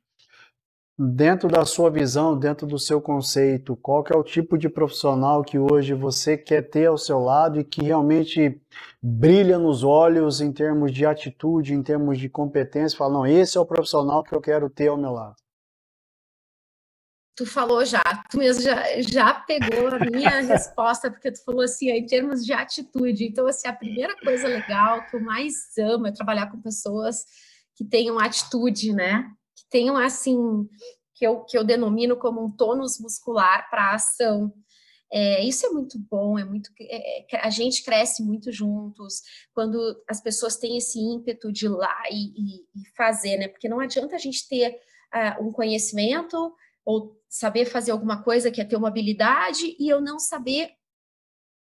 dentro 0.97 1.47
da 1.47 1.63
sua 1.63 1.91
visão, 1.91 2.37
dentro 2.37 2.65
do 2.65 2.79
seu 2.79 2.99
conceito, 2.99 3.75
qual 3.75 4.03
que 4.03 4.11
é 4.11 4.17
o 4.17 4.23
tipo 4.23 4.57
de 4.57 4.67
profissional 4.67 5.43
que 5.43 5.59
hoje 5.59 5.93
você 5.93 6.35
quer 6.35 6.63
ter 6.63 6.87
ao 6.87 6.97
seu 6.97 7.19
lado 7.19 7.59
e 7.59 7.63
que 7.63 7.83
realmente 7.83 8.59
brilha 9.01 9.59
nos 9.59 9.83
olhos 9.83 10.41
em 10.41 10.51
termos 10.51 10.91
de 10.91 11.05
atitude, 11.05 11.73
em 11.73 11.83
termos 11.83 12.17
de 12.17 12.27
competência, 12.27 12.97
fala, 12.97 13.13
não, 13.13 13.27
esse 13.27 13.57
é 13.57 13.61
o 13.61 13.65
profissional 13.65 14.23
que 14.23 14.33
eu 14.33 14.41
quero 14.41 14.69
ter 14.69 14.87
ao 14.87 14.97
meu 14.97 15.11
lado. 15.11 15.35
Tu 17.35 17.45
falou 17.45 17.85
já, 17.85 18.01
tu 18.31 18.39
mesmo 18.39 18.63
já, 18.63 18.99
já 18.99 19.31
pegou 19.31 19.89
a 19.89 19.99
minha 19.99 20.41
resposta, 20.41 21.11
porque 21.11 21.31
tu 21.31 21.43
falou 21.43 21.61
assim, 21.61 21.91
em 21.91 22.03
termos 22.07 22.43
de 22.43 22.51
atitude. 22.51 23.25
Então, 23.25 23.45
assim, 23.45 23.67
a 23.67 23.73
primeira 23.73 24.15
coisa 24.17 24.47
legal 24.47 25.05
que 25.05 25.15
eu 25.15 25.19
mais 25.19 25.53
amo 25.77 26.07
é 26.07 26.11
trabalhar 26.11 26.49
com 26.49 26.59
pessoas 26.59 27.23
que 27.75 27.85
tenham 27.85 28.17
atitude, 28.17 28.91
né? 28.91 29.31
Tenham 29.69 29.97
assim, 29.97 30.67
que 31.15 31.25
eu, 31.25 31.43
que 31.45 31.57
eu 31.57 31.63
denomino 31.63 32.15
como 32.17 32.43
um 32.43 32.51
tônus 32.51 32.99
muscular 32.99 33.69
para 33.69 33.91
a 33.91 33.95
ação. 33.95 34.53
É, 35.11 35.43
isso 35.43 35.65
é 35.65 35.69
muito 35.69 35.97
bom, 35.97 36.37
é 36.37 36.43
muito 36.43 36.69
é, 36.81 37.35
é 37.35 37.39
a 37.39 37.49
gente 37.49 37.83
cresce 37.83 38.21
muito 38.21 38.51
juntos 38.51 39.21
quando 39.53 39.79
as 40.07 40.21
pessoas 40.21 40.57
têm 40.57 40.77
esse 40.77 40.99
ímpeto 40.99 41.51
de 41.51 41.65
ir 41.65 41.69
lá 41.69 42.03
e, 42.11 42.27
e, 42.35 42.55
e 42.75 42.89
fazer, 42.95 43.37
né? 43.37 43.47
Porque 43.47 43.69
não 43.69 43.79
adianta 43.79 44.15
a 44.15 44.19
gente 44.19 44.47
ter 44.47 44.77
uh, 45.13 45.47
um 45.47 45.51
conhecimento 45.51 46.53
ou 46.85 47.17
saber 47.29 47.65
fazer 47.65 47.91
alguma 47.91 48.21
coisa 48.21 48.51
que 48.51 48.61
é 48.61 48.65
ter 48.65 48.75
uma 48.75 48.89
habilidade 48.89 49.75
e 49.79 49.89
eu 49.89 50.01
não 50.01 50.19
saber 50.19 50.71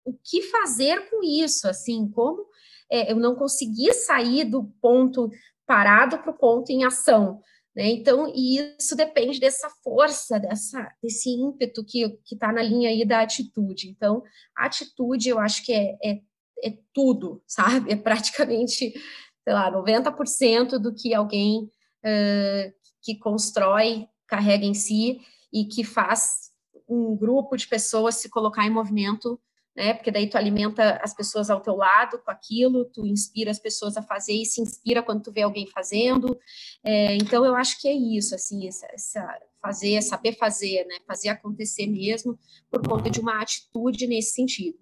o 0.04 0.12
que 0.12 0.42
fazer 0.42 1.08
com 1.10 1.22
isso, 1.22 1.68
assim, 1.68 2.08
como 2.10 2.46
é, 2.90 3.10
eu 3.10 3.16
não 3.16 3.34
conseguir 3.34 3.92
sair 3.92 4.44
do 4.44 4.64
ponto 4.80 5.28
parado 5.66 6.18
para 6.18 6.30
o 6.30 6.38
ponto 6.38 6.70
em 6.70 6.84
ação. 6.84 7.40
Né? 7.76 7.90
Então, 7.90 8.32
e 8.34 8.74
isso 8.78 8.96
depende 8.96 9.38
dessa 9.38 9.68
força, 9.84 10.40
dessa, 10.40 10.90
desse 11.02 11.28
ímpeto 11.28 11.84
que 11.84 12.18
está 12.32 12.50
na 12.50 12.62
linha 12.62 12.88
aí 12.88 13.04
da 13.04 13.20
atitude. 13.20 13.90
Então, 13.90 14.22
a 14.56 14.64
atitude 14.64 15.28
eu 15.28 15.38
acho 15.38 15.62
que 15.62 15.72
é, 15.74 15.98
é, 16.02 16.20
é 16.64 16.78
tudo, 16.94 17.42
sabe? 17.46 17.92
É 17.92 17.96
praticamente, 17.96 18.92
sei 18.92 19.52
lá, 19.52 19.70
90% 19.70 20.78
do 20.78 20.94
que 20.94 21.12
alguém 21.12 21.64
uh, 21.64 22.72
que 23.02 23.18
constrói 23.18 24.08
carrega 24.26 24.64
em 24.64 24.74
si 24.74 25.20
e 25.52 25.66
que 25.66 25.84
faz 25.84 26.50
um 26.88 27.14
grupo 27.14 27.56
de 27.56 27.66
pessoas 27.68 28.14
se 28.16 28.30
colocar 28.30 28.66
em 28.66 28.70
movimento 28.70 29.38
né? 29.76 29.92
Porque 29.92 30.10
daí 30.10 30.28
tu 30.28 30.38
alimenta 30.38 30.98
as 31.02 31.14
pessoas 31.14 31.50
ao 31.50 31.60
teu 31.60 31.76
lado 31.76 32.18
com 32.18 32.30
aquilo, 32.30 32.86
tu 32.86 33.06
inspira 33.06 33.50
as 33.50 33.58
pessoas 33.58 33.96
a 33.96 34.02
fazer 34.02 34.32
e 34.32 34.46
se 34.46 34.60
inspira 34.60 35.02
quando 35.02 35.22
tu 35.22 35.32
vê 35.32 35.42
alguém 35.42 35.66
fazendo. 35.66 36.38
É, 36.82 37.14
então 37.16 37.44
eu 37.44 37.54
acho 37.54 37.80
que 37.80 37.86
é 37.86 37.92
isso, 37.92 38.34
assim, 38.34 38.66
essa, 38.66 38.86
essa 38.92 39.40
fazer, 39.60 40.00
saber 40.00 40.32
fazer, 40.32 40.84
né? 40.86 40.96
Fazer 41.06 41.28
acontecer 41.28 41.86
mesmo 41.86 42.38
por 42.70 42.86
conta 42.86 43.10
de 43.10 43.20
uma 43.20 43.42
atitude 43.42 44.06
nesse 44.06 44.32
sentido. 44.32 44.78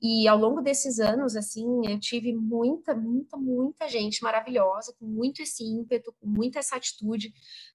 E 0.00 0.28
ao 0.28 0.38
longo 0.38 0.60
desses 0.60 1.00
anos, 1.00 1.34
assim, 1.34 1.66
eu 1.84 1.98
tive 1.98 2.32
muita, 2.32 2.94
muita, 2.94 3.36
muita 3.36 3.88
gente 3.88 4.22
maravilhosa, 4.22 4.94
com 4.98 5.06
muito 5.06 5.42
esse 5.42 5.64
ímpeto, 5.64 6.14
com 6.20 6.28
muita 6.28 6.60
essa 6.60 6.76
atitude, 6.76 7.32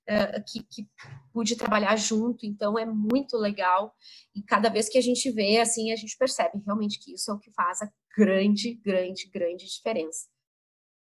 uh, 0.09 0.43
que, 0.47 0.63
que 0.63 0.87
pude 1.33 1.57
trabalhar 1.57 1.97
junto, 1.97 2.45
então 2.45 2.79
é 2.79 2.85
muito 2.85 3.35
legal. 3.35 3.93
E 4.33 4.41
cada 4.41 4.69
vez 4.69 4.87
que 4.87 4.97
a 4.97 5.01
gente 5.01 5.29
vê, 5.31 5.59
assim, 5.59 5.91
a 5.91 5.97
gente 5.97 6.17
percebe 6.17 6.61
realmente 6.65 6.97
que 6.97 7.13
isso 7.13 7.29
é 7.29 7.33
o 7.33 7.39
que 7.39 7.51
faz 7.51 7.81
a 7.81 7.91
grande, 8.17 8.75
grande, 8.75 9.29
grande 9.29 9.65
diferença. 9.65 10.27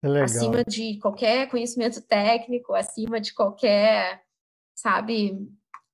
É 0.04 0.22
acima 0.22 0.64
de 0.64 0.98
qualquer 0.98 1.48
conhecimento 1.48 2.02
técnico, 2.02 2.74
acima 2.74 3.20
de 3.20 3.32
qualquer, 3.32 4.20
sabe, 4.74 5.48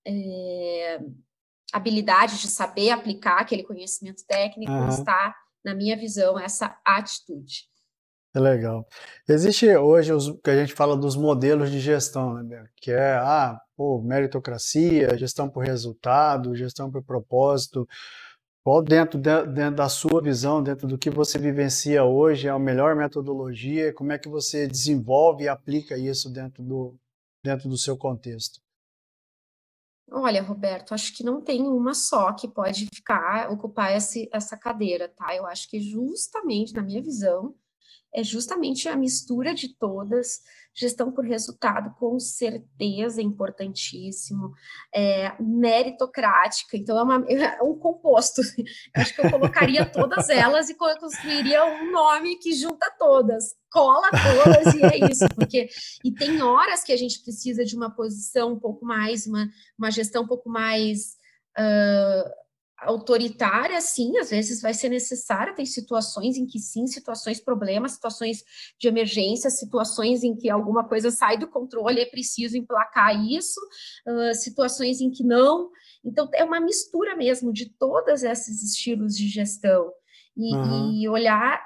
é, 0.06 0.98
habilidade 1.72 2.38
de 2.38 2.48
saber 2.48 2.90
aplicar 2.90 3.40
aquele 3.40 3.62
conhecimento 3.62 4.24
técnico 4.26 4.72
uhum. 4.72 4.88
está, 4.88 5.34
na 5.64 5.74
minha 5.74 5.96
visão, 5.96 6.38
essa 6.38 6.78
atitude. 6.84 7.68
É 8.34 8.40
legal. 8.40 8.86
Existe 9.28 9.66
hoje 9.76 10.12
os 10.12 10.30
que 10.42 10.50
a 10.50 10.56
gente 10.56 10.74
fala 10.74 10.96
dos 10.96 11.16
modelos 11.16 11.70
de 11.70 11.80
gestão, 11.80 12.42
né, 12.42 12.66
que 12.76 12.92
é 12.92 13.14
a 13.14 13.52
ah, 13.52 13.60
meritocracia, 14.02 15.16
gestão 15.16 15.48
por 15.48 15.64
resultado, 15.64 16.54
gestão 16.54 16.90
por 16.90 17.02
propósito. 17.02 17.88
Qual 18.62 18.82
dentro, 18.82 19.18
dentro 19.18 19.76
da 19.76 19.88
sua 19.88 20.20
visão, 20.20 20.62
dentro 20.62 20.86
do 20.86 20.98
que 20.98 21.08
você 21.08 21.38
vivencia 21.38 22.04
hoje, 22.04 22.48
é 22.48 22.50
a 22.50 22.58
melhor 22.58 22.94
metodologia? 22.94 23.94
Como 23.94 24.12
é 24.12 24.18
que 24.18 24.28
você 24.28 24.66
desenvolve 24.66 25.44
e 25.44 25.48
aplica 25.48 25.96
isso 25.96 26.30
dentro 26.30 26.62
do, 26.62 26.94
dentro 27.42 27.68
do 27.68 27.78
seu 27.78 27.96
contexto? 27.96 28.60
Olha, 30.10 30.42
Roberto, 30.42 30.94
acho 30.94 31.14
que 31.14 31.22
não 31.22 31.40
tem 31.40 31.66
uma 31.66 31.92
só 31.92 32.32
que 32.32 32.48
pode 32.48 32.86
ficar, 32.94 33.50
ocupar 33.50 33.94
esse, 33.94 34.28
essa 34.32 34.56
cadeira, 34.56 35.08
tá? 35.08 35.36
Eu 35.36 35.46
acho 35.46 35.68
que 35.68 35.80
justamente, 35.80 36.72
na 36.74 36.82
minha 36.82 37.02
visão, 37.02 37.54
é 38.14 38.22
justamente 38.22 38.88
a 38.88 38.96
mistura 38.96 39.54
de 39.54 39.74
todas, 39.76 40.40
gestão 40.74 41.10
por 41.10 41.24
resultado, 41.24 41.94
com 41.98 42.18
certeza 42.18 43.20
importantíssimo, 43.20 44.52
é, 44.94 45.34
meritocrática, 45.40 46.76
então 46.76 46.98
é, 46.98 47.02
uma, 47.02 47.26
é 47.28 47.62
um 47.62 47.74
composto. 47.78 48.40
Eu 48.40 49.02
acho 49.02 49.14
que 49.14 49.20
eu 49.20 49.30
colocaria 49.30 49.84
todas 49.90 50.28
elas 50.28 50.70
e 50.70 50.74
construiria 50.74 51.64
um 51.64 51.90
nome 51.90 52.36
que 52.36 52.52
junta 52.52 52.90
todas, 52.98 53.56
cola 53.70 54.08
todas 54.10 54.74
e 54.74 54.82
é 54.84 55.10
isso, 55.10 55.26
porque 55.34 55.68
e 56.04 56.12
tem 56.12 56.40
horas 56.42 56.84
que 56.84 56.92
a 56.92 56.96
gente 56.96 57.22
precisa 57.22 57.64
de 57.64 57.76
uma 57.76 57.90
posição 57.90 58.52
um 58.52 58.58
pouco 58.58 58.84
mais, 58.86 59.26
uma, 59.26 59.48
uma 59.78 59.90
gestão 59.90 60.22
um 60.22 60.28
pouco 60.28 60.48
mais. 60.48 61.16
Uh, 61.58 62.47
autoritária, 62.80 63.80
sim, 63.80 64.16
às 64.18 64.30
vezes 64.30 64.60
vai 64.60 64.72
ser 64.72 64.88
necessária, 64.88 65.54
tem 65.54 65.66
situações 65.66 66.36
em 66.36 66.46
que 66.46 66.58
sim, 66.58 66.86
situações 66.86 67.40
problemas, 67.40 67.92
situações 67.92 68.44
de 68.78 68.86
emergência, 68.86 69.50
situações 69.50 70.22
em 70.22 70.36
que 70.36 70.48
alguma 70.48 70.86
coisa 70.86 71.10
sai 71.10 71.36
do 71.36 71.48
controle, 71.48 72.00
é 72.00 72.06
preciso 72.06 72.56
emplacar 72.56 73.14
isso, 73.26 73.60
uh, 74.06 74.34
situações 74.34 75.00
em 75.00 75.10
que 75.10 75.24
não. 75.24 75.70
Então, 76.04 76.28
é 76.32 76.44
uma 76.44 76.60
mistura 76.60 77.16
mesmo 77.16 77.52
de 77.52 77.68
todos 77.68 78.22
esses 78.22 78.62
estilos 78.62 79.16
de 79.16 79.28
gestão. 79.28 79.92
E, 80.36 80.54
uhum. 80.54 80.92
e 80.92 81.08
olhar. 81.08 81.60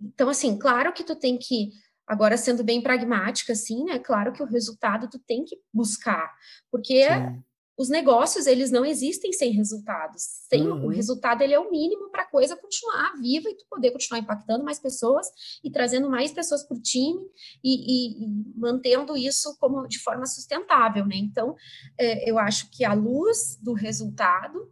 Então, 0.00 0.30
assim, 0.30 0.58
claro 0.58 0.90
que 0.94 1.04
tu 1.04 1.14
tem 1.14 1.36
que 1.36 1.70
Agora, 2.06 2.36
sendo 2.36 2.64
bem 2.64 2.82
pragmática, 2.82 3.52
assim, 3.52 3.84
né? 3.84 3.96
Claro 4.00 4.32
que 4.32 4.42
o 4.42 4.46
resultado 4.46 5.08
tu 5.08 5.16
tem 5.20 5.44
que 5.44 5.56
buscar, 5.72 6.28
porque 6.68 7.04
Sim 7.04 7.40
os 7.80 7.88
negócios 7.88 8.46
eles 8.46 8.70
não 8.70 8.84
existem 8.84 9.32
sem 9.32 9.52
resultados. 9.52 10.22
Sem 10.50 10.68
uhum. 10.68 10.84
o 10.84 10.88
resultado 10.88 11.40
ele 11.40 11.54
é 11.54 11.58
o 11.58 11.70
mínimo 11.70 12.10
para 12.10 12.24
a 12.24 12.30
coisa 12.30 12.54
continuar 12.54 13.16
viva 13.18 13.48
e 13.48 13.56
tu 13.56 13.64
poder 13.70 13.90
continuar 13.90 14.20
impactando 14.20 14.62
mais 14.62 14.78
pessoas 14.78 15.26
e 15.64 15.70
trazendo 15.70 16.10
mais 16.10 16.30
pessoas 16.30 16.62
para 16.62 16.76
o 16.76 16.82
time 16.82 17.18
e, 17.64 17.70
e, 17.72 18.24
e, 18.24 18.28
mantendo 18.54 19.16
isso 19.16 19.56
como 19.58 19.88
de 19.88 19.98
forma 19.98 20.26
sustentável, 20.26 21.06
né? 21.06 21.16
Então, 21.16 21.56
é, 21.98 22.30
eu 22.30 22.38
acho 22.38 22.70
que 22.70 22.84
a 22.84 22.92
luz 22.92 23.56
do 23.62 23.72
resultado, 23.72 24.70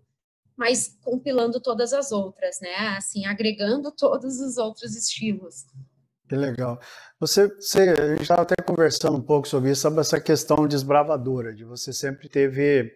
mas 0.55 0.95
compilando 1.03 1.63
todas 1.63 1.95
as 1.95 2.13
outras, 2.13 2.61
né? 2.61 2.75
Assim, 2.99 3.25
agregando 3.25 3.91
todos 3.97 4.39
os 4.39 4.59
outros 4.59 4.95
estilos. 4.95 5.65
Que 6.29 6.37
legal. 6.37 6.79
Você, 7.19 7.49
você 7.49 7.81
a 7.81 8.09
gente 8.11 8.23
estava 8.23 8.43
até 8.43 8.55
conversando 8.63 9.17
um 9.17 9.23
pouco 9.23 9.49
sobre 9.49 9.71
isso, 9.71 9.81
sobre 9.83 10.01
essa 10.01 10.21
questão 10.21 10.69
desbravadora, 10.69 11.55
de 11.55 11.65
você 11.65 11.93
sempre 11.93 12.29
teve 12.29 12.93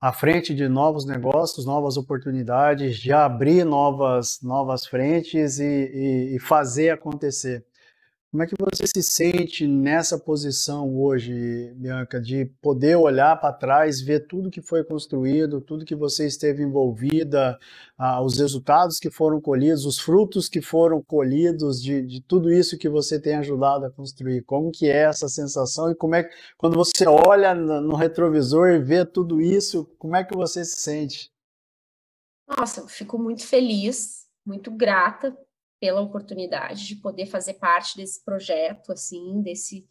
à 0.00 0.12
frente 0.12 0.54
de 0.54 0.68
novos 0.68 1.06
negócios, 1.06 1.64
novas 1.64 1.96
oportunidades, 1.96 2.98
de 2.98 3.10
abrir 3.10 3.64
novas, 3.64 4.38
novas 4.42 4.84
frentes 4.84 5.58
e, 5.58 5.64
e, 5.64 6.36
e 6.36 6.38
fazer 6.38 6.90
acontecer. 6.90 7.64
Como 8.34 8.42
é 8.42 8.48
que 8.48 8.56
você 8.58 8.84
se 8.84 9.00
sente 9.00 9.64
nessa 9.64 10.18
posição 10.18 10.92
hoje, 11.00 11.72
Bianca, 11.76 12.20
de 12.20 12.46
poder 12.60 12.96
olhar 12.96 13.40
para 13.40 13.52
trás, 13.52 14.00
ver 14.00 14.26
tudo 14.26 14.50
que 14.50 14.60
foi 14.60 14.82
construído, 14.82 15.60
tudo 15.60 15.84
que 15.84 15.94
você 15.94 16.26
esteve 16.26 16.64
envolvida, 16.64 17.56
ah, 17.96 18.20
os 18.20 18.36
resultados 18.36 18.98
que 18.98 19.08
foram 19.08 19.40
colhidos, 19.40 19.86
os 19.86 20.00
frutos 20.00 20.48
que 20.48 20.60
foram 20.60 21.00
colhidos 21.00 21.80
de, 21.80 22.04
de, 22.04 22.20
tudo 22.22 22.50
isso 22.50 22.76
que 22.76 22.88
você 22.88 23.20
tem 23.20 23.36
ajudado 23.36 23.86
a 23.86 23.90
construir? 23.92 24.42
Como 24.42 24.72
que 24.72 24.88
é 24.88 25.04
essa 25.04 25.28
sensação 25.28 25.92
e 25.92 25.94
como 25.94 26.16
é 26.16 26.24
que, 26.24 26.34
quando 26.58 26.74
você 26.74 27.06
olha 27.06 27.54
no 27.54 27.94
retrovisor 27.94 28.70
e 28.70 28.80
vê 28.80 29.06
tudo 29.06 29.40
isso, 29.40 29.84
como 29.96 30.16
é 30.16 30.24
que 30.24 30.34
você 30.34 30.64
se 30.64 30.80
sente? 30.80 31.30
Nossa, 32.48 32.80
eu 32.80 32.88
fico 32.88 33.16
muito 33.16 33.46
feliz, 33.46 34.26
muito 34.44 34.72
grata 34.72 35.32
pela 35.84 36.00
oportunidade 36.00 36.86
de 36.86 36.96
poder 36.96 37.26
fazer 37.26 37.54
parte 37.54 37.94
desse 37.94 38.24
projeto, 38.24 38.90
assim, 38.90 39.42
desse, 39.42 39.86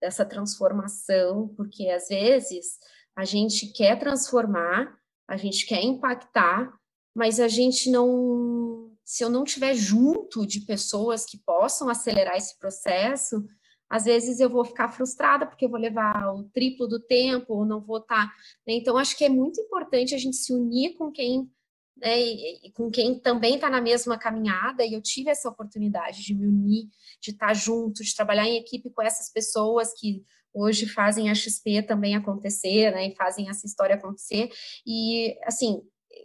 dessa 0.00 0.24
transformação, 0.24 1.48
porque 1.56 1.88
às 1.88 2.06
vezes 2.06 2.78
a 3.16 3.24
gente 3.24 3.72
quer 3.72 3.98
transformar, 3.98 4.96
a 5.26 5.36
gente 5.36 5.66
quer 5.66 5.82
impactar, 5.82 6.72
mas 7.12 7.40
a 7.40 7.48
gente 7.48 7.90
não, 7.90 8.94
se 9.04 9.24
eu 9.24 9.28
não 9.28 9.42
tiver 9.42 9.74
junto 9.74 10.46
de 10.46 10.60
pessoas 10.60 11.26
que 11.26 11.38
possam 11.38 11.88
acelerar 11.88 12.36
esse 12.36 12.56
processo, 12.60 13.44
às 13.90 14.04
vezes 14.04 14.38
eu 14.38 14.48
vou 14.48 14.64
ficar 14.64 14.90
frustrada 14.90 15.44
porque 15.44 15.64
eu 15.64 15.70
vou 15.70 15.80
levar 15.80 16.32
o 16.36 16.44
triplo 16.50 16.86
do 16.86 17.00
tempo 17.00 17.52
ou 17.52 17.64
não 17.64 17.80
vou 17.80 17.98
estar. 17.98 18.28
Tá, 18.28 18.34
né? 18.64 18.74
Então, 18.74 18.96
acho 18.96 19.18
que 19.18 19.24
é 19.24 19.28
muito 19.28 19.60
importante 19.60 20.14
a 20.14 20.18
gente 20.18 20.36
se 20.36 20.54
unir 20.54 20.94
com 20.94 21.10
quem 21.10 21.50
né, 21.96 22.20
e, 22.20 22.66
e, 22.66 22.72
com 22.72 22.90
quem 22.90 23.18
também 23.18 23.56
está 23.56 23.68
na 23.68 23.80
mesma 23.80 24.18
caminhada, 24.18 24.84
e 24.84 24.94
eu 24.94 25.02
tive 25.02 25.30
essa 25.30 25.48
oportunidade 25.48 26.22
de 26.22 26.34
me 26.34 26.46
unir, 26.46 26.88
de 27.20 27.30
estar 27.30 27.48
tá 27.48 27.54
junto, 27.54 28.02
de 28.02 28.14
trabalhar 28.14 28.46
em 28.46 28.56
equipe 28.56 28.90
com 28.90 29.02
essas 29.02 29.30
pessoas 29.32 29.92
que 29.98 30.24
hoje 30.54 30.86
fazem 30.86 31.30
a 31.30 31.34
XP 31.34 31.82
também 31.82 32.14
acontecer, 32.14 32.90
né, 32.92 33.08
e 33.08 33.14
fazem 33.14 33.48
essa 33.48 33.66
história 33.66 33.96
acontecer, 33.96 34.50
e, 34.86 35.38
assim, 35.44 35.82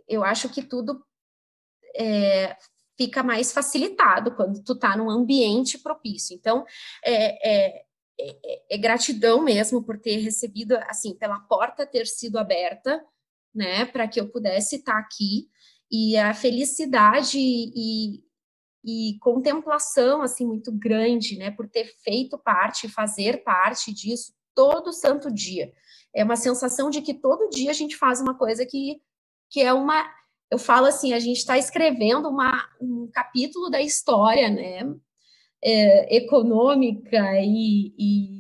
eu 0.07 0.23
acho 0.23 0.49
que 0.49 0.61
tudo 0.61 1.03
é, 1.95 2.55
fica 2.97 3.23
mais 3.23 3.51
facilitado 3.51 4.35
quando 4.35 4.63
tu 4.63 4.73
está 4.73 4.97
num 4.97 5.09
ambiente 5.09 5.77
propício, 5.77 6.35
então, 6.35 6.65
é, 7.03 7.77
é, 7.77 7.83
é, 8.19 8.75
é 8.75 8.77
gratidão 8.77 9.41
mesmo 9.41 9.83
por 9.83 9.99
ter 9.99 10.17
recebido, 10.17 10.75
assim, 10.87 11.15
pela 11.15 11.39
porta 11.41 11.85
ter 11.85 12.07
sido 12.07 12.39
aberta, 12.39 13.03
né, 13.57 13.85
para 13.85 14.07
que 14.07 14.19
eu 14.19 14.29
pudesse 14.29 14.77
estar 14.77 14.97
aqui 14.97 15.49
e 15.91 16.15
a 16.17 16.33
felicidade 16.33 17.39
e, 17.39 18.23
e 18.85 19.17
contemplação 19.19 20.21
assim 20.21 20.45
muito 20.45 20.71
grande, 20.71 21.37
né, 21.37 21.51
por 21.51 21.67
ter 21.67 21.85
feito 22.03 22.37
parte, 22.37 22.87
fazer 22.87 23.43
parte 23.43 23.93
disso 23.93 24.33
todo 24.53 24.93
santo 24.93 25.31
dia. 25.31 25.71
É 26.15 26.23
uma 26.23 26.35
sensação 26.35 26.89
de 26.89 27.01
que 27.01 27.13
todo 27.13 27.49
dia 27.49 27.71
a 27.71 27.73
gente 27.73 27.95
faz 27.97 28.21
uma 28.21 28.35
coisa 28.35 28.65
que 28.65 29.01
que 29.49 29.61
é 29.61 29.71
uma 29.73 30.05
eu 30.49 30.57
falo 30.57 30.85
assim, 30.85 31.13
a 31.13 31.19
gente 31.19 31.37
está 31.37 31.57
escrevendo 31.57 32.29
uma, 32.29 32.69
um 32.79 33.09
capítulo 33.11 33.69
da 33.69 33.81
história, 33.81 34.49
né, 34.49 34.79
é, 35.61 36.15
econômica 36.15 37.41
e, 37.41 37.93
e 37.97 38.36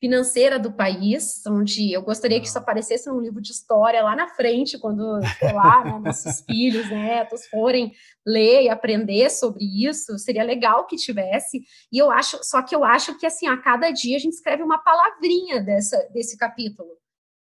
financeira 0.00 0.58
do 0.58 0.72
país, 0.72 1.42
onde 1.46 1.92
eu 1.92 2.00
gostaria 2.00 2.40
que 2.40 2.46
isso 2.46 2.56
aparecesse 2.56 3.08
num 3.10 3.20
livro 3.20 3.40
de 3.40 3.52
história 3.52 4.02
lá 4.02 4.16
na 4.16 4.28
frente, 4.28 4.78
quando, 4.78 5.20
sei 5.38 5.52
lá, 5.52 5.84
né, 5.84 5.98
nossos 6.02 6.40
filhos, 6.40 6.88
netos 6.88 7.46
forem 7.46 7.92
ler 8.26 8.62
e 8.62 8.68
aprender 8.70 9.28
sobre 9.30 9.62
isso, 9.62 10.18
seria 10.18 10.42
legal 10.42 10.86
que 10.86 10.96
tivesse. 10.96 11.62
E 11.92 11.98
eu 11.98 12.10
acho, 12.10 12.38
só 12.42 12.62
que 12.62 12.74
eu 12.74 12.82
acho 12.82 13.18
que 13.18 13.26
assim, 13.26 13.46
a 13.46 13.58
cada 13.58 13.90
dia 13.90 14.16
a 14.16 14.20
gente 14.20 14.32
escreve 14.32 14.62
uma 14.62 14.78
palavrinha 14.78 15.60
dessa, 15.60 15.98
desse 16.14 16.38
capítulo. 16.38 16.88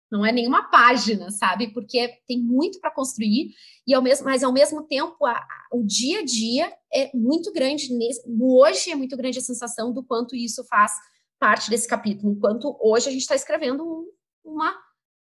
Não 0.10 0.26
é 0.26 0.32
nenhuma 0.32 0.70
página, 0.70 1.30
sabe? 1.32 1.74
Porque 1.74 2.08
tem 2.26 2.39
muito 2.39 2.80
para 2.80 2.91
construir 2.91 3.49
e 3.86 3.93
ao 3.93 4.01
mesmo, 4.01 4.26
mas 4.26 4.43
ao 4.43 4.53
mesmo 4.53 4.84
tempo 4.84 5.26
a, 5.26 5.45
o 5.74 5.84
dia 5.84 6.20
a 6.20 6.24
dia 6.24 6.72
é 6.93 7.12
muito 7.14 7.51
grande. 7.51 7.93
Nesse, 7.93 8.22
hoje 8.39 8.91
é 8.91 8.95
muito 8.95 9.18
grande 9.18 9.39
a 9.39 9.41
sensação 9.41 9.91
do 9.91 10.03
quanto 10.03 10.36
isso 10.36 10.64
faz 10.70 10.93
parte 11.40 11.70
desse 11.70 11.88
capítulo, 11.88 12.34
enquanto 12.34 12.78
hoje 12.82 13.10
a 13.10 13.12
gente 13.12 13.22
está 13.22 13.36
escrevendo 13.36 13.84
um, 13.84 14.10
uma 14.44 14.76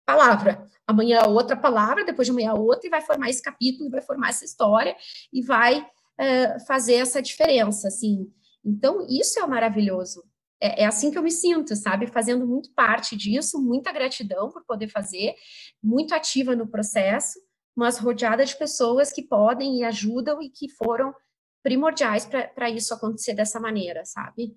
palavra, 0.05 0.67
amanhã 0.85 1.23
outra 1.23 1.57
palavra, 1.57 2.05
depois 2.05 2.27
de 2.27 2.31
amanhã 2.31 2.53
outra, 2.53 2.87
e 2.87 2.89
vai 2.89 3.01
formar 3.01 3.29
esse 3.29 3.41
capítulo, 3.41 3.89
vai 3.89 4.01
formar 4.01 4.29
essa 4.29 4.45
história, 4.45 4.95
e 5.33 5.41
vai 5.41 5.85
é, 6.17 6.59
fazer 6.59 6.95
essa 6.95 7.21
diferença, 7.21 7.87
assim. 7.87 8.31
Então, 8.63 9.05
isso 9.09 9.39
é 9.39 9.47
maravilhoso. 9.47 10.23
É, 10.61 10.83
é, 10.83 10.85
assim 10.85 11.11
que 11.11 11.17
eu 11.17 11.23
me 11.23 11.31
sinto, 11.31 11.75
sabe? 11.75 12.07
Fazendo 12.07 12.47
muito 12.47 12.71
parte 12.73 13.15
disso, 13.15 13.61
muita 13.61 13.91
gratidão 13.91 14.49
por 14.49 14.63
poder 14.65 14.87
fazer, 14.87 15.35
muito 15.83 16.13
ativa 16.13 16.55
no 16.55 16.67
processo, 16.67 17.39
mas 17.75 17.97
rodeada 17.97 18.45
de 18.45 18.55
pessoas 18.55 19.11
que 19.11 19.21
podem 19.21 19.79
e 19.79 19.83
ajudam 19.83 20.41
e 20.41 20.49
que 20.49 20.69
foram 20.69 21.13
primordiais 21.61 22.25
para 22.25 22.69
isso 22.69 22.93
acontecer 22.93 23.33
dessa 23.33 23.59
maneira, 23.59 24.05
sabe? 24.05 24.55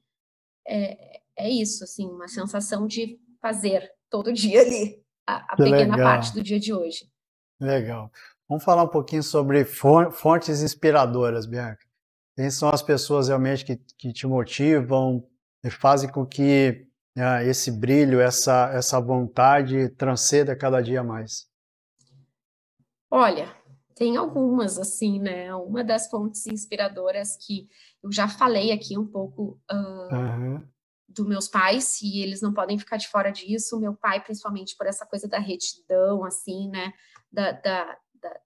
É, 0.66 1.20
é 1.38 1.48
isso, 1.48 1.84
assim, 1.84 2.06
uma 2.06 2.28
sensação 2.28 2.86
de 2.86 3.18
fazer 3.40 3.90
todo 4.10 4.32
dia 4.32 4.60
ali 4.60 5.02
a, 5.26 5.52
a 5.52 5.56
pequena 5.56 5.96
legal. 5.96 5.98
parte 5.98 6.34
do 6.34 6.42
dia 6.42 6.58
de 6.58 6.72
hoje. 6.72 7.08
Legal. 7.60 8.10
Vamos 8.48 8.64
falar 8.64 8.82
um 8.82 8.88
pouquinho 8.88 9.22
sobre 9.22 9.64
fontes 9.64 10.62
inspiradoras, 10.62 11.46
Bianca. 11.46 11.86
Quem 12.34 12.50
são 12.50 12.70
as 12.70 12.82
pessoas 12.82 13.28
realmente 13.28 13.64
que, 13.64 13.76
que 13.98 14.12
te 14.12 14.26
motivam 14.26 15.26
e 15.62 15.70
fazem 15.70 16.10
com 16.10 16.24
que 16.24 16.86
uh, 17.16 17.42
esse 17.42 17.70
brilho, 17.70 18.20
essa, 18.20 18.70
essa 18.72 19.00
vontade 19.00 19.88
transcenda 19.90 20.56
cada 20.56 20.80
dia 20.80 21.02
mais? 21.02 21.46
Olha, 23.10 23.54
Tem 23.98 24.16
algumas, 24.16 24.78
assim, 24.78 25.18
né? 25.18 25.52
Uma 25.56 25.82
das 25.82 26.08
fontes 26.08 26.46
inspiradoras 26.46 27.36
que 27.36 27.68
eu 28.00 28.12
já 28.12 28.28
falei 28.28 28.70
aqui 28.70 28.96
um 28.96 29.06
pouco 29.06 29.60
uh, 29.68 30.14
uhum. 30.14 30.62
Dos 31.08 31.26
meus 31.26 31.48
pais, 31.48 32.00
e 32.02 32.20
eles 32.20 32.42
não 32.42 32.52
podem 32.52 32.78
ficar 32.78 32.96
de 32.96 33.08
fora 33.08 33.30
disso. 33.30 33.80
Meu 33.80 33.94
pai, 33.94 34.22
principalmente 34.22 34.76
por 34.76 34.86
essa 34.86 35.06
coisa 35.06 35.26
da 35.26 35.38
retidão, 35.38 36.24
assim, 36.24 36.68
né? 36.68 36.92
Da, 37.32 37.52
da, 37.52 37.98
da 38.20 38.40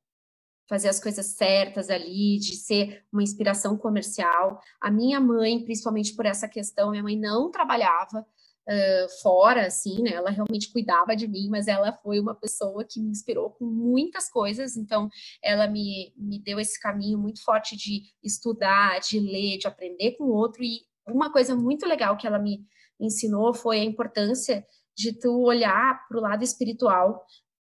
fazer 0.68 0.88
as 0.88 1.00
coisas 1.00 1.26
certas 1.26 1.90
ali, 1.90 2.38
de 2.38 2.54
ser 2.56 3.04
uma 3.12 3.22
inspiração 3.22 3.76
comercial. 3.76 4.60
A 4.80 4.90
minha 4.90 5.20
mãe, 5.20 5.62
principalmente 5.64 6.14
por 6.14 6.24
essa 6.24 6.48
questão, 6.48 6.90
minha 6.90 7.02
mãe 7.02 7.16
não 7.18 7.50
trabalhava, 7.50 8.24
uh, 8.68 9.22
fora, 9.22 9.66
assim, 9.66 10.02
né? 10.02 10.12
Ela 10.12 10.30
realmente 10.30 10.72
cuidava 10.72 11.16
de 11.16 11.26
mim, 11.26 11.48
mas 11.50 11.68
ela 11.68 11.92
foi 11.92 12.20
uma 12.20 12.34
pessoa 12.34 12.84
que 12.84 13.00
me 13.00 13.10
inspirou 13.10 13.50
com 13.50 13.64
muitas 13.64 14.30
coisas, 14.30 14.76
então 14.76 15.08
ela 15.42 15.66
me, 15.66 16.12
me 16.16 16.38
deu 16.38 16.58
esse 16.60 16.80
caminho 16.80 17.18
muito 17.18 17.42
forte 17.42 17.76
de 17.76 18.02
estudar, 18.22 19.00
de 19.00 19.18
ler, 19.18 19.58
de 19.58 19.66
aprender 19.66 20.12
com 20.12 20.24
o 20.24 20.32
outro, 20.32 20.62
e 20.62 20.80
uma 21.06 21.32
coisa 21.32 21.54
muito 21.54 21.86
legal 21.86 22.16
que 22.16 22.26
ela 22.26 22.38
me 22.38 22.64
ensinou 23.00 23.52
foi 23.52 23.80
a 23.80 23.84
importância 23.84 24.64
de 24.96 25.12
tu 25.18 25.42
olhar 25.42 26.06
para 26.06 26.18
o 26.18 26.20
lado 26.20 26.44
espiritual, 26.44 27.24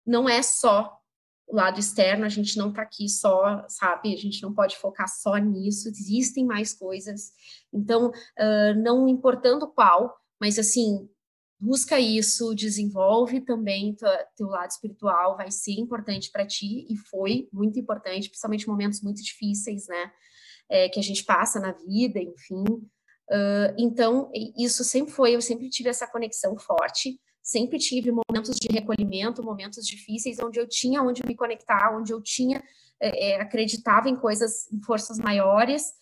não 0.06 0.30
é 0.30 0.42
só 0.42 0.96
o 1.48 1.56
lado 1.56 1.80
externo, 1.80 2.26
a 2.26 2.30
gente 2.30 2.58
não 2.58 2.70
está 2.70 2.82
aqui 2.82 3.08
só, 3.08 3.64
sabe? 3.68 4.14
A 4.14 4.18
gente 4.18 4.42
não 4.42 4.54
pode 4.54 4.76
focar 4.78 5.08
só 5.08 5.38
nisso, 5.38 5.88
existem 5.90 6.46
mais 6.46 6.74
coisas. 6.74 7.32
Então, 7.72 8.08
uh, 8.10 8.82
não 8.82 9.08
importando 9.08 9.68
qual, 9.68 10.16
mas 10.42 10.58
assim, 10.58 11.08
busca 11.60 12.00
isso, 12.00 12.54
desenvolve 12.56 13.42
também 13.42 13.96
teu 14.36 14.48
lado 14.48 14.72
espiritual, 14.72 15.38
vai 15.38 15.52
ser 15.52 15.74
importante 15.74 16.32
para 16.32 16.46
ti 16.46 16.86
e 16.90 16.98
foi 16.98 17.48
muito 17.54 17.80
importante, 17.80 18.28
principalmente 18.28 18.68
momentos 18.68 19.02
muito 19.02 19.24
difíceis, 19.24 19.88
né? 19.88 20.12
É, 20.68 20.90
que 20.90 21.00
a 21.00 21.04
gente 21.04 21.24
passa 21.24 21.60
na 21.60 21.74
vida, 21.74 22.20
enfim. 22.20 22.64
Uh, 23.30 23.74
então, 23.78 24.32
isso 24.58 24.84
sempre 24.84 25.12
foi, 25.12 25.36
eu 25.36 25.42
sempre 25.42 25.70
tive 25.70 25.90
essa 25.90 26.08
conexão 26.08 26.58
forte, 26.58 27.20
sempre 27.42 27.78
tive 27.78 28.12
momentos 28.12 28.56
de 28.56 28.68
recolhimento, 28.72 29.44
momentos 29.44 29.86
difíceis, 29.86 30.40
onde 30.40 30.60
eu 30.60 30.68
tinha 30.68 31.02
onde 31.02 31.26
me 31.26 31.36
conectar, 31.36 31.96
onde 31.96 32.12
eu 32.12 32.22
tinha, 32.22 32.64
é, 33.00 33.40
acreditava 33.42 34.10
em 34.10 34.16
coisas, 34.16 34.72
em 34.72 34.82
forças 34.82 35.18
maiores, 35.18 35.94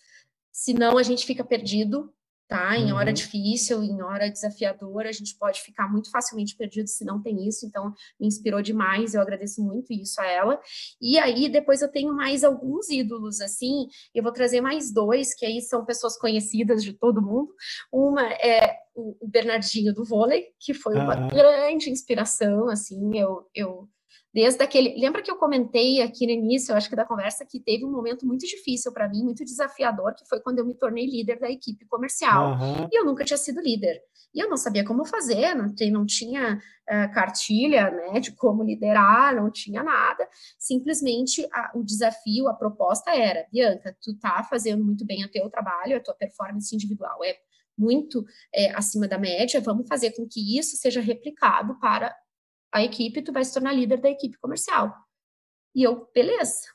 senão 0.52 0.96
a 0.96 1.02
gente 1.02 1.26
fica 1.26 1.44
perdido, 1.44 2.12
tá? 2.48 2.76
Em 2.76 2.92
hora 2.92 3.08
uhum. 3.08 3.14
difícil, 3.14 3.82
em 3.82 4.02
hora 4.02 4.30
desafiadora, 4.30 5.08
a 5.08 5.12
gente 5.12 5.36
pode 5.36 5.60
ficar 5.60 5.90
muito 5.90 6.10
facilmente 6.10 6.56
perdido 6.56 6.88
se 6.88 7.04
não 7.04 7.22
tem 7.22 7.46
isso, 7.46 7.66
então 7.66 7.92
me 8.20 8.26
inspirou 8.26 8.60
demais, 8.60 9.14
eu 9.14 9.20
agradeço 9.20 9.62
muito 9.62 9.92
isso 9.92 10.20
a 10.20 10.26
ela. 10.26 10.60
E 11.00 11.18
aí 11.18 11.48
depois 11.48 11.82
eu 11.82 11.90
tenho 11.90 12.14
mais 12.14 12.44
alguns 12.44 12.88
ídolos 12.88 13.40
assim, 13.40 13.86
eu 14.14 14.22
vou 14.22 14.32
trazer 14.32 14.60
mais 14.60 14.92
dois 14.92 15.34
que 15.34 15.46
aí 15.46 15.60
são 15.60 15.84
pessoas 15.84 16.18
conhecidas 16.18 16.82
de 16.82 16.92
todo 16.92 17.22
mundo. 17.22 17.52
Uma 17.92 18.22
é 18.34 18.76
o 18.94 19.26
Bernardinho 19.26 19.92
do 19.92 20.04
vôlei, 20.04 20.46
que 20.60 20.72
foi 20.72 20.94
uma 20.94 21.18
uhum. 21.18 21.28
grande 21.28 21.90
inspiração, 21.90 22.68
assim, 22.68 23.18
eu, 23.18 23.48
eu 23.54 23.88
desde 24.34 24.64
aquele. 24.64 25.00
Lembra 25.00 25.22
que 25.22 25.30
eu 25.30 25.36
comentei 25.36 26.02
aqui 26.02 26.26
no 26.26 26.32
início, 26.32 26.72
eu 26.72 26.76
acho 26.76 26.88
que 26.90 26.96
da 26.96 27.04
conversa, 27.04 27.46
que 27.46 27.60
teve 27.60 27.84
um 27.84 27.92
momento 27.92 28.26
muito 28.26 28.44
difícil 28.44 28.92
para 28.92 29.08
mim, 29.08 29.22
muito 29.22 29.44
desafiador, 29.44 30.12
que 30.12 30.26
foi 30.28 30.40
quando 30.40 30.58
eu 30.58 30.66
me 30.66 30.74
tornei 30.74 31.06
líder 31.06 31.38
da 31.38 31.48
equipe 31.48 31.86
comercial. 31.86 32.58
Uhum. 32.58 32.88
E 32.92 32.98
eu 32.98 33.04
nunca 33.04 33.24
tinha 33.24 33.36
sido 33.36 33.60
líder. 33.60 34.02
E 34.34 34.40
eu 34.42 34.50
não 34.50 34.56
sabia 34.56 34.84
como 34.84 35.04
fazer, 35.04 35.54
não, 35.54 35.72
não 35.92 36.04
tinha 36.04 36.56
uh, 36.56 37.14
cartilha 37.14 37.88
né, 37.92 38.18
de 38.18 38.32
como 38.32 38.64
liderar, 38.64 39.36
não 39.36 39.48
tinha 39.48 39.84
nada. 39.84 40.28
Simplesmente 40.58 41.46
a, 41.52 41.70
o 41.76 41.84
desafio, 41.84 42.48
a 42.48 42.54
proposta 42.54 43.14
era: 43.14 43.46
Bianca, 43.52 43.96
tu 44.02 44.18
tá 44.18 44.42
fazendo 44.42 44.84
muito 44.84 45.06
bem 45.06 45.24
o 45.24 45.30
teu 45.30 45.48
trabalho, 45.48 45.96
a 45.96 46.00
tua 46.00 46.14
performance 46.14 46.74
individual 46.74 47.22
é 47.22 47.36
muito 47.78 48.24
é, 48.52 48.74
acima 48.74 49.06
da 49.06 49.18
média, 49.18 49.60
vamos 49.60 49.86
fazer 49.88 50.12
com 50.12 50.26
que 50.28 50.58
isso 50.58 50.76
seja 50.76 51.00
replicado 51.00 51.78
para 51.80 52.14
a 52.74 52.82
equipe, 52.82 53.22
tu 53.22 53.32
vai 53.32 53.44
se 53.44 53.54
tornar 53.54 53.72
líder 53.72 54.00
da 54.00 54.10
equipe 54.10 54.36
comercial. 54.38 54.92
E 55.72 55.84
eu, 55.84 56.10
beleza, 56.12 56.66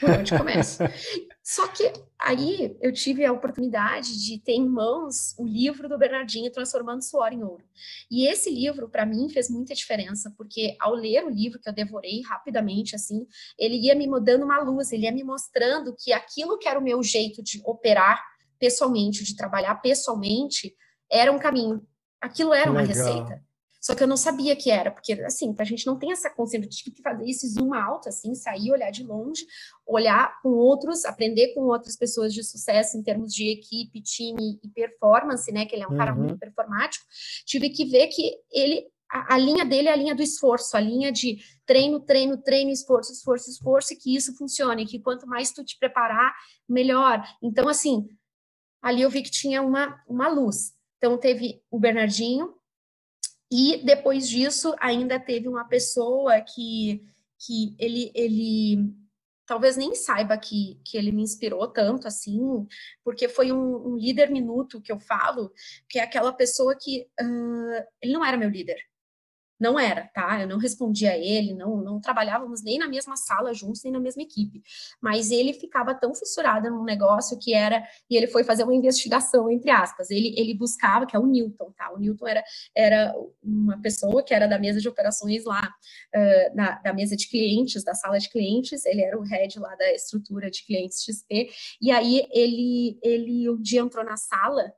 por 0.00 0.10
onde 0.10 0.38
começa? 0.38 0.88
Só 1.42 1.66
que 1.66 1.92
aí 2.18 2.76
eu 2.80 2.92
tive 2.92 3.24
a 3.24 3.32
oportunidade 3.32 4.24
de 4.24 4.38
ter 4.38 4.52
em 4.52 4.68
mãos 4.68 5.34
o 5.36 5.44
livro 5.44 5.88
do 5.88 5.98
Bernardinho 5.98 6.50
Transformando 6.52 7.02
Suor 7.02 7.32
em 7.32 7.42
Ouro. 7.42 7.64
E 8.08 8.28
esse 8.28 8.48
livro, 8.50 8.88
para 8.88 9.04
mim, 9.04 9.28
fez 9.28 9.50
muita 9.50 9.74
diferença, 9.74 10.32
porque 10.38 10.76
ao 10.80 10.94
ler 10.94 11.24
o 11.24 11.28
livro, 11.28 11.60
que 11.60 11.68
eu 11.68 11.74
devorei 11.74 12.22
rapidamente, 12.22 12.94
assim, 12.94 13.26
ele 13.58 13.76
ia 13.76 13.96
me 13.96 14.08
dando 14.20 14.44
uma 14.44 14.60
luz, 14.60 14.92
ele 14.92 15.06
ia 15.06 15.12
me 15.12 15.24
mostrando 15.24 15.94
que 15.98 16.12
aquilo 16.12 16.56
que 16.56 16.68
era 16.68 16.78
o 16.78 16.82
meu 16.82 17.02
jeito 17.02 17.42
de 17.42 17.60
operar 17.64 18.22
pessoalmente, 18.60 19.24
de 19.24 19.36
trabalhar 19.36 19.74
pessoalmente, 19.76 20.72
era 21.10 21.32
um 21.32 21.38
caminho. 21.38 21.84
Aquilo 22.20 22.54
era 22.54 22.70
uma 22.70 22.82
receita. 22.82 23.44
Só 23.86 23.94
que 23.94 24.02
eu 24.02 24.08
não 24.08 24.16
sabia 24.16 24.56
que 24.56 24.68
era, 24.68 24.90
porque 24.90 25.12
assim, 25.12 25.54
a 25.56 25.62
gente 25.62 25.86
não 25.86 25.96
tem 25.96 26.10
essa 26.10 26.28
consciência, 26.28 26.68
de 26.68 26.90
que 26.90 27.00
fazer 27.00 27.30
esse 27.30 27.46
zoom 27.46 27.72
alto, 27.72 28.08
assim, 28.08 28.34
sair, 28.34 28.72
olhar 28.72 28.90
de 28.90 29.04
longe, 29.04 29.46
olhar 29.86 30.40
com 30.42 30.48
outros, 30.48 31.04
aprender 31.04 31.54
com 31.54 31.60
outras 31.60 31.96
pessoas 31.96 32.34
de 32.34 32.42
sucesso 32.42 32.98
em 32.98 33.02
termos 33.04 33.32
de 33.32 33.48
equipe, 33.48 34.02
time 34.02 34.58
e 34.60 34.68
performance, 34.70 35.52
né? 35.52 35.66
Que 35.66 35.76
ele 35.76 35.84
é 35.84 35.86
um 35.86 35.92
uhum. 35.92 35.98
cara 35.98 36.12
muito 36.12 36.36
performático. 36.36 37.04
Tive 37.44 37.70
que 37.70 37.84
ver 37.84 38.08
que 38.08 38.34
ele 38.50 38.88
a, 39.08 39.36
a, 39.36 39.38
linha 39.38 39.64
dele 39.64 39.86
é 39.86 39.92
a 39.92 39.96
linha 39.96 40.16
do 40.16 40.22
esforço, 40.22 40.76
a 40.76 40.80
linha 40.80 41.12
de 41.12 41.38
treino, 41.64 42.00
treino, 42.00 42.36
treino, 42.38 42.72
esforço, 42.72 43.12
esforço, 43.12 43.48
esforço, 43.48 43.94
e 43.94 43.96
que 43.96 44.16
isso 44.16 44.36
funcione, 44.36 44.84
que 44.84 44.98
quanto 44.98 45.28
mais 45.28 45.52
tu 45.52 45.64
te 45.64 45.78
preparar, 45.78 46.34
melhor. 46.68 47.22
Então, 47.40 47.68
assim, 47.68 48.08
ali 48.82 49.02
eu 49.02 49.10
vi 49.10 49.22
que 49.22 49.30
tinha 49.30 49.62
uma, 49.62 50.02
uma 50.08 50.26
luz. 50.26 50.72
Então, 50.98 51.16
teve 51.16 51.62
o 51.70 51.78
Bernardinho, 51.78 52.52
e 53.50 53.82
depois 53.84 54.28
disso, 54.28 54.74
ainda 54.80 55.20
teve 55.20 55.48
uma 55.48 55.64
pessoa 55.64 56.40
que, 56.40 57.04
que 57.38 57.76
ele, 57.78 58.10
ele 58.14 58.92
talvez 59.46 59.76
nem 59.76 59.94
saiba 59.94 60.36
que, 60.36 60.80
que 60.84 60.98
ele 60.98 61.12
me 61.12 61.22
inspirou 61.22 61.68
tanto 61.68 62.08
assim, 62.08 62.66
porque 63.04 63.28
foi 63.28 63.52
um, 63.52 63.92
um 63.92 63.96
líder 63.96 64.30
minuto 64.30 64.80
que 64.80 64.90
eu 64.90 64.98
falo, 64.98 65.52
que 65.88 65.98
é 65.98 66.02
aquela 66.02 66.32
pessoa 66.32 66.76
que 66.76 67.06
uh, 67.20 67.86
ele 68.02 68.12
não 68.12 68.24
era 68.24 68.36
meu 68.36 68.50
líder, 68.50 68.78
não 69.58 69.78
era, 69.78 70.08
tá? 70.14 70.40
Eu 70.40 70.48
não 70.48 70.58
respondia 70.58 71.12
a 71.12 71.18
ele, 71.18 71.54
não, 71.54 71.78
não 71.78 72.00
trabalhávamos 72.00 72.62
nem 72.62 72.78
na 72.78 72.88
mesma 72.88 73.16
sala 73.16 73.54
juntos, 73.54 73.82
nem 73.82 73.92
na 73.92 74.00
mesma 74.00 74.22
equipe. 74.22 74.62
Mas 75.00 75.30
ele 75.30 75.52
ficava 75.52 75.94
tão 75.94 76.14
fissurado 76.14 76.70
num 76.70 76.84
negócio 76.84 77.38
que 77.38 77.54
era. 77.54 77.82
E 78.08 78.16
ele 78.16 78.26
foi 78.26 78.44
fazer 78.44 78.64
uma 78.64 78.74
investigação, 78.74 79.50
entre 79.50 79.70
aspas. 79.70 80.10
Ele, 80.10 80.34
ele 80.36 80.54
buscava, 80.54 81.06
que 81.06 81.16
é 81.16 81.18
o 81.18 81.26
Newton, 81.26 81.72
tá? 81.72 81.92
O 81.92 81.98
Newton 81.98 82.26
era, 82.26 82.44
era 82.74 83.14
uma 83.42 83.80
pessoa 83.80 84.22
que 84.22 84.34
era 84.34 84.46
da 84.46 84.58
mesa 84.58 84.80
de 84.80 84.88
operações 84.88 85.44
lá, 85.44 85.72
uh, 86.14 86.56
na, 86.56 86.78
da 86.78 86.92
mesa 86.92 87.16
de 87.16 87.28
clientes, 87.28 87.82
da 87.82 87.94
sala 87.94 88.18
de 88.18 88.28
clientes. 88.28 88.84
Ele 88.84 89.02
era 89.02 89.18
o 89.18 89.22
head 89.22 89.58
lá 89.58 89.74
da 89.76 89.92
estrutura 89.92 90.50
de 90.50 90.64
clientes 90.64 91.02
XP. 91.02 91.50
E 91.80 91.90
aí 91.90 92.26
ele, 92.30 92.98
ele 93.02 93.48
um 93.50 93.60
dia 93.60 93.80
entrou 93.80 94.04
na 94.04 94.16
sala 94.16 94.72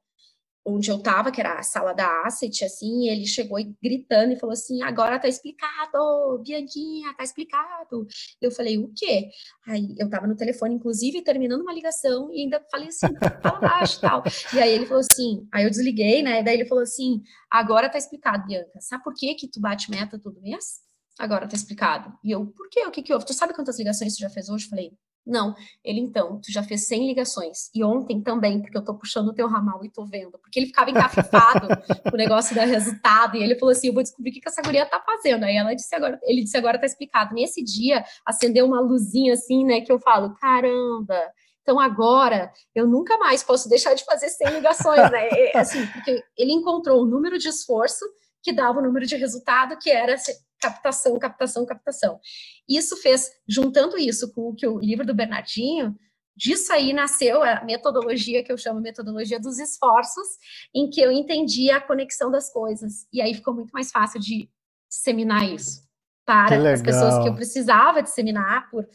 onde 0.65 0.91
eu 0.91 0.97
estava, 0.97 1.31
que 1.33 1.41
era 1.41 1.59
a 1.59 1.63
sala 1.63 1.93
da 1.93 2.23
Asset, 2.27 2.65
assim, 2.65 3.09
ele 3.09 3.27
chegou 3.27 3.59
gritando 3.83 4.33
e 4.33 4.39
falou 4.39 4.53
assim, 4.53 4.83
agora 4.83 5.19
tá 5.19 5.27
explicado, 5.27 6.43
Bianquinha, 6.45 7.15
tá 7.15 7.25
explicado. 7.25 8.07
Eu 8.41 8.51
falei, 8.51 8.79
o 8.79 8.93
quê? 8.95 9.31
Aí 9.67 9.95
eu 9.99 10.07
estava 10.07 10.27
no 10.27 10.37
telefone, 10.37 10.75
inclusive, 10.75 11.23
terminando 11.23 11.63
uma 11.63 11.73
ligação, 11.73 12.33
e 12.33 12.43
ainda 12.43 12.65
falei 12.71 12.89
assim, 12.89 13.09
fala 13.43 13.61
baixo 13.61 14.01
tal. 14.01 14.23
E 14.55 14.59
aí 14.59 14.71
ele 14.71 14.87
falou 14.87 15.01
assim, 15.01 15.49
aí 15.53 15.65
eu 15.65 15.71
desliguei, 15.71 16.23
né, 16.23 16.43
daí 16.43 16.55
ele 16.55 16.67
falou 16.67 16.83
assim, 16.83 17.23
agora 17.51 17.89
tá 17.89 17.99
explicado, 17.99 18.47
Bianca, 18.47 18.81
sabe 18.81 19.03
por 19.03 19.15
que 19.15 19.35
que 19.35 19.49
tu 19.49 19.61
bate 19.61 19.91
meta 19.91 20.19
todo 20.19 20.41
mês? 20.41 20.87
Agora 21.19 21.49
tá 21.49 21.57
explicado. 21.57 22.17
E 22.23 22.31
eu, 22.31 22.47
por 22.47 22.69
quê? 22.71 22.87
O 22.87 22.93
que 22.93 23.03
que 23.03 23.13
houve? 23.13 23.27
Tu 23.27 23.35
sabe 23.35 23.53
quantas 23.53 23.77
ligações 23.77 24.15
tu 24.15 24.21
já 24.21 24.31
fez 24.31 24.49
hoje? 24.49 24.67
Eu 24.67 24.71
falei, 24.71 24.93
não, 25.29 25.55
ele 25.85 26.01
então, 26.01 26.41
tu 26.41 26.51
já 26.51 26.62
fez 26.62 26.87
100 26.87 27.07
ligações. 27.07 27.70
E 27.74 27.85
ontem 27.85 28.22
também, 28.22 28.62
porque 28.62 28.79
eu 28.79 28.85
tô 28.85 28.95
puxando 28.95 29.29
o 29.29 29.35
teu 29.35 29.47
ramal 29.47 29.85
e 29.85 29.91
tô 29.91 30.07
vendo. 30.07 30.39
Porque 30.39 30.59
ele 30.59 30.66
ficava 30.66 30.91
encafifado 30.91 31.68
com 32.03 32.14
o 32.14 32.16
negócio 32.16 32.55
do 32.55 32.61
resultado. 32.62 33.37
E 33.37 33.43
ele 33.43 33.59
falou 33.59 33.72
assim: 33.72 33.89
eu 33.89 33.93
vou 33.93 34.03
descobrir 34.03 34.31
o 34.31 34.33
que, 34.33 34.41
que 34.41 34.49
essa 34.49 34.62
guria 34.62 34.87
tá 34.87 35.01
fazendo. 35.05 35.45
Aí 35.45 35.55
ela 35.55 35.74
disse 35.74 35.95
agora, 35.95 36.18
ele 36.22 36.43
disse 36.43 36.57
agora 36.57 36.81
tá 36.81 36.87
explicado. 36.87 37.35
Nesse 37.35 37.62
dia, 37.62 38.03
acendeu 38.24 38.64
uma 38.66 38.81
luzinha 38.81 39.35
assim, 39.35 39.64
né? 39.64 39.83
Que 39.83 39.93
eu 39.93 40.01
falo: 40.01 40.35
caramba, 40.35 41.20
então 41.61 41.79
agora 41.79 42.51
eu 42.74 42.87
nunca 42.87 43.18
mais 43.18 43.43
posso 43.43 43.68
deixar 43.68 43.93
de 43.93 44.05
fazer 44.05 44.31
100 44.31 44.51
ligações, 44.53 45.11
né? 45.11 45.29
Assim, 45.55 45.87
porque 45.89 46.22
ele 46.39 46.53
encontrou 46.53 47.03
o 47.03 47.07
número 47.07 47.37
de 47.37 47.49
esforço 47.49 48.05
que 48.43 48.53
dava 48.53 48.79
o 48.79 48.83
número 48.83 49.05
de 49.05 49.16
resultado, 49.16 49.76
que 49.79 49.91
era 49.91 50.14
captação, 50.61 51.19
captação, 51.19 51.67
captação. 51.67 52.21
Isso 52.69 52.97
fez, 52.97 53.31
juntando 53.49 53.99
isso 53.99 54.33
com 54.33 54.49
o 54.49 54.55
que 54.55 54.67
o 54.67 54.79
livro 54.79 55.07
do 55.07 55.15
Bernardinho, 55.15 55.97
disso 56.37 56.73
aí 56.73 56.93
nasceu 56.93 57.43
a 57.43 57.65
metodologia 57.65 58.45
que 58.45 58.53
eu 58.53 58.59
chamo 58.59 58.81
metodologia 58.81 59.41
dos 59.41 59.59
esforços, 59.59 60.27
em 60.75 60.89
que 60.89 61.01
eu 61.01 61.11
entendi 61.11 61.71
a 61.71 61.81
conexão 61.81 62.31
das 62.31 62.53
coisas. 62.53 63.07
E 63.13 63.21
aí 63.21 63.35
ficou 63.35 63.55
muito 63.55 63.71
mais 63.71 63.91
fácil 63.91 64.21
de 64.21 64.49
disseminar 64.89 65.49
isso 65.49 65.87
para 66.25 66.73
as 66.73 66.83
pessoas 66.83 67.23
que 67.23 67.29
eu 67.29 67.35
precisava 67.35 68.03
disseminar 68.03 68.71
por 68.71 68.87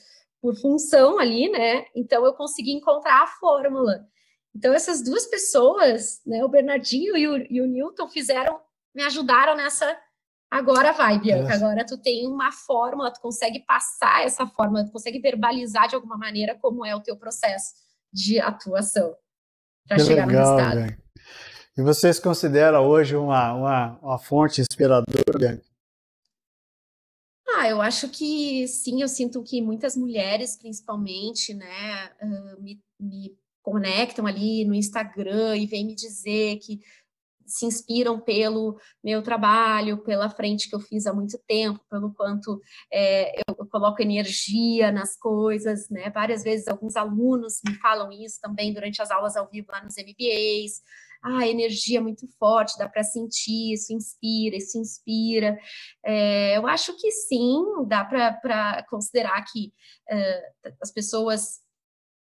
por 0.44 0.58
função 0.58 1.20
ali, 1.20 1.50
né? 1.50 1.86
Então 1.96 2.26
eu 2.26 2.34
consegui 2.34 2.74
encontrar 2.74 3.24
a 3.24 3.28
fórmula. 3.28 4.06
Então 4.54 4.74
essas 4.74 5.02
duas 5.02 5.26
pessoas, 5.26 6.22
né, 6.26 6.44
o 6.44 6.50
Bernardinho 6.50 7.16
e 7.16 7.28
o, 7.30 7.38
e 7.50 7.62
o 7.62 7.66
Newton 7.66 8.10
fizeram, 8.10 8.60
me 8.94 9.04
ajudaram 9.04 9.56
nessa 9.56 9.98
Agora 10.54 10.92
vai, 10.92 11.20
Bianca. 11.20 11.52
Agora 11.56 11.84
tu 11.84 11.98
tem 11.98 12.28
uma 12.28 12.52
fórmula, 12.52 13.12
tu 13.12 13.20
consegue 13.20 13.62
passar 13.62 14.24
essa 14.24 14.46
fórmula, 14.46 14.86
tu 14.86 14.92
consegue 14.92 15.20
verbalizar 15.20 15.88
de 15.88 15.96
alguma 15.96 16.16
maneira 16.16 16.56
como 16.62 16.86
é 16.86 16.96
o 16.96 17.02
teu 17.02 17.18
processo 17.18 17.74
de 18.14 18.40
atuação 18.40 19.16
para 19.88 19.98
chegar 19.98 20.28
legal, 20.28 20.46
no 20.46 20.58
resultado. 20.58 20.78
Bianca. 20.78 21.04
E 21.76 21.82
vocês 21.82 22.20
consideram 22.20 22.86
hoje 22.88 23.16
uma, 23.16 23.52
uma, 23.56 24.00
uma 24.00 24.20
fonte 24.20 24.62
inspiradora, 24.62 25.40
Bianca? 25.40 25.64
Ah, 27.58 27.68
eu 27.68 27.82
acho 27.82 28.08
que 28.10 28.68
sim, 28.68 29.02
eu 29.02 29.08
sinto 29.08 29.42
que 29.42 29.60
muitas 29.60 29.98
mulheres, 29.98 30.56
principalmente, 30.56 31.56
né, 31.56 32.12
me, 32.60 32.80
me 33.00 33.36
conectam 33.64 34.28
ali 34.28 34.66
no 34.66 34.76
Instagram 34.76 35.58
e 35.58 35.66
vêm 35.66 35.88
me 35.88 35.96
dizer 35.96 36.58
que 36.58 36.80
se 37.54 37.68
inspiram 37.68 38.20
pelo 38.20 38.80
meu 39.04 39.22
trabalho, 39.22 40.00
pela 40.00 40.28
frente 40.28 40.68
que 40.68 40.76
eu 40.76 40.80
fiz 40.80 41.06
há 41.06 41.14
muito 41.14 41.38
tempo, 41.48 41.80
pelo 41.88 42.12
quanto 42.12 42.60
é, 42.92 43.42
eu, 43.48 43.56
coloco 43.68 44.02
energia 44.02 44.92
nas 44.92 45.16
coisas, 45.16 45.88
né? 45.88 46.10
Várias 46.10 46.44
vezes 46.44 46.68
alguns 46.68 46.96
alunos 46.96 47.62
me 47.64 47.76
falam 47.76 48.12
isso 48.12 48.40
também 48.42 48.74
durante 48.74 49.04
as 49.04 49.12
aulas 49.12 49.38
ao 49.38 49.48
vivo 49.48 49.68
lá 49.72 49.84
nos 49.84 49.96
MBAs. 49.98 50.82
Ah, 51.22 51.42
a 51.42 51.48
energia 51.48 52.00
é 52.00 52.02
muito 52.02 52.28
forte, 52.40 52.78
dá 52.78 52.90
para 52.90 53.04
sentir, 53.04 53.74
isso 53.74 53.94
inspira, 53.94 54.58
isso 54.58 54.80
inspira. 54.80 55.56
É, 56.04 56.58
eu 56.58 56.66
acho 56.66 56.98
que 56.98 57.12
sim, 57.12 57.62
dá 57.88 58.04
para 58.04 58.84
considerar 58.90 59.44
que 59.46 59.72
é, 60.10 60.52
as 60.82 60.92
pessoas 60.92 61.62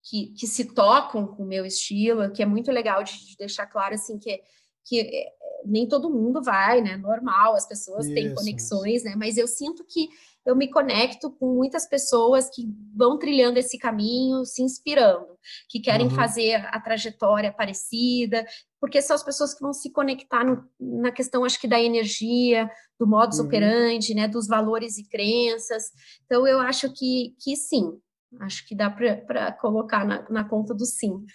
que, 0.03 0.33
que, 0.33 0.45
se 0.45 0.73
tocam 0.73 1.25
com 1.25 1.43
o 1.43 1.47
meu 1.47 1.65
estilo, 1.65 2.31
que 2.33 2.43
é 2.43 2.45
muito 2.45 2.69
legal 2.69 3.01
de, 3.01 3.13
de 3.27 3.37
deixar 3.37 3.65
claro 3.67 3.95
assim 3.95 4.19
que 4.19 4.41
que 4.85 4.99
eh, 5.01 5.33
nem 5.65 5.87
todo 5.87 6.09
mundo 6.09 6.41
vai, 6.41 6.81
né? 6.81 6.97
Normal, 6.97 7.55
as 7.55 7.67
pessoas 7.67 8.05
isso, 8.05 8.15
têm 8.15 8.33
conexões, 8.33 9.03
né? 9.03 9.13
Mas 9.15 9.37
eu 9.37 9.47
sinto 9.47 9.85
que 9.85 10.09
eu 10.45 10.55
me 10.55 10.67
conecto 10.67 11.29
com 11.29 11.53
muitas 11.53 11.87
pessoas 11.87 12.49
que 12.49 12.67
vão 12.95 13.17
trilhando 13.17 13.57
esse 13.57 13.77
caminho, 13.77 14.43
se 14.43 14.63
inspirando, 14.63 15.37
que 15.69 15.79
querem 15.79 16.07
uhum. 16.07 16.15
fazer 16.15 16.55
a 16.55 16.79
trajetória 16.79 17.53
parecida, 17.53 18.43
porque 18.79 19.01
são 19.01 19.15
as 19.15 19.23
pessoas 19.23 19.53
que 19.53 19.61
vão 19.61 19.71
se 19.71 19.91
conectar 19.91 20.43
no, 20.43 20.67
na 20.79 21.11
questão, 21.11 21.45
acho 21.45 21.61
que 21.61 21.67
da 21.67 21.79
energia, 21.79 22.69
do 22.99 23.05
modus 23.05 23.39
uhum. 23.39 23.45
operandi, 23.45 24.15
né? 24.15 24.27
Dos 24.27 24.47
valores 24.47 24.97
e 24.97 25.07
crenças. 25.07 25.91
Então, 26.25 26.47
eu 26.47 26.59
acho 26.59 26.91
que, 26.91 27.35
que 27.39 27.55
sim, 27.55 27.99
Acho 28.39 28.65
que 28.65 28.73
dá 28.73 28.89
para 28.89 29.51
colocar 29.53 30.05
na, 30.05 30.27
na, 30.29 30.43
conta 30.43 30.73
do 30.73 30.85
sim. 30.85 31.25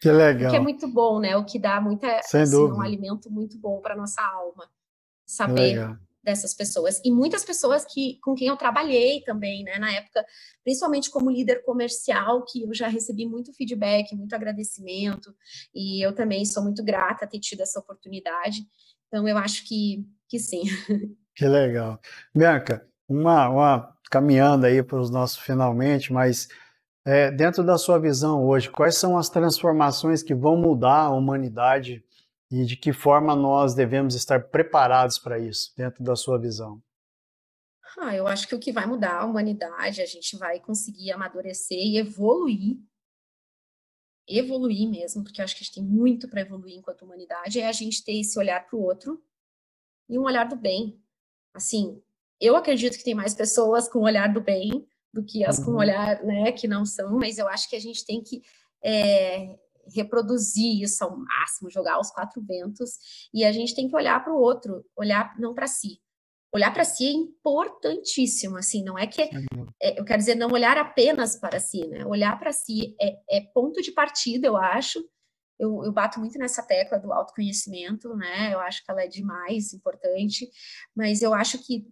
Que 0.00 0.10
legal. 0.10 0.50
que 0.50 0.56
é 0.56 0.60
muito 0.60 0.88
bom, 0.88 1.20
né? 1.20 1.36
O 1.36 1.44
que 1.44 1.58
dá 1.58 1.80
muita, 1.80 2.22
Sem 2.22 2.42
assim, 2.42 2.52
dúvida. 2.52 2.78
um 2.78 2.82
alimento 2.82 3.30
muito 3.30 3.58
bom 3.58 3.80
para 3.80 3.94
nossa 3.96 4.22
alma. 4.22 4.68
Saber 5.26 5.98
dessas 6.28 6.54
pessoas. 6.54 7.00
E 7.04 7.10
muitas 7.10 7.44
pessoas 7.44 7.84
que 7.84 8.18
com 8.22 8.34
quem 8.34 8.48
eu 8.48 8.56
trabalhei 8.56 9.22
também, 9.22 9.64
né? 9.64 9.78
Na 9.78 9.92
época, 9.92 10.24
principalmente 10.62 11.10
como 11.10 11.30
líder 11.30 11.64
comercial, 11.64 12.44
que 12.44 12.64
eu 12.64 12.74
já 12.74 12.88
recebi 12.88 13.26
muito 13.26 13.52
feedback, 13.54 14.14
muito 14.14 14.34
agradecimento. 14.34 15.34
E 15.74 16.04
eu 16.04 16.14
também 16.14 16.44
sou 16.44 16.62
muito 16.62 16.84
grata 16.84 17.24
a 17.24 17.28
ter 17.28 17.40
tido 17.40 17.60
essa 17.62 17.80
oportunidade. 17.80 18.60
Então, 19.06 19.26
eu 19.26 19.38
acho 19.38 19.66
que, 19.66 20.04
que 20.28 20.38
sim. 20.38 20.62
Que 21.34 21.46
legal. 21.46 22.00
Bianca, 22.34 22.84
uma, 23.08 23.48
uma 23.48 23.97
caminhando 24.08 24.66
aí 24.66 24.82
para 24.82 25.00
os 25.00 25.10
nossos 25.10 25.38
finalmente, 25.38 26.12
mas 26.12 26.48
é, 27.04 27.30
dentro 27.30 27.64
da 27.64 27.78
sua 27.78 27.98
visão 27.98 28.44
hoje, 28.44 28.70
quais 28.70 28.96
são 28.96 29.16
as 29.16 29.28
transformações 29.28 30.22
que 30.22 30.34
vão 30.34 30.56
mudar 30.56 31.04
a 31.04 31.10
humanidade 31.10 32.04
e 32.50 32.64
de 32.64 32.76
que 32.76 32.92
forma 32.92 33.34
nós 33.36 33.74
devemos 33.74 34.14
estar 34.14 34.48
preparados 34.48 35.18
para 35.18 35.38
isso, 35.38 35.72
dentro 35.76 36.02
da 36.02 36.16
sua 36.16 36.38
visão? 36.38 36.82
Ah, 37.98 38.14
eu 38.14 38.26
acho 38.26 38.46
que 38.46 38.54
o 38.54 38.58
que 38.58 38.72
vai 38.72 38.86
mudar 38.86 39.20
a 39.20 39.24
humanidade, 39.24 40.02
a 40.02 40.06
gente 40.06 40.36
vai 40.36 40.60
conseguir 40.60 41.10
amadurecer 41.10 41.78
e 41.78 41.98
evoluir, 41.98 42.78
evoluir 44.28 44.88
mesmo, 44.88 45.24
porque 45.24 45.40
acho 45.40 45.56
que 45.56 45.62
a 45.62 45.64
gente 45.64 45.74
tem 45.74 45.84
muito 45.84 46.28
para 46.28 46.42
evoluir 46.42 46.76
enquanto 46.76 47.02
humanidade, 47.02 47.60
é 47.60 47.66
a 47.66 47.72
gente 47.72 48.04
ter 48.04 48.20
esse 48.20 48.38
olhar 48.38 48.66
para 48.66 48.76
o 48.76 48.82
outro 48.82 49.22
e 50.08 50.18
um 50.18 50.24
olhar 50.24 50.44
do 50.44 50.56
bem. 50.56 51.02
Assim, 51.54 52.02
eu 52.40 52.56
acredito 52.56 52.96
que 52.96 53.04
tem 53.04 53.14
mais 53.14 53.34
pessoas 53.34 53.88
com 53.88 54.00
o 54.00 54.04
olhar 54.04 54.32
do 54.32 54.40
bem 54.40 54.86
do 55.12 55.24
que 55.24 55.44
as 55.44 55.58
uhum. 55.58 55.64
com 55.64 55.70
o 55.72 55.78
olhar, 55.78 56.22
né, 56.22 56.52
que 56.52 56.68
não 56.68 56.84
são, 56.84 57.16
mas 57.18 57.38
eu 57.38 57.48
acho 57.48 57.68
que 57.68 57.76
a 57.76 57.80
gente 57.80 58.04
tem 58.04 58.22
que 58.22 58.42
é, 58.84 59.56
reproduzir 59.94 60.82
isso 60.82 61.02
ao 61.02 61.16
máximo, 61.16 61.70
jogar 61.70 61.94
aos 61.94 62.10
quatro 62.10 62.42
ventos, 62.42 62.92
e 63.32 63.44
a 63.44 63.52
gente 63.52 63.74
tem 63.74 63.88
que 63.88 63.96
olhar 63.96 64.22
para 64.22 64.32
o 64.32 64.40
outro, 64.40 64.84
olhar 64.96 65.34
não 65.38 65.54
para 65.54 65.66
si. 65.66 65.98
Olhar 66.54 66.72
para 66.72 66.84
si 66.84 67.06
é 67.06 67.10
importantíssimo, 67.10 68.56
assim, 68.56 68.82
não 68.82 68.98
é 68.98 69.06
que, 69.06 69.22
é, 69.82 69.98
eu 69.98 70.04
quero 70.04 70.18
dizer, 70.18 70.34
não 70.34 70.50
olhar 70.50 70.78
apenas 70.78 71.36
para 71.36 71.60
si, 71.60 71.86
né, 71.86 72.06
olhar 72.06 72.38
para 72.38 72.52
si 72.52 72.94
é, 73.00 73.18
é 73.30 73.40
ponto 73.52 73.82
de 73.82 73.92
partida, 73.92 74.46
eu 74.46 74.56
acho, 74.56 75.02
eu, 75.58 75.84
eu, 75.84 75.92
bato 75.92 76.20
muito 76.20 76.38
nessa 76.38 76.62
tecla 76.62 76.98
do 76.98 77.12
autoconhecimento, 77.12 78.14
né? 78.14 78.54
Eu 78.54 78.60
acho 78.60 78.84
que 78.84 78.90
ela 78.92 79.02
é 79.02 79.08
demais 79.08 79.72
importante, 79.72 80.48
mas 80.94 81.20
eu 81.20 81.34
acho 81.34 81.58
que 81.66 81.84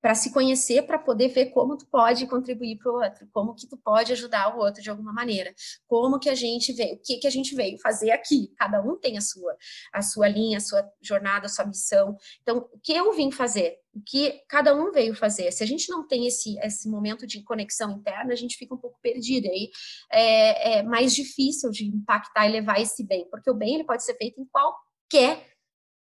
para 0.00 0.14
se 0.14 0.32
conhecer, 0.32 0.82
para 0.82 0.98
poder 0.98 1.28
ver 1.28 1.46
como 1.46 1.76
tu 1.76 1.86
pode 1.86 2.26
contribuir 2.26 2.78
para 2.78 2.92
o 2.92 3.02
outro, 3.02 3.28
como 3.32 3.54
que 3.54 3.66
tu 3.66 3.76
pode 3.76 4.12
ajudar 4.12 4.54
o 4.54 4.60
outro 4.60 4.82
de 4.82 4.90
alguma 4.90 5.12
maneira, 5.12 5.54
como 5.88 6.18
que 6.18 6.28
a 6.28 6.34
gente 6.34 6.72
veio, 6.72 6.94
o 6.94 7.02
que 7.02 7.18
que 7.18 7.26
a 7.26 7.30
gente 7.30 7.54
veio 7.54 7.78
fazer 7.78 8.10
aqui. 8.10 8.52
Cada 8.56 8.80
um 8.80 8.96
tem 8.98 9.18
a 9.18 9.20
sua, 9.20 9.56
a 9.92 10.02
sua 10.02 10.28
linha, 10.28 10.58
a 10.58 10.60
sua 10.60 10.88
jornada, 11.02 11.46
a 11.46 11.48
sua 11.48 11.66
missão. 11.66 12.16
Então, 12.42 12.68
o 12.72 12.78
que 12.80 12.92
eu 12.92 13.12
vim 13.14 13.30
fazer? 13.30 13.78
O 13.94 14.00
que 14.00 14.42
cada 14.48 14.76
um 14.76 14.92
veio 14.92 15.14
fazer? 15.14 15.50
Se 15.50 15.64
a 15.64 15.66
gente 15.66 15.90
não 15.90 16.06
tem 16.06 16.26
esse, 16.26 16.58
esse 16.58 16.88
momento 16.88 17.26
de 17.26 17.42
conexão 17.42 17.90
interna, 17.92 18.32
a 18.32 18.36
gente 18.36 18.56
fica 18.56 18.74
um 18.74 18.78
pouco 18.78 18.98
perdido. 19.00 19.48
Aí 19.48 19.70
é, 20.12 20.78
é 20.78 20.82
mais 20.82 21.14
difícil 21.14 21.70
de 21.70 21.86
impactar 21.86 22.46
e 22.46 22.52
levar 22.52 22.80
esse 22.80 23.02
bem, 23.04 23.26
porque 23.30 23.50
o 23.50 23.54
bem 23.54 23.74
ele 23.74 23.84
pode 23.84 24.04
ser 24.04 24.14
feito 24.16 24.40
em 24.40 24.46
qualquer 24.46 25.48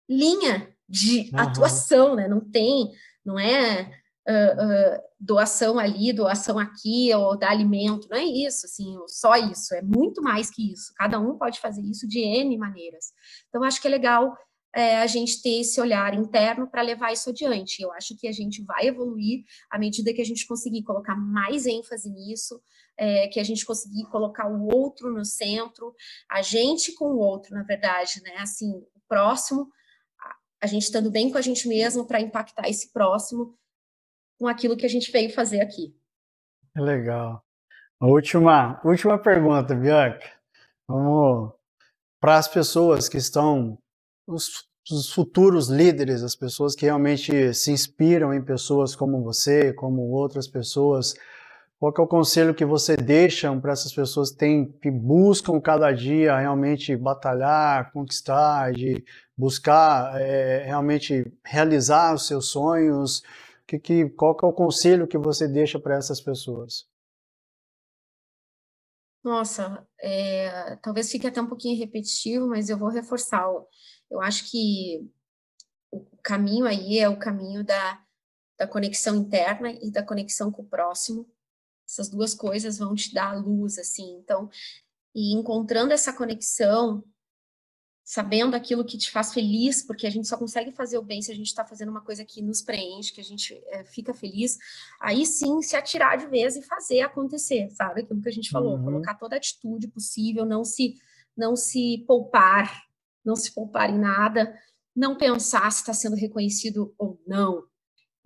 linha 0.09 0.73
de 0.87 1.29
uhum. 1.33 1.39
atuação, 1.39 2.15
né? 2.15 2.27
Não 2.27 2.39
tem 2.39 2.91
não 3.29 3.39
é 3.39 3.83
uh, 4.27 4.97
uh, 4.97 5.01
doação 5.19 5.77
ali, 5.77 6.11
doação 6.11 6.57
aqui, 6.57 7.13
ou 7.13 7.37
dar 7.37 7.51
alimento, 7.51 8.07
não 8.09 8.17
é 8.17 8.23
isso, 8.23 8.65
assim, 8.65 8.97
só 9.07 9.35
isso, 9.35 9.75
é 9.75 9.81
muito 9.81 10.21
mais 10.21 10.49
que 10.49 10.73
isso. 10.73 10.91
Cada 10.97 11.19
um 11.19 11.37
pode 11.37 11.59
fazer 11.59 11.81
isso 11.81 12.07
de 12.07 12.19
N 12.19 12.57
maneiras. 12.57 13.11
Então, 13.47 13.63
acho 13.63 13.79
que 13.79 13.87
é 13.87 13.91
legal 13.91 14.35
é, 14.73 14.97
a 14.97 15.07
gente 15.07 15.41
ter 15.41 15.61
esse 15.61 15.79
olhar 15.79 16.13
interno 16.13 16.67
para 16.69 16.81
levar 16.81 17.11
isso 17.11 17.29
adiante. 17.29 17.81
Eu 17.81 17.91
acho 17.93 18.15
que 18.17 18.27
a 18.27 18.31
gente 18.31 18.63
vai 18.63 18.87
evoluir 18.87 19.43
à 19.69 19.77
medida 19.77 20.13
que 20.13 20.21
a 20.21 20.25
gente 20.25 20.47
conseguir 20.47 20.83
colocar 20.83 21.15
mais 21.15 21.65
ênfase 21.65 22.09
nisso, 22.09 22.61
é, 22.97 23.27
que 23.27 23.39
a 23.39 23.43
gente 23.43 23.65
conseguir 23.65 24.05
colocar 24.09 24.47
o 24.47 24.67
outro 24.67 25.11
no 25.11 25.25
centro, 25.25 25.93
a 26.29 26.41
gente 26.41 26.93
com 26.93 27.05
o 27.05 27.17
outro, 27.17 27.53
na 27.53 27.63
verdade, 27.63 28.21
né? 28.23 28.35
Assim, 28.37 28.69
o 28.71 29.01
próximo 29.07 29.67
a 30.61 30.67
gente 30.67 30.83
estando 30.83 31.09
bem 31.09 31.31
com 31.31 31.37
a 31.37 31.41
gente 31.41 31.67
mesmo 31.67 32.05
para 32.05 32.19
impactar 32.19 32.67
esse 32.67 32.91
próximo 32.91 33.57
com 34.37 34.47
aquilo 34.47 34.77
que 34.77 34.85
a 34.85 34.89
gente 34.89 35.11
veio 35.11 35.33
fazer 35.33 35.61
aqui. 35.61 35.95
Legal. 36.75 37.43
Última, 38.01 38.79
última 38.83 39.17
pergunta, 39.17 39.75
Bianca. 39.75 40.31
Vamos 40.87 41.51
para 42.19 42.37
as 42.37 42.47
pessoas 42.47 43.09
que 43.09 43.17
estão, 43.17 43.77
os, 44.25 44.65
os, 44.89 45.11
futuros 45.11 45.67
líderes, 45.67 46.23
as 46.23 46.35
pessoas 46.35 46.75
que 46.75 46.85
realmente 46.85 47.53
se 47.53 47.71
inspiram 47.71 48.33
em 48.33 48.41
pessoas 48.41 48.95
como 48.95 49.21
você, 49.21 49.73
como 49.73 50.01
outras 50.11 50.47
pessoas. 50.47 51.13
Qual 51.77 51.93
é 51.97 52.01
o 52.01 52.07
conselho 52.07 52.53
que 52.53 52.65
você 52.65 52.97
deixa 52.97 53.53
para 53.57 53.71
essas 53.71 53.93
pessoas 53.93 54.31
que, 54.31 54.65
que 54.81 54.91
buscam 54.91 55.59
cada 55.61 55.91
dia 55.91 56.37
realmente 56.37 56.95
batalhar, 56.95 57.91
conquistar, 57.91 58.73
de 58.73 59.03
buscar 59.39 60.19
é, 60.19 60.65
realmente 60.65 61.31
realizar 61.45 62.13
os 62.13 62.27
seus 62.27 62.49
sonhos? 62.49 63.23
Que, 63.65 63.79
que, 63.79 64.09
qual 64.09 64.35
que 64.35 64.43
é 64.43 64.47
o 64.47 64.53
conselho 64.53 65.07
que 65.07 65.17
você 65.17 65.47
deixa 65.47 65.79
para 65.79 65.95
essas 65.95 66.19
pessoas? 66.19 66.85
Nossa, 69.23 69.87
é, 70.01 70.75
talvez 70.77 71.09
fique 71.09 71.25
até 71.25 71.41
um 71.41 71.47
pouquinho 71.47 71.79
repetitivo, 71.79 72.47
mas 72.47 72.67
eu 72.69 72.77
vou 72.77 72.89
reforçar. 72.89 73.45
Eu 74.09 74.19
acho 74.19 74.49
que 74.51 75.09
o 75.89 76.05
caminho 76.21 76.65
aí 76.65 76.99
é 76.99 77.07
o 77.07 77.17
caminho 77.17 77.63
da, 77.63 78.03
da 78.57 78.67
conexão 78.67 79.15
interna 79.15 79.71
e 79.71 79.89
da 79.89 80.03
conexão 80.03 80.51
com 80.51 80.63
o 80.63 80.67
próximo. 80.67 81.25
Essas 81.87 82.09
duas 82.09 82.33
coisas 82.33 82.77
vão 82.77 82.93
te 82.93 83.13
dar 83.13 83.31
a 83.31 83.39
luz, 83.39 83.77
assim. 83.77 84.17
Então, 84.17 84.49
e 85.15 85.33
encontrando 85.33 85.93
essa 85.93 86.11
conexão, 86.11 87.03
sabendo 88.09 88.55
aquilo 88.55 88.83
que 88.83 88.97
te 88.97 89.11
faz 89.11 89.31
feliz, 89.31 89.83
porque 89.83 90.07
a 90.07 90.09
gente 90.09 90.27
só 90.27 90.35
consegue 90.35 90.71
fazer 90.71 90.97
o 90.97 91.03
bem 91.03 91.21
se 91.21 91.31
a 91.31 91.35
gente 91.35 91.45
está 91.45 91.63
fazendo 91.63 91.89
uma 91.89 92.01
coisa 92.01 92.25
que 92.25 92.41
nos 92.41 92.59
preenche, 92.59 93.13
que 93.13 93.21
a 93.21 93.23
gente 93.23 93.53
é, 93.67 93.83
fica 93.83 94.15
feliz, 94.15 94.57
aí 94.99 95.27
sim 95.27 95.61
se 95.61 95.75
atirar 95.75 96.17
de 96.17 96.25
vez 96.25 96.55
e 96.55 96.63
fazer 96.63 97.01
acontecer, 97.01 97.69
sabe? 97.69 98.01
Aquilo 98.01 98.19
que 98.19 98.27
a 98.27 98.31
gente 98.31 98.49
falou, 98.49 98.77
uhum. 98.77 98.83
colocar 98.83 99.13
toda 99.13 99.35
a 99.35 99.37
atitude 99.37 99.87
possível, 99.89 100.43
não 100.43 100.65
se, 100.65 100.95
não 101.37 101.55
se 101.55 102.03
poupar, 102.07 102.81
não 103.23 103.35
se 103.35 103.53
poupar 103.53 103.91
em 103.91 103.99
nada, 103.99 104.57
não 104.95 105.15
pensar 105.15 105.71
se 105.71 105.81
está 105.81 105.93
sendo 105.93 106.15
reconhecido 106.15 106.91
ou 106.97 107.21
não. 107.27 107.63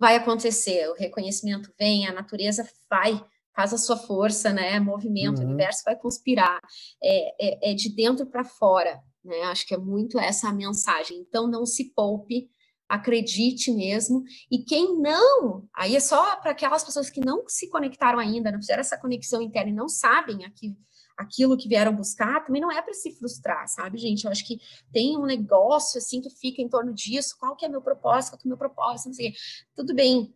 Vai 0.00 0.16
acontecer, 0.16 0.88
o 0.88 0.94
reconhecimento 0.94 1.70
vem, 1.78 2.06
a 2.06 2.12
natureza 2.12 2.66
vai 2.88 3.22
faz 3.54 3.72
a 3.72 3.78
sua 3.78 3.98
força, 3.98 4.50
né? 4.50 4.80
Movimento, 4.80 5.38
uhum. 5.38 5.44
o 5.44 5.48
universo 5.48 5.82
vai 5.84 5.94
conspirar. 5.94 6.58
É, 7.02 7.68
é, 7.68 7.72
é 7.72 7.74
de 7.74 7.94
dentro 7.94 8.26
para 8.26 8.44
fora, 8.44 9.00
né? 9.24 9.42
Acho 9.42 9.66
que 9.66 9.74
é 9.74 9.78
muito 9.78 10.18
essa 10.18 10.48
a 10.48 10.52
mensagem. 10.52 11.18
Então, 11.18 11.46
não 11.46 11.64
se 11.64 11.92
poupe, 11.94 12.50
acredite 12.88 13.72
mesmo. 13.72 14.24
E 14.50 14.58
quem 14.58 14.98
não, 14.98 15.66
aí 15.74 15.96
é 15.96 16.00
só 16.00 16.36
para 16.36 16.50
aquelas 16.50 16.84
pessoas 16.84 17.10
que 17.10 17.20
não 17.20 17.44
se 17.48 17.68
conectaram 17.68 18.18
ainda, 18.18 18.52
não 18.52 18.60
fizeram 18.60 18.80
essa 18.80 18.98
conexão 18.98 19.40
interna 19.40 19.70
e 19.70 19.74
não 19.74 19.88
sabem 19.88 20.44
aqui, 20.44 20.76
aquilo 21.16 21.56
que 21.56 21.68
vieram 21.68 21.94
buscar, 21.94 22.44
também 22.44 22.60
não 22.60 22.70
é 22.70 22.82
para 22.82 22.92
se 22.92 23.12
frustrar, 23.12 23.66
sabe, 23.68 23.98
gente? 23.98 24.24
Eu 24.24 24.30
acho 24.30 24.46
que 24.46 24.58
tem 24.92 25.16
um 25.16 25.24
negócio 25.24 25.98
assim 25.98 26.20
que 26.20 26.30
fica 26.30 26.60
em 26.60 26.68
torno 26.68 26.92
disso. 26.92 27.36
Qual 27.38 27.56
que 27.56 27.64
é 27.64 27.68
meu 27.68 27.80
propósito? 27.80 28.32
Qual 28.32 28.40
que 28.40 28.48
é 28.48 28.50
meu 28.50 28.58
propósito? 28.58 29.06
Não 29.06 29.14
sei. 29.14 29.32
Tudo 29.74 29.94
bem, 29.94 30.34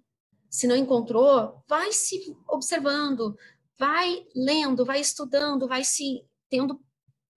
se 0.48 0.66
não 0.66 0.76
encontrou, 0.76 1.62
vai 1.68 1.92
se 1.92 2.34
observando, 2.48 3.36
vai 3.78 4.24
lendo, 4.34 4.84
vai 4.84 5.00
estudando, 5.00 5.68
vai 5.68 5.84
se 5.84 6.24
tendo 6.48 6.80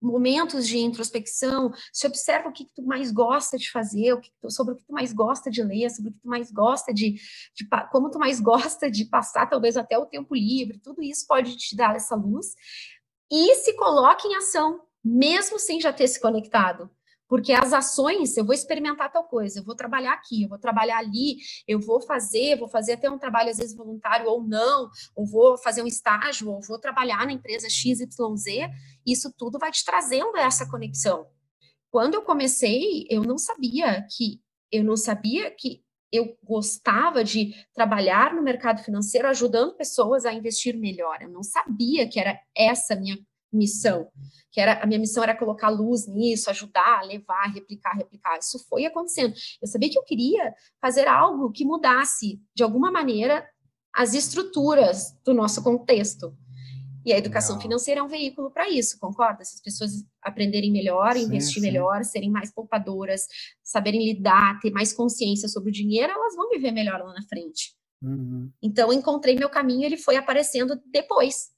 momentos 0.02 0.66
de 0.66 0.78
introspecção, 0.78 1.72
se 1.92 2.06
observa 2.06 2.48
o 2.48 2.52
que, 2.52 2.64
que 2.64 2.74
tu 2.74 2.82
mais 2.82 3.12
gosta 3.12 3.56
de 3.56 3.70
fazer, 3.70 4.12
o 4.12 4.20
que 4.20 4.30
sobre 4.48 4.74
o 4.74 4.76
que 4.76 4.84
tu 4.84 4.92
mais 4.92 5.12
gosta 5.12 5.50
de 5.50 5.62
ler, 5.62 5.90
sobre 5.90 6.10
o 6.10 6.14
que 6.14 6.20
tu 6.20 6.28
mais 6.28 6.50
gosta 6.50 6.92
de, 6.92 7.12
de, 7.54 7.68
como 7.90 8.10
tu 8.10 8.18
mais 8.18 8.40
gosta 8.40 8.90
de 8.90 9.04
passar, 9.04 9.48
talvez 9.48 9.76
até 9.76 9.96
o 9.96 10.06
tempo 10.06 10.34
livre, 10.34 10.78
tudo 10.78 11.02
isso 11.02 11.26
pode 11.26 11.56
te 11.56 11.76
dar 11.76 11.94
essa 11.94 12.16
luz, 12.16 12.54
e 13.30 13.54
se 13.56 13.74
coloque 13.76 14.28
em 14.28 14.36
ação, 14.36 14.80
mesmo 15.04 15.58
sem 15.58 15.80
já 15.80 15.92
ter 15.92 16.08
se 16.08 16.20
conectado. 16.20 16.90
Porque 17.32 17.54
as 17.54 17.72
ações, 17.72 18.36
eu 18.36 18.44
vou 18.44 18.54
experimentar 18.54 19.10
tal 19.10 19.24
coisa, 19.24 19.58
eu 19.58 19.64
vou 19.64 19.74
trabalhar 19.74 20.12
aqui, 20.12 20.42
eu 20.42 20.50
vou 20.50 20.58
trabalhar 20.58 20.98
ali, 20.98 21.38
eu 21.66 21.80
vou 21.80 21.98
fazer, 21.98 22.58
vou 22.58 22.68
fazer 22.68 22.92
até 22.92 23.10
um 23.10 23.16
trabalho 23.16 23.48
às 23.48 23.56
vezes 23.56 23.74
voluntário 23.74 24.28
ou 24.28 24.46
não, 24.46 24.90
ou 25.16 25.24
vou 25.24 25.56
fazer 25.56 25.82
um 25.82 25.86
estágio, 25.86 26.50
ou 26.50 26.60
vou 26.60 26.78
trabalhar 26.78 27.24
na 27.24 27.32
empresa 27.32 27.70
XYZ, 27.70 28.68
isso 29.06 29.32
tudo 29.34 29.58
vai 29.58 29.70
te 29.70 29.82
trazendo 29.82 30.36
essa 30.36 30.68
conexão. 30.68 31.26
Quando 31.90 32.16
eu 32.16 32.22
comecei, 32.22 33.06
eu 33.08 33.22
não 33.22 33.38
sabia 33.38 34.06
que 34.14 34.38
eu 34.70 34.84
não 34.84 34.94
sabia 34.94 35.50
que 35.50 35.82
eu 36.12 36.36
gostava 36.44 37.24
de 37.24 37.54
trabalhar 37.72 38.34
no 38.34 38.42
mercado 38.42 38.84
financeiro 38.84 39.26
ajudando 39.26 39.74
pessoas 39.74 40.26
a 40.26 40.34
investir 40.34 40.76
melhor. 40.76 41.22
Eu 41.22 41.30
não 41.30 41.42
sabia 41.42 42.06
que 42.06 42.20
era 42.20 42.38
essa 42.54 42.94
minha 42.94 43.16
missão, 43.52 44.08
que 44.50 44.60
era 44.60 44.82
a 44.82 44.86
minha 44.86 44.98
missão 44.98 45.22
era 45.22 45.36
colocar 45.36 45.68
luz 45.68 46.06
nisso, 46.06 46.50
ajudar, 46.50 47.04
levar, 47.04 47.52
replicar, 47.52 47.96
replicar. 47.96 48.38
Isso 48.38 48.58
foi 48.68 48.84
acontecendo. 48.84 49.34
Eu 49.60 49.68
sabia 49.68 49.90
que 49.90 49.98
eu 49.98 50.04
queria 50.04 50.54
fazer 50.80 51.08
algo 51.08 51.50
que 51.50 51.64
mudasse 51.64 52.40
de 52.54 52.62
alguma 52.62 52.90
maneira 52.90 53.46
as 53.94 54.14
estruturas 54.14 55.18
do 55.24 55.34
nosso 55.34 55.62
contexto. 55.62 56.36
E 57.04 57.12
a 57.12 57.18
educação 57.18 57.56
Legal. 57.56 57.62
financeira 57.62 58.00
é 58.00 58.02
um 58.02 58.08
veículo 58.08 58.50
para 58.50 58.70
isso, 58.70 58.96
concorda? 59.00 59.44
Se 59.44 59.56
as 59.56 59.60
pessoas 59.60 59.90
aprenderem 60.22 60.70
melhor, 60.70 61.14
sim, 61.14 61.24
investir 61.24 61.54
sim. 61.54 61.60
melhor, 61.60 62.04
serem 62.04 62.30
mais 62.30 62.52
poupadoras, 62.52 63.26
saberem 63.62 64.04
lidar, 64.04 64.60
ter 64.60 64.70
mais 64.70 64.92
consciência 64.92 65.48
sobre 65.48 65.70
o 65.70 65.72
dinheiro, 65.72 66.12
elas 66.12 66.36
vão 66.36 66.48
viver 66.48 66.70
melhor 66.70 67.00
lá 67.00 67.12
na 67.12 67.22
frente. 67.22 67.74
Uhum. 68.00 68.50
Então, 68.62 68.92
encontrei 68.92 69.34
meu 69.34 69.50
caminho, 69.50 69.84
ele 69.84 69.96
foi 69.96 70.16
aparecendo 70.16 70.80
depois 70.86 71.50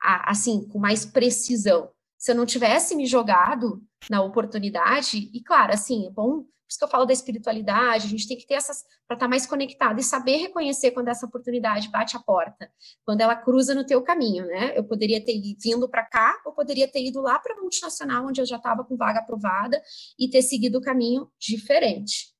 assim, 0.00 0.66
com 0.68 0.78
mais 0.78 1.04
precisão. 1.04 1.90
Se 2.18 2.32
eu 2.32 2.34
não 2.34 2.46
tivesse 2.46 2.94
me 2.94 3.06
jogado 3.06 3.82
na 4.10 4.22
oportunidade, 4.22 5.30
e 5.32 5.42
claro, 5.42 5.72
assim, 5.72 6.06
é 6.06 6.10
bom, 6.10 6.42
por 6.70 6.72
isso 6.74 6.78
que 6.78 6.84
eu 6.84 6.88
falo 6.88 7.04
da 7.04 7.12
espiritualidade, 7.12 8.06
a 8.06 8.08
gente 8.08 8.28
tem 8.28 8.36
que 8.36 8.46
ter 8.46 8.54
essas, 8.54 8.82
para 9.06 9.16
estar 9.16 9.26
tá 9.26 9.28
mais 9.28 9.44
conectado 9.44 9.98
e 9.98 10.04
saber 10.04 10.36
reconhecer 10.36 10.92
quando 10.92 11.08
essa 11.08 11.26
oportunidade 11.26 11.90
bate 11.90 12.16
a 12.16 12.20
porta, 12.20 12.70
quando 13.04 13.20
ela 13.22 13.34
cruza 13.34 13.74
no 13.74 13.84
teu 13.84 14.00
caminho, 14.02 14.46
né? 14.46 14.78
Eu 14.78 14.84
poderia 14.84 15.24
ter 15.24 15.34
vindo 15.60 15.88
para 15.88 16.04
cá, 16.04 16.40
ou 16.46 16.52
poderia 16.52 16.86
ter 16.86 17.04
ido 17.04 17.20
lá 17.20 17.40
para 17.40 17.54
a 17.54 17.60
multinacional, 17.60 18.26
onde 18.26 18.40
eu 18.40 18.46
já 18.46 18.56
estava 18.56 18.84
com 18.84 18.96
vaga 18.96 19.18
aprovada, 19.18 19.82
e 20.16 20.30
ter 20.30 20.42
seguido 20.42 20.78
o 20.78 20.80
caminho 20.80 21.28
diferente. 21.40 22.32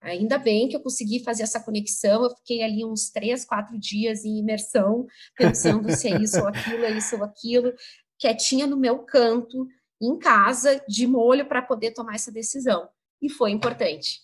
Ainda 0.00 0.38
bem 0.38 0.68
que 0.68 0.76
eu 0.76 0.80
consegui 0.80 1.22
fazer 1.22 1.42
essa 1.42 1.60
conexão. 1.60 2.24
Eu 2.24 2.30
fiquei 2.36 2.62
ali 2.62 2.84
uns 2.84 3.10
três, 3.10 3.44
quatro 3.44 3.78
dias 3.78 4.24
em 4.24 4.38
imersão, 4.38 5.06
pensando 5.36 5.90
se 5.90 6.08
é 6.08 6.20
isso 6.20 6.40
ou 6.40 6.46
aquilo, 6.46 6.84
é 6.84 6.90
isso 6.92 7.16
ou 7.16 7.24
aquilo, 7.24 7.72
quietinha 8.18 8.66
no 8.66 8.76
meu 8.76 9.00
canto, 9.00 9.66
em 10.00 10.18
casa, 10.18 10.82
de 10.88 11.06
molho, 11.06 11.46
para 11.46 11.62
poder 11.62 11.92
tomar 11.92 12.14
essa 12.14 12.30
decisão. 12.30 12.88
E 13.20 13.28
foi 13.28 13.50
importante. 13.50 14.20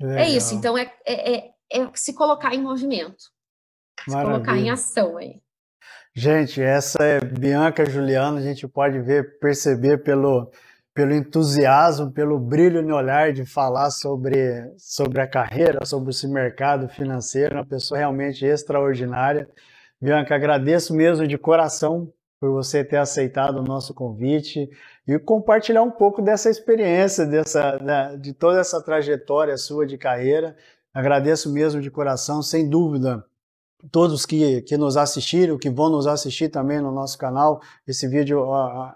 Legal. 0.00 0.18
É 0.18 0.28
isso. 0.28 0.54
Então, 0.54 0.76
é, 0.76 0.92
é, 1.06 1.34
é, 1.34 1.50
é, 1.72 1.90
se 1.94 2.12
colocar 2.12 2.54
em 2.54 2.62
movimento, 2.62 3.24
se 4.04 4.12
colocar 4.12 4.58
em 4.58 4.70
ação 4.70 5.16
aí. 5.16 5.40
Gente, 6.14 6.62
essa 6.62 7.02
é 7.02 7.20
Bianca 7.20 7.84
Juliana, 7.84 8.38
a 8.38 8.42
gente 8.42 8.66
pode 8.66 9.00
ver, 9.00 9.38
perceber 9.38 10.02
pelo 10.02 10.50
pelo 10.96 11.12
entusiasmo, 11.12 12.10
pelo 12.10 12.38
brilho 12.38 12.82
no 12.82 12.96
olhar 12.96 13.30
de 13.30 13.44
falar 13.44 13.90
sobre, 13.90 14.72
sobre 14.78 15.20
a 15.20 15.28
carreira, 15.28 15.84
sobre 15.84 16.08
esse 16.08 16.26
mercado 16.26 16.88
financeiro, 16.88 17.56
uma 17.56 17.66
pessoa 17.66 17.98
realmente 17.98 18.46
extraordinária. 18.46 19.46
Bianca, 20.00 20.34
agradeço 20.34 20.94
mesmo 20.94 21.26
de 21.26 21.36
coração 21.36 22.10
por 22.40 22.50
você 22.50 22.82
ter 22.82 22.96
aceitado 22.96 23.58
o 23.58 23.62
nosso 23.62 23.92
convite 23.92 24.70
e 25.06 25.18
compartilhar 25.18 25.82
um 25.82 25.90
pouco 25.90 26.22
dessa 26.22 26.48
experiência, 26.48 27.26
dessa, 27.26 27.76
de 28.18 28.32
toda 28.32 28.58
essa 28.58 28.82
trajetória 28.82 29.58
sua 29.58 29.86
de 29.86 29.98
carreira. 29.98 30.56
Agradeço 30.94 31.52
mesmo 31.52 31.78
de 31.82 31.90
coração, 31.90 32.40
sem 32.40 32.70
dúvida. 32.70 33.22
Todos 33.92 34.24
que, 34.24 34.62
que 34.62 34.78
nos 34.78 34.96
assistiram, 34.96 35.58
que 35.58 35.68
vão 35.68 35.90
nos 35.90 36.06
assistir 36.06 36.48
também 36.48 36.80
no 36.80 36.90
nosso 36.90 37.18
canal, 37.18 37.60
esse 37.86 38.08
vídeo, 38.08 38.46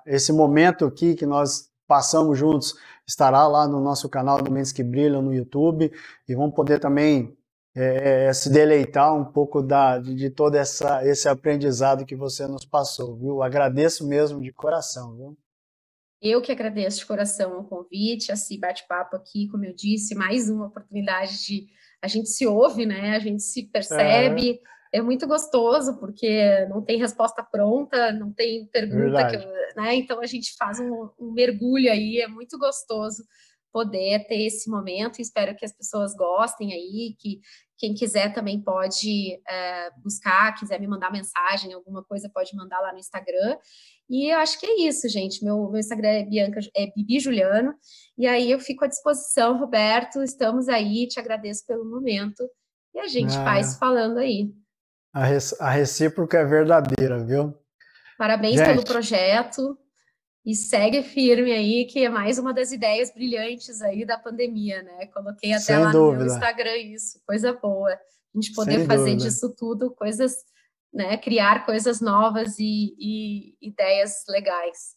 esse 0.07 0.33
momento 0.33 0.87
aqui 0.87 1.15
que 1.15 1.27
nós 1.27 1.70
passamos 1.91 2.39
juntos 2.39 2.77
estará 3.05 3.49
lá 3.49 3.67
no 3.67 3.81
nosso 3.81 4.09
canal 4.09 4.41
do 4.41 4.49
Mentes 4.49 4.71
que 4.71 4.85
Brilham 4.85 5.21
no 5.21 5.35
YouTube 5.35 5.91
e 6.29 6.35
vão 6.37 6.49
poder 6.49 6.79
também 6.79 7.37
é, 7.75 8.27
é, 8.27 8.33
se 8.33 8.49
deleitar 8.49 9.13
um 9.13 9.25
pouco 9.25 9.61
da, 9.61 9.99
de, 9.99 10.15
de 10.15 10.31
todo 10.31 10.55
essa, 10.55 11.05
esse 11.05 11.29
aprendizado 11.29 12.07
que 12.07 12.15
você 12.15 12.47
nos 12.47 12.65
passou, 12.65 13.17
viu? 13.17 13.43
Agradeço 13.43 14.07
mesmo 14.07 14.41
de 14.41 14.53
coração, 14.53 15.17
viu? 15.17 15.37
Eu 16.23 16.41
que 16.41 16.53
agradeço 16.53 16.99
de 16.99 17.07
coração 17.07 17.59
o 17.59 17.65
convite, 17.65 18.31
esse 18.31 18.57
bate-papo 18.57 19.17
aqui, 19.17 19.49
como 19.49 19.65
eu 19.65 19.75
disse, 19.75 20.15
mais 20.15 20.49
uma 20.49 20.67
oportunidade 20.67 21.45
de 21.45 21.67
a 22.01 22.07
gente 22.07 22.29
se 22.29 22.47
ouve, 22.47 22.87
né? 22.87 23.17
A 23.17 23.19
gente 23.19 23.43
se 23.43 23.65
percebe. 23.65 24.51
É 24.53 24.59
é 24.93 25.01
muito 25.01 25.27
gostoso, 25.27 25.99
porque 25.99 26.67
não 26.69 26.83
tem 26.83 26.99
resposta 26.99 27.43
pronta, 27.43 28.13
não 28.13 28.33
tem 28.33 28.67
pergunta, 28.67 29.27
que, 29.29 29.37
né? 29.81 29.95
Então 29.95 30.21
a 30.21 30.27
gente 30.27 30.55
faz 30.57 30.81
um, 30.81 31.09
um, 31.19 31.33
mergulho 31.33 31.91
aí, 31.91 32.21
é 32.21 32.27
muito 32.27 32.59
gostoso 32.59 33.23
poder 33.73 34.27
ter 34.27 34.47
esse 34.47 34.69
momento. 34.69 35.21
Espero 35.21 35.55
que 35.55 35.65
as 35.65 35.73
pessoas 35.73 36.15
gostem 36.15 36.73
aí, 36.73 37.15
que 37.19 37.41
quem 37.79 37.95
quiser 37.95 38.35
também 38.35 38.61
pode 38.61 39.41
é, 39.49 39.91
buscar, 40.03 40.55
quiser 40.59 40.81
me 40.81 40.89
mandar 40.89 41.13
mensagem, 41.13 41.73
alguma 41.73 42.03
coisa, 42.03 42.29
pode 42.29 42.55
mandar 42.57 42.81
lá 42.81 42.93
no 42.93 42.99
Instagram. 42.99 43.57
E 44.09 44.29
eu 44.29 44.39
acho 44.39 44.59
que 44.59 44.67
é 44.67 44.89
isso, 44.89 45.09
gente. 45.09 45.45
Meu, 45.45 45.71
meu 45.71 45.79
Instagram 45.79 46.09
é 46.09 46.25
Bianca, 46.25 46.59
é 46.77 46.91
Bibi 46.91 47.21
Juliano. 47.21 47.75
E 48.19 48.27
aí 48.27 48.51
eu 48.51 48.59
fico 48.59 48.85
à 48.85 48.89
disposição, 48.89 49.57
Roberto. 49.57 50.21
Estamos 50.21 50.69
aí, 50.69 51.07
te 51.07 51.21
agradeço 51.21 51.65
pelo 51.65 51.89
momento. 51.89 52.45
E 52.93 52.99
a 52.99 53.07
gente 53.07 53.37
ah. 53.37 53.45
faz 53.45 53.79
falando 53.79 54.19
aí. 54.19 54.53
A, 55.13 55.25
a 55.61 55.71
recíproca 55.71 56.39
é 56.39 56.45
verdadeira, 56.45 57.25
viu? 57.25 57.55
Parabéns 58.17 58.57
Gente. 58.57 58.67
pelo 58.67 58.85
projeto 58.85 59.79
e 60.45 60.55
segue 60.55 61.03
firme 61.03 61.53
aí, 61.53 61.85
que 61.85 62.05
é 62.05 62.09
mais 62.09 62.39
uma 62.39 62.55
das 62.55 62.73
ideias 62.73 63.13
brilhantes 63.13 63.83
aí 63.83 64.05
da 64.05 64.19
pandemia, 64.19 64.83
né? 64.83 65.07
Coloquei 65.07 65.53
até 65.53 65.61
Sem 65.61 65.79
lá 65.79 65.91
dúvida. 65.91 66.25
no 66.25 66.25
meu 66.25 66.35
Instagram 66.35 66.77
isso, 66.77 67.21
coisa 67.27 67.53
boa. 67.53 67.91
A 67.91 67.99
gente 68.35 68.53
poder 68.55 68.79
Sem 68.79 68.87
fazer 68.87 69.11
dúvida. 69.11 69.25
disso 69.25 69.55
tudo 69.57 69.91
coisas, 69.91 70.35
né? 70.93 71.17
Criar 71.17 71.67
coisas 71.67 72.01
novas 72.01 72.59
e, 72.59 72.95
e 72.99 73.57
ideias 73.61 74.25
legais. 74.29 74.95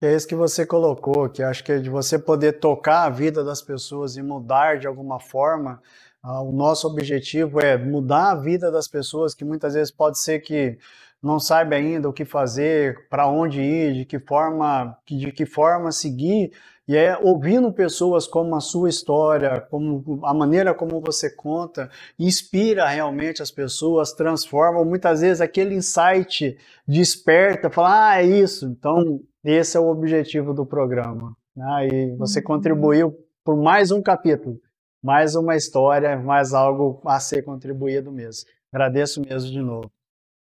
É 0.00 0.16
isso 0.16 0.26
que 0.26 0.34
você 0.34 0.66
colocou, 0.66 1.28
que 1.28 1.44
acho 1.44 1.62
que 1.62 1.70
é 1.70 1.78
de 1.78 1.88
você 1.88 2.18
poder 2.18 2.58
tocar 2.58 3.04
a 3.04 3.10
vida 3.10 3.44
das 3.44 3.62
pessoas 3.62 4.16
e 4.16 4.22
mudar 4.22 4.78
de 4.78 4.86
alguma 4.88 5.20
forma 5.20 5.80
o 6.24 6.52
nosso 6.52 6.86
objetivo 6.86 7.60
é 7.60 7.76
mudar 7.76 8.30
a 8.30 8.34
vida 8.36 8.70
das 8.70 8.86
pessoas 8.86 9.34
que 9.34 9.44
muitas 9.44 9.74
vezes 9.74 9.90
pode 9.90 10.18
ser 10.18 10.40
que 10.40 10.78
não 11.22 11.38
saiba 11.38 11.76
ainda 11.76 12.08
o 12.08 12.12
que 12.12 12.24
fazer, 12.24 13.08
para 13.08 13.28
onde 13.28 13.60
ir, 13.60 13.94
de 13.94 14.04
que 14.04 14.18
forma, 14.18 14.96
de 15.06 15.30
que 15.30 15.46
forma 15.46 15.92
seguir, 15.92 16.52
E 16.86 16.96
é 16.96 17.16
ouvindo 17.16 17.72
pessoas 17.72 18.26
como 18.26 18.56
a 18.56 18.60
sua 18.60 18.88
história, 18.88 19.60
como 19.70 20.20
a 20.24 20.34
maneira 20.34 20.74
como 20.74 21.00
você 21.00 21.30
conta, 21.30 21.88
inspira 22.18 22.88
realmente 22.88 23.40
as 23.40 23.52
pessoas, 23.52 24.12
transforma. 24.12 24.84
Muitas 24.84 25.20
vezes 25.20 25.40
aquele 25.40 25.76
insight 25.76 26.56
desperta, 26.86 27.70
fala, 27.70 28.10
ah, 28.10 28.22
é 28.22 28.26
isso. 28.26 28.66
Então, 28.66 29.20
esse 29.44 29.76
é 29.76 29.80
o 29.80 29.88
objetivo 29.88 30.52
do 30.52 30.66
programa. 30.66 31.36
Ah, 31.56 31.84
e 31.86 32.16
você 32.16 32.40
uhum. 32.40 32.46
contribuiu 32.46 33.14
por 33.44 33.56
mais 33.56 33.90
um 33.92 34.02
capítulo, 34.02 34.60
mais 35.02 35.34
uma 35.34 35.56
história, 35.56 36.16
mais 36.16 36.54
algo 36.54 37.00
a 37.04 37.18
ser 37.18 37.42
contribuído 37.42 38.12
mesmo. 38.12 38.48
Agradeço 38.72 39.20
mesmo 39.20 39.50
de 39.50 39.60
novo. 39.60 39.90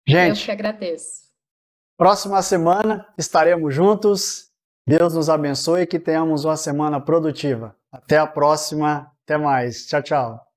Gente, 0.07 0.39
eu 0.41 0.45
que 0.45 0.51
agradeço. 0.51 1.23
Próxima 1.97 2.41
semana 2.41 3.07
estaremos 3.17 3.73
juntos. 3.73 4.51
Deus 4.87 5.13
nos 5.13 5.29
abençoe 5.29 5.81
e 5.81 5.87
que 5.87 5.99
tenhamos 5.99 6.45
uma 6.45 6.57
semana 6.57 6.99
produtiva. 6.99 7.75
Até 7.91 8.17
a 8.17 8.27
próxima. 8.27 9.11
Até 9.23 9.37
mais. 9.37 9.85
Tchau, 9.87 10.01
tchau. 10.01 10.52